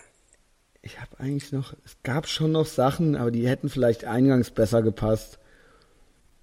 [0.82, 4.82] ich habe eigentlich noch, es gab schon noch Sachen, aber die hätten vielleicht eingangs besser
[4.82, 5.40] gepasst.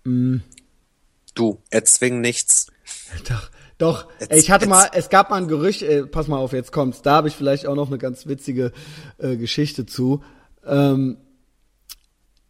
[0.04, 2.66] Du, erzwing nichts.
[3.28, 4.08] Doch, doch.
[4.28, 7.02] Ey, ich hatte mal, es gab mal ein Gerücht, ey, pass mal auf, jetzt kommt's.
[7.02, 8.72] Da habe ich vielleicht auch noch eine ganz witzige
[9.18, 10.22] äh, Geschichte zu.
[10.66, 11.18] Ähm,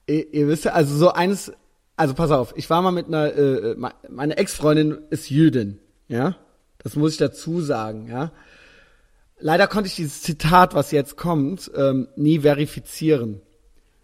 [0.06, 1.52] ihr, ihr wisst ja, also so eines,
[1.96, 5.78] also pass auf, ich war mal mit einer, äh, me- meine Ex-Freundin ist Jüdin,
[6.08, 6.36] ja?
[6.78, 8.32] Das muss ich dazu sagen, ja?
[9.38, 13.40] Leider konnte ich dieses Zitat, was jetzt kommt, ähm, nie verifizieren.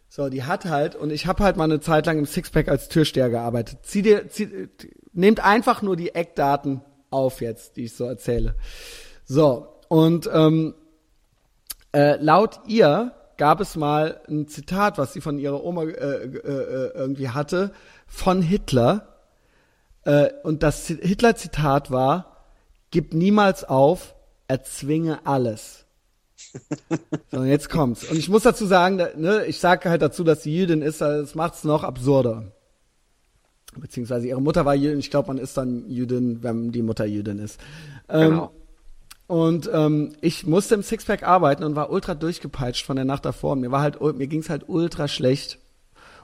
[0.09, 2.89] So, die hat halt, und ich habe halt mal eine Zeit lang im Sixpack als
[2.89, 3.79] Türsteher gearbeitet.
[3.83, 4.69] Zieh dir, zieh,
[5.13, 8.57] nehmt einfach nur die Eckdaten auf jetzt, die ich so erzähle.
[9.25, 10.75] So, und ähm,
[11.93, 16.27] äh, laut ihr gab es mal ein Zitat, was sie von ihrer Oma äh, äh,
[16.29, 17.73] äh, irgendwie hatte,
[18.07, 19.17] von Hitler.
[20.05, 22.37] Äh, und das Zi- Hitler-Zitat war,
[22.91, 24.15] gib niemals auf,
[24.47, 25.87] erzwinge alles.
[27.31, 28.05] So, und jetzt kommt's.
[28.05, 31.23] Und ich muss dazu sagen, ne, ich sage halt dazu, dass sie Jüdin ist, also
[31.23, 32.45] das macht's noch absurder.
[33.77, 37.39] Beziehungsweise ihre Mutter war Jüdin, ich glaube, man ist dann Jüdin, wenn die Mutter Jüdin
[37.39, 37.61] ist.
[38.09, 38.53] Ähm, Genau.
[39.31, 43.55] Und ähm, ich musste im Sixpack arbeiten und war ultra durchgepeitscht von der Nacht davor.
[43.55, 45.61] Mir war halt, mir ging's halt ultra schlecht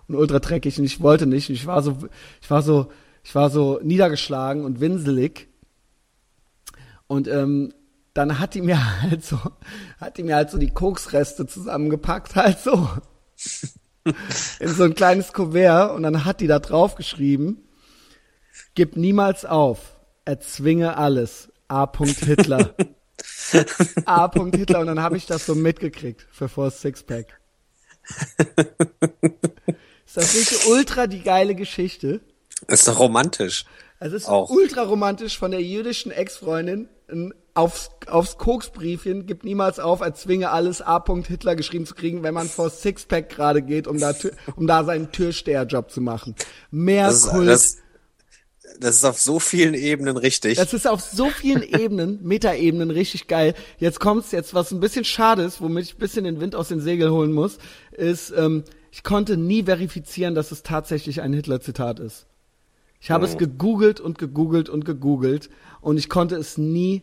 [0.09, 1.49] und ultra dreckig und ich wollte nicht.
[1.49, 1.99] Und ich war so,
[2.43, 2.91] ich war so,
[3.23, 5.47] ich war so niedergeschlagen und winselig.
[7.07, 7.73] Und ähm,
[8.13, 9.39] dann hat die mir halt so,
[10.01, 12.91] hat die mir halt so die Koksreste zusammengepackt, halt so.
[14.59, 17.69] In so ein kleines Kuvert und dann hat die da drauf geschrieben,
[18.75, 21.53] gib niemals auf, erzwinge alles.
[21.69, 21.89] A.
[21.97, 22.75] Hitler.
[24.05, 24.31] A.
[24.55, 27.41] Hitler und dann habe ich das so mitgekriegt für Force Sixpack.
[30.07, 32.21] Ist das nicht ultra die geile Geschichte?
[32.69, 33.67] Das ist doch romantisch.
[33.99, 34.51] Es ist Auch.
[34.51, 36.89] ultra romantisch von der jüdischen Ex-Freundin
[37.55, 41.03] aufs, aufs Koksbriefchen, gibt niemals auf, erzwinge alles A.
[41.27, 44.15] Hitler geschrieben zu kriegen, wenn man vor Sixpack gerade geht, um da,
[44.57, 46.35] um da seinen Türsteherjob zu machen.
[46.71, 47.49] Mehr Das ist, Kult.
[47.49, 47.79] das,
[48.81, 50.57] das ist auf so vielen Ebenen richtig.
[50.59, 53.55] Das ist auf so vielen Ebenen, Metaebenen richtig geil.
[53.79, 56.69] Jetzt kommt's jetzt, was ein bisschen schade ist, womit ich ein bisschen den Wind aus
[56.69, 57.59] den Segeln holen muss,
[57.93, 62.27] ist, ähm, ich konnte nie verifizieren, dass es tatsächlich ein Hitler-Zitat ist.
[63.01, 67.03] Ich habe es gegoogelt und gegoogelt und gegoogelt und ich konnte es nie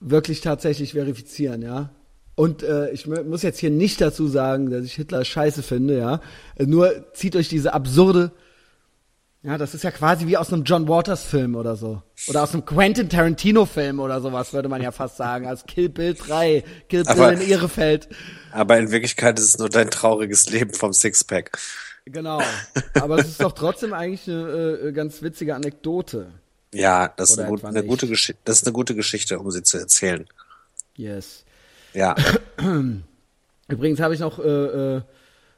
[0.00, 1.90] wirklich tatsächlich verifizieren, ja.
[2.36, 5.96] Und äh, ich mu- muss jetzt hier nicht dazu sagen, dass ich Hitler scheiße finde,
[5.98, 6.20] ja.
[6.58, 8.32] Nur zieht euch diese absurde
[9.44, 12.02] ja, das ist ja quasi wie aus einem John Waters Film oder so.
[12.28, 15.46] Oder aus einem Quentin Tarantino Film oder sowas, würde man ja fast sagen.
[15.46, 18.08] Als Kill Bill 3, Kill Bill Aber- in Ehrefeld.
[18.52, 21.56] Aber in Wirklichkeit ist es nur dein trauriges Leben vom Sixpack.
[22.06, 22.40] Genau.
[22.94, 26.32] Aber es ist doch trotzdem eigentlich eine äh, ganz witzige Anekdote.
[26.72, 28.40] Ja, das ist eine, gut, eine gute Geschichte.
[28.44, 30.26] Das ist eine gute Geschichte, um sie zu erzählen.
[30.96, 31.44] Yes.
[31.92, 32.14] Ja,
[33.68, 34.42] Übrigens habe ich noch äh,
[34.96, 35.02] äh,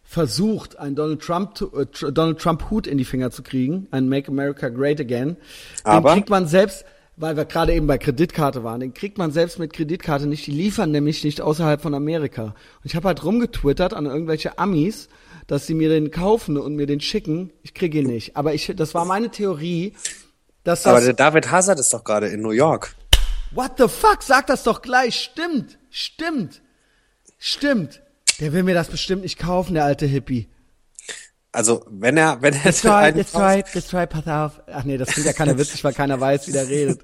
[0.06, 4.28] versucht, einen Donald Trump äh, Donald Trump Hut in die Finger zu kriegen, einen Make
[4.28, 5.30] America Great Again.
[5.30, 5.36] Den
[5.84, 6.14] Aber?
[6.14, 6.84] kriegt man selbst,
[7.16, 10.46] weil wir gerade eben bei Kreditkarte waren, den kriegt man selbst mit Kreditkarte nicht.
[10.46, 12.44] Die liefern nämlich nicht außerhalb von Amerika.
[12.44, 12.54] Und
[12.84, 15.08] ich habe halt rumgetwittert an irgendwelche Amis,
[15.46, 17.52] dass sie mir den kaufen und mir den schicken.
[17.62, 18.36] Ich kriege ihn nicht.
[18.36, 19.94] Aber ich, das war meine Theorie,
[20.64, 22.94] dass das aber der David Hazard ist doch gerade in New York.
[23.52, 24.22] What the fuck?
[24.22, 25.14] Sag das doch gleich.
[25.16, 25.78] Stimmt.
[25.90, 26.62] Stimmt.
[27.38, 28.02] Stimmt.
[28.40, 30.48] Der will mir das bestimmt nicht kaufen, der alte Hippie.
[31.52, 34.60] Also, wenn er, wenn er That's right, einen that's kauft- right, that's right, pass auf.
[34.70, 37.00] Ach nee, das findet ja keiner witzig, weil keiner weiß, wie der redet.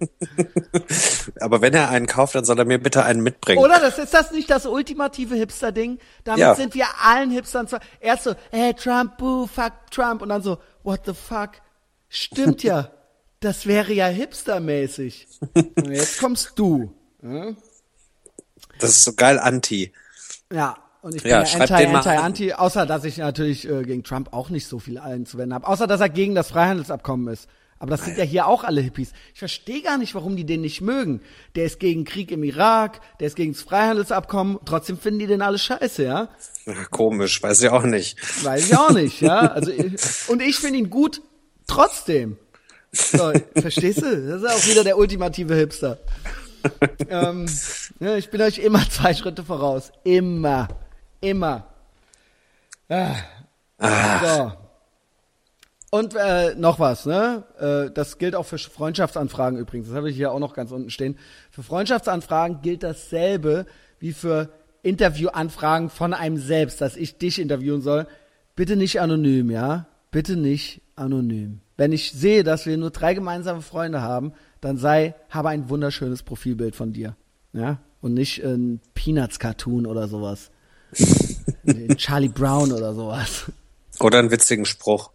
[1.40, 3.62] aber wenn er einen kauft, dann soll er mir bitte einen mitbringen.
[3.62, 3.80] Oder?
[3.80, 5.98] Das ist das nicht das ultimative Hipster-Ding?
[6.24, 6.54] Damit Ja.
[6.54, 10.58] sind wir allen Hipstern zwar, erst so, hey, Trump, boo, fuck Trump, und dann so,
[10.82, 11.52] what the fuck?
[12.08, 12.90] Stimmt ja.
[13.40, 15.26] Das wäre ja hipstermäßig.
[15.88, 16.94] Jetzt kommst du.
[18.78, 19.92] Das ist so geil anti.
[20.52, 22.18] Ja, und ich bin Ja, ja, anti, anti, an.
[22.18, 25.66] anti, außer dass ich natürlich äh, gegen Trump auch nicht so viel einzuwenden habe.
[25.66, 27.48] Außer dass er gegen das Freihandelsabkommen ist.
[27.78, 29.12] Aber das sind ja hier auch alle Hippies.
[29.32, 31.20] Ich verstehe gar nicht, warum die den nicht mögen.
[31.56, 35.42] Der ist gegen Krieg im Irak, der ist gegen das Freihandelsabkommen, trotzdem finden die den
[35.42, 36.28] alle scheiße, ja?
[36.64, 38.44] Ja, komisch, weiß ich auch nicht.
[38.44, 39.40] Weiß ich auch nicht, ja?
[39.40, 39.72] Also,
[40.28, 41.22] und ich finde ihn gut
[41.66, 42.36] trotzdem.
[42.92, 44.28] So, verstehst du?
[44.28, 45.98] Das ist auch wieder der ultimative Hipster.
[47.08, 47.46] ähm,
[47.98, 49.90] ja, ich bin euch immer zwei Schritte voraus.
[50.04, 50.68] Immer.
[51.22, 51.66] Immer.
[52.90, 53.14] Ah.
[54.22, 54.52] So.
[55.90, 57.44] Und äh, noch was, ne?
[57.58, 59.88] Äh, das gilt auch für Freundschaftsanfragen übrigens.
[59.88, 61.18] Das habe ich hier auch noch ganz unten stehen.
[61.50, 63.66] Für Freundschaftsanfragen gilt dasselbe
[63.98, 64.50] wie für
[64.82, 68.06] Interviewanfragen von einem selbst, dass ich dich interviewen soll.
[68.56, 69.86] Bitte nicht anonym, ja?
[70.10, 71.60] Bitte nicht anonym.
[71.76, 76.22] Wenn ich sehe, dass wir nur drei gemeinsame Freunde haben, dann sei, habe ein wunderschönes
[76.22, 77.16] Profilbild von dir.
[77.52, 77.78] Ja?
[78.00, 80.51] Und nicht ein Peanuts-Cartoon oder sowas.
[81.66, 83.44] Ein Charlie Brown oder sowas.
[84.00, 85.10] Oder einen witzigen Spruch.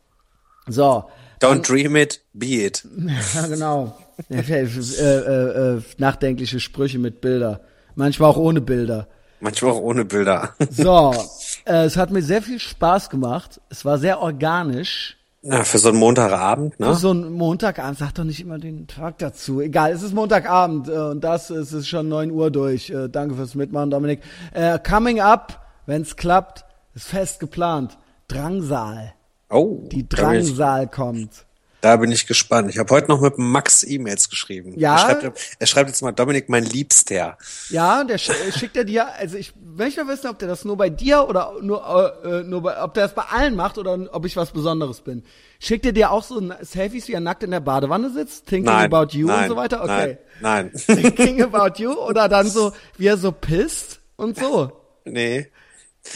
[0.67, 1.05] So.
[1.41, 2.85] Don't dream it, be it.
[3.35, 3.97] Ja, genau.
[4.29, 7.61] Äh, äh, äh, nachdenkliche Sprüche mit Bilder.
[7.95, 9.07] Manchmal auch ohne Bilder.
[9.39, 10.55] Manchmal auch ohne Bilder.
[10.71, 11.13] So,
[11.65, 13.61] äh, es hat mir sehr viel Spaß gemacht.
[13.69, 15.17] Es war sehr organisch.
[15.43, 16.95] Ja, für so einen Montagabend, ne?
[16.95, 19.61] So ein Montagabend, sag doch nicht immer den Tag dazu.
[19.61, 22.89] Egal, es ist Montagabend äh, und das es ist schon 9 Uhr durch.
[22.89, 24.21] Äh, danke fürs Mitmachen, Dominik.
[24.53, 27.97] Äh, coming up, wenn's klappt, ist fest geplant.
[28.27, 29.13] Drangsal.
[29.49, 31.45] Oh, Die bin ich, Drangsal kommt.
[31.79, 32.69] da bin ich gespannt.
[32.69, 34.73] Ich habe heute noch mit Max E-Mails geschrieben.
[34.77, 34.95] Ja?
[34.95, 37.37] Er schreibt, er schreibt jetzt mal, Dominik, mein Liebster.
[37.69, 40.75] Ja, der sch äh, schickt er dir, also ich möchte wissen, ob der das nur
[40.75, 41.81] bei dir oder nur,
[42.25, 45.23] äh, nur bei, ob der das bei allen macht oder ob ich was Besonderes bin.
[45.59, 48.93] Schickt er dir auch so Selfies, wie er nackt in der Badewanne sitzt, thinking Nein,
[48.93, 49.81] about you nein, und so weiter?
[49.83, 50.17] Okay.
[50.41, 50.71] Nein, nein.
[51.15, 54.71] Thinking about you oder dann so, wie er so pisst und so.
[55.05, 55.47] nee.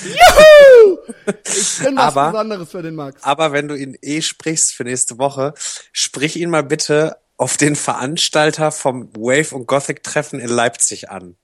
[0.03, 0.97] Juhu!
[1.45, 3.22] Ich bin was Aber- Besonderes für den Max.
[3.23, 5.53] Aber wenn du ihn eh sprichst für nächste Woche,
[5.91, 11.35] sprich ihn mal bitte auf den Veranstalter vom Wave und Gothic Treffen in Leipzig an.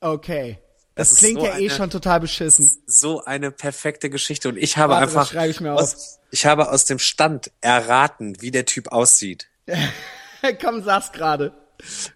[0.00, 0.58] Okay.
[0.94, 2.70] Das, Das klingt so ja eh eine- schon total beschissen.
[2.86, 6.84] So eine perfekte Geschichte und ich habe Warte, einfach ich mir aus, ich habe aus
[6.84, 9.48] dem Stand erraten, wie der Typ aussieht.
[10.60, 11.52] Komm, sag's gerade.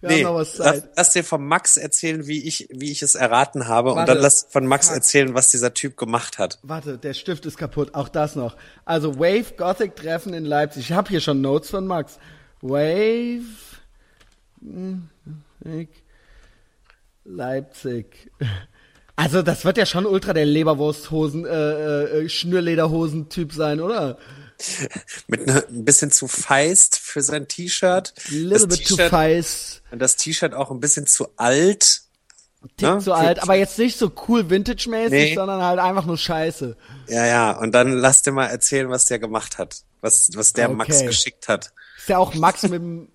[0.01, 0.57] Wir Nee, lass,
[0.95, 4.13] lass dir von Max erzählen, wie ich, wie ich es erraten habe und Warte.
[4.13, 4.95] dann lass von Max Fuck.
[4.97, 6.59] erzählen, was dieser Typ gemacht hat.
[6.63, 7.93] Warte, der Stift ist kaputt.
[7.95, 8.55] Auch das noch.
[8.85, 10.89] Also Wave Gothic Treffen in Leipzig.
[10.89, 12.17] Ich habe hier schon Notes von Max.
[12.61, 13.43] Wave
[17.23, 18.31] Leipzig.
[19.15, 24.17] Also das wird ja schon ultra der Leberwursthosen, äh, äh, Schnürlederhosen-Typ sein, oder?
[25.27, 28.13] mit ne, ein bisschen zu feist für sein T-Shirt.
[28.29, 29.81] Little Das bit too feist.
[29.91, 32.01] Und das T-Shirt auch ein bisschen zu alt.
[32.77, 32.97] Tick Ne?
[32.99, 35.35] zu alt, aber jetzt nicht so cool Vintage-mäßig, Nee.
[35.35, 36.75] sondern halt einfach nur scheiße.
[37.07, 37.51] Ja, ja.
[37.51, 39.83] Und dann lass dir mal erzählen, was der gemacht hat.
[40.01, 40.75] Was, was der Okay.
[40.77, 41.71] Max geschickt hat.
[41.97, 43.07] Ist ja auch Max mit dem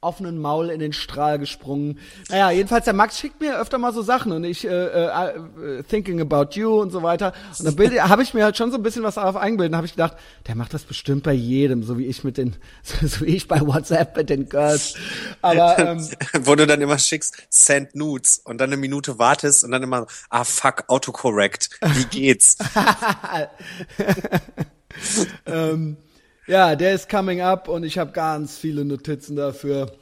[0.00, 1.98] offenen Maul in den Strahl gesprungen.
[2.28, 5.82] Naja, jedenfalls der Max schickt mir öfter mal so Sachen und ich äh, äh, äh,
[5.82, 7.32] thinking about you und so weiter.
[7.58, 9.74] Und dann habe ich mir halt schon so ein bisschen was darauf eingebildet.
[9.74, 10.16] Habe ich gedacht,
[10.46, 13.60] der macht das bestimmt bei jedem, so wie ich mit den, so wie ich bei
[13.60, 14.94] WhatsApp mit den Girls.
[15.42, 16.08] Aber ähm,
[16.42, 20.06] Wo du dann immer schickst, send nudes und dann eine Minute wartest und dann immer,
[20.30, 21.70] ah fuck, autocorrect.
[21.80, 22.56] Wie geht's?
[26.48, 29.92] Ja, der ist coming up und ich habe ganz viele Notizen dafür.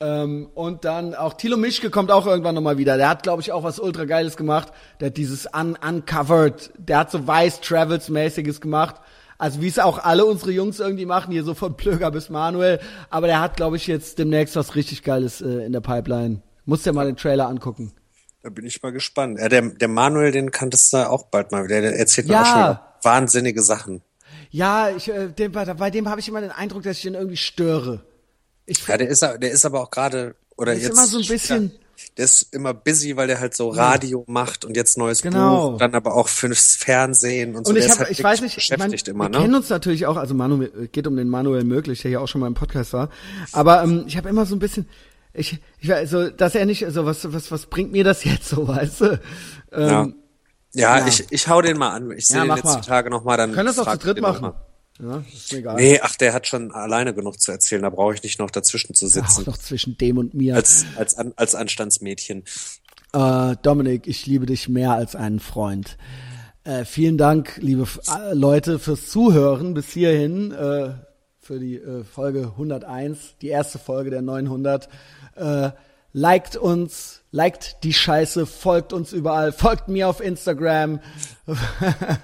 [0.00, 2.96] Ähm, und dann auch Thilo Mischke kommt auch irgendwann nochmal wieder.
[2.96, 4.72] Der hat, glaube ich, auch was ultra geiles gemacht.
[5.00, 8.96] Der hat dieses Un Uncovered, der hat so weiß Travels-mäßiges gemacht.
[9.38, 12.80] Also wie es auch alle unsere Jungs irgendwie machen, hier so von Plöger bis Manuel.
[13.08, 16.42] Aber der hat, glaube ich, jetzt demnächst was richtig Geiles äh, in der Pipeline.
[16.64, 17.92] Muss dir mal den Trailer angucken.
[18.42, 19.38] Da bin ich mal gespannt.
[19.40, 21.80] Ja, der, der Manuel, den kanntest du auch bald mal wieder.
[21.80, 22.42] Der erzählt mir Ja.
[22.42, 24.02] auch schon wahnsinnige Sachen.
[24.50, 27.36] Ja, ich, äh, dem, bei, dem habe ich immer den Eindruck, dass ich den irgendwie
[27.36, 28.02] störe.
[28.66, 30.92] Ich, Ja, der ist, der ist aber auch gerade, oder Der ist jetzt.
[30.96, 34.64] immer so ein bisschen- Ja, der ist immer busy, weil der halt so Radio macht
[34.64, 35.72] und jetzt neues Genau.
[35.72, 37.70] Buch, dann aber auch fürs Fernsehen und so.
[37.72, 39.56] Und ich, ist hab, halt ich weiß nicht, ich mein, beschäftigt immer, wir kennen ne?
[39.58, 42.46] uns natürlich auch, also Manuel, geht um den Manuel Möglich, der ja auch schon mal
[42.46, 43.10] im Podcast war.
[43.52, 44.88] Aber ähm, ich habe immer so ein bisschen,
[45.34, 48.48] ich, ich weiß, so, dass er nicht, so was, was, was bringt mir das jetzt
[48.48, 49.20] so, weißt du?
[49.72, 50.08] Ähm, Ja,
[50.80, 51.06] Ja.
[51.06, 52.10] ich, ich hau den mal an.
[52.12, 52.80] Ich sehe Ja, den jetzt mal.
[52.80, 54.52] die Tage noch mal, dann können das auch zu dritt machen.
[55.00, 55.76] Ja, ist mir egal.
[55.76, 58.94] Nee, ach, der hat schon alleine genug zu erzählen, da brauche ich nicht noch dazwischen
[58.94, 59.44] zu sitzen.
[59.46, 60.56] noch zwischen dem und mir.
[60.56, 62.42] Als, als, an, als Anstandsmädchen.
[63.12, 65.96] Äh, Dominik, ich liebe dich mehr als einen Freund.
[66.64, 70.90] Äh, vielen Dank, liebe F- äh, Leute, fürs Zuhören bis hierhin, äh,
[71.40, 74.88] für die äh, Folge 101, die erste Folge der 900.
[75.36, 75.70] Äh,
[76.12, 81.00] liked uns, liked die Scheiße, folgt uns überall, folgt mir auf Instagram.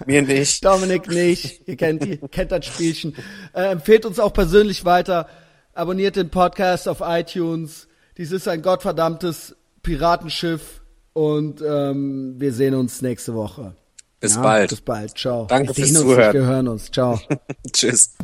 [0.07, 0.65] Mir nicht.
[0.65, 1.67] Dominik nicht.
[1.69, 3.15] Ihr kennt, die, kennt das Spielchen.
[3.53, 5.29] Äh, empfehlt uns auch persönlich weiter.
[5.75, 7.89] Abonniert den Podcast auf iTunes.
[8.17, 10.83] Dies ist ein gottverdammtes Piratenschiff.
[11.13, 13.77] Und ähm, wir sehen uns nächste Woche.
[14.21, 14.71] Bis Ja, bald.
[14.71, 15.17] Bis bald.
[15.19, 15.47] Ciao.
[15.47, 16.19] Danke wir fürs Zuhören.
[16.19, 16.91] Nicht, wir hören uns.
[16.91, 17.21] Ciao.
[17.73, 18.15] Tschüss.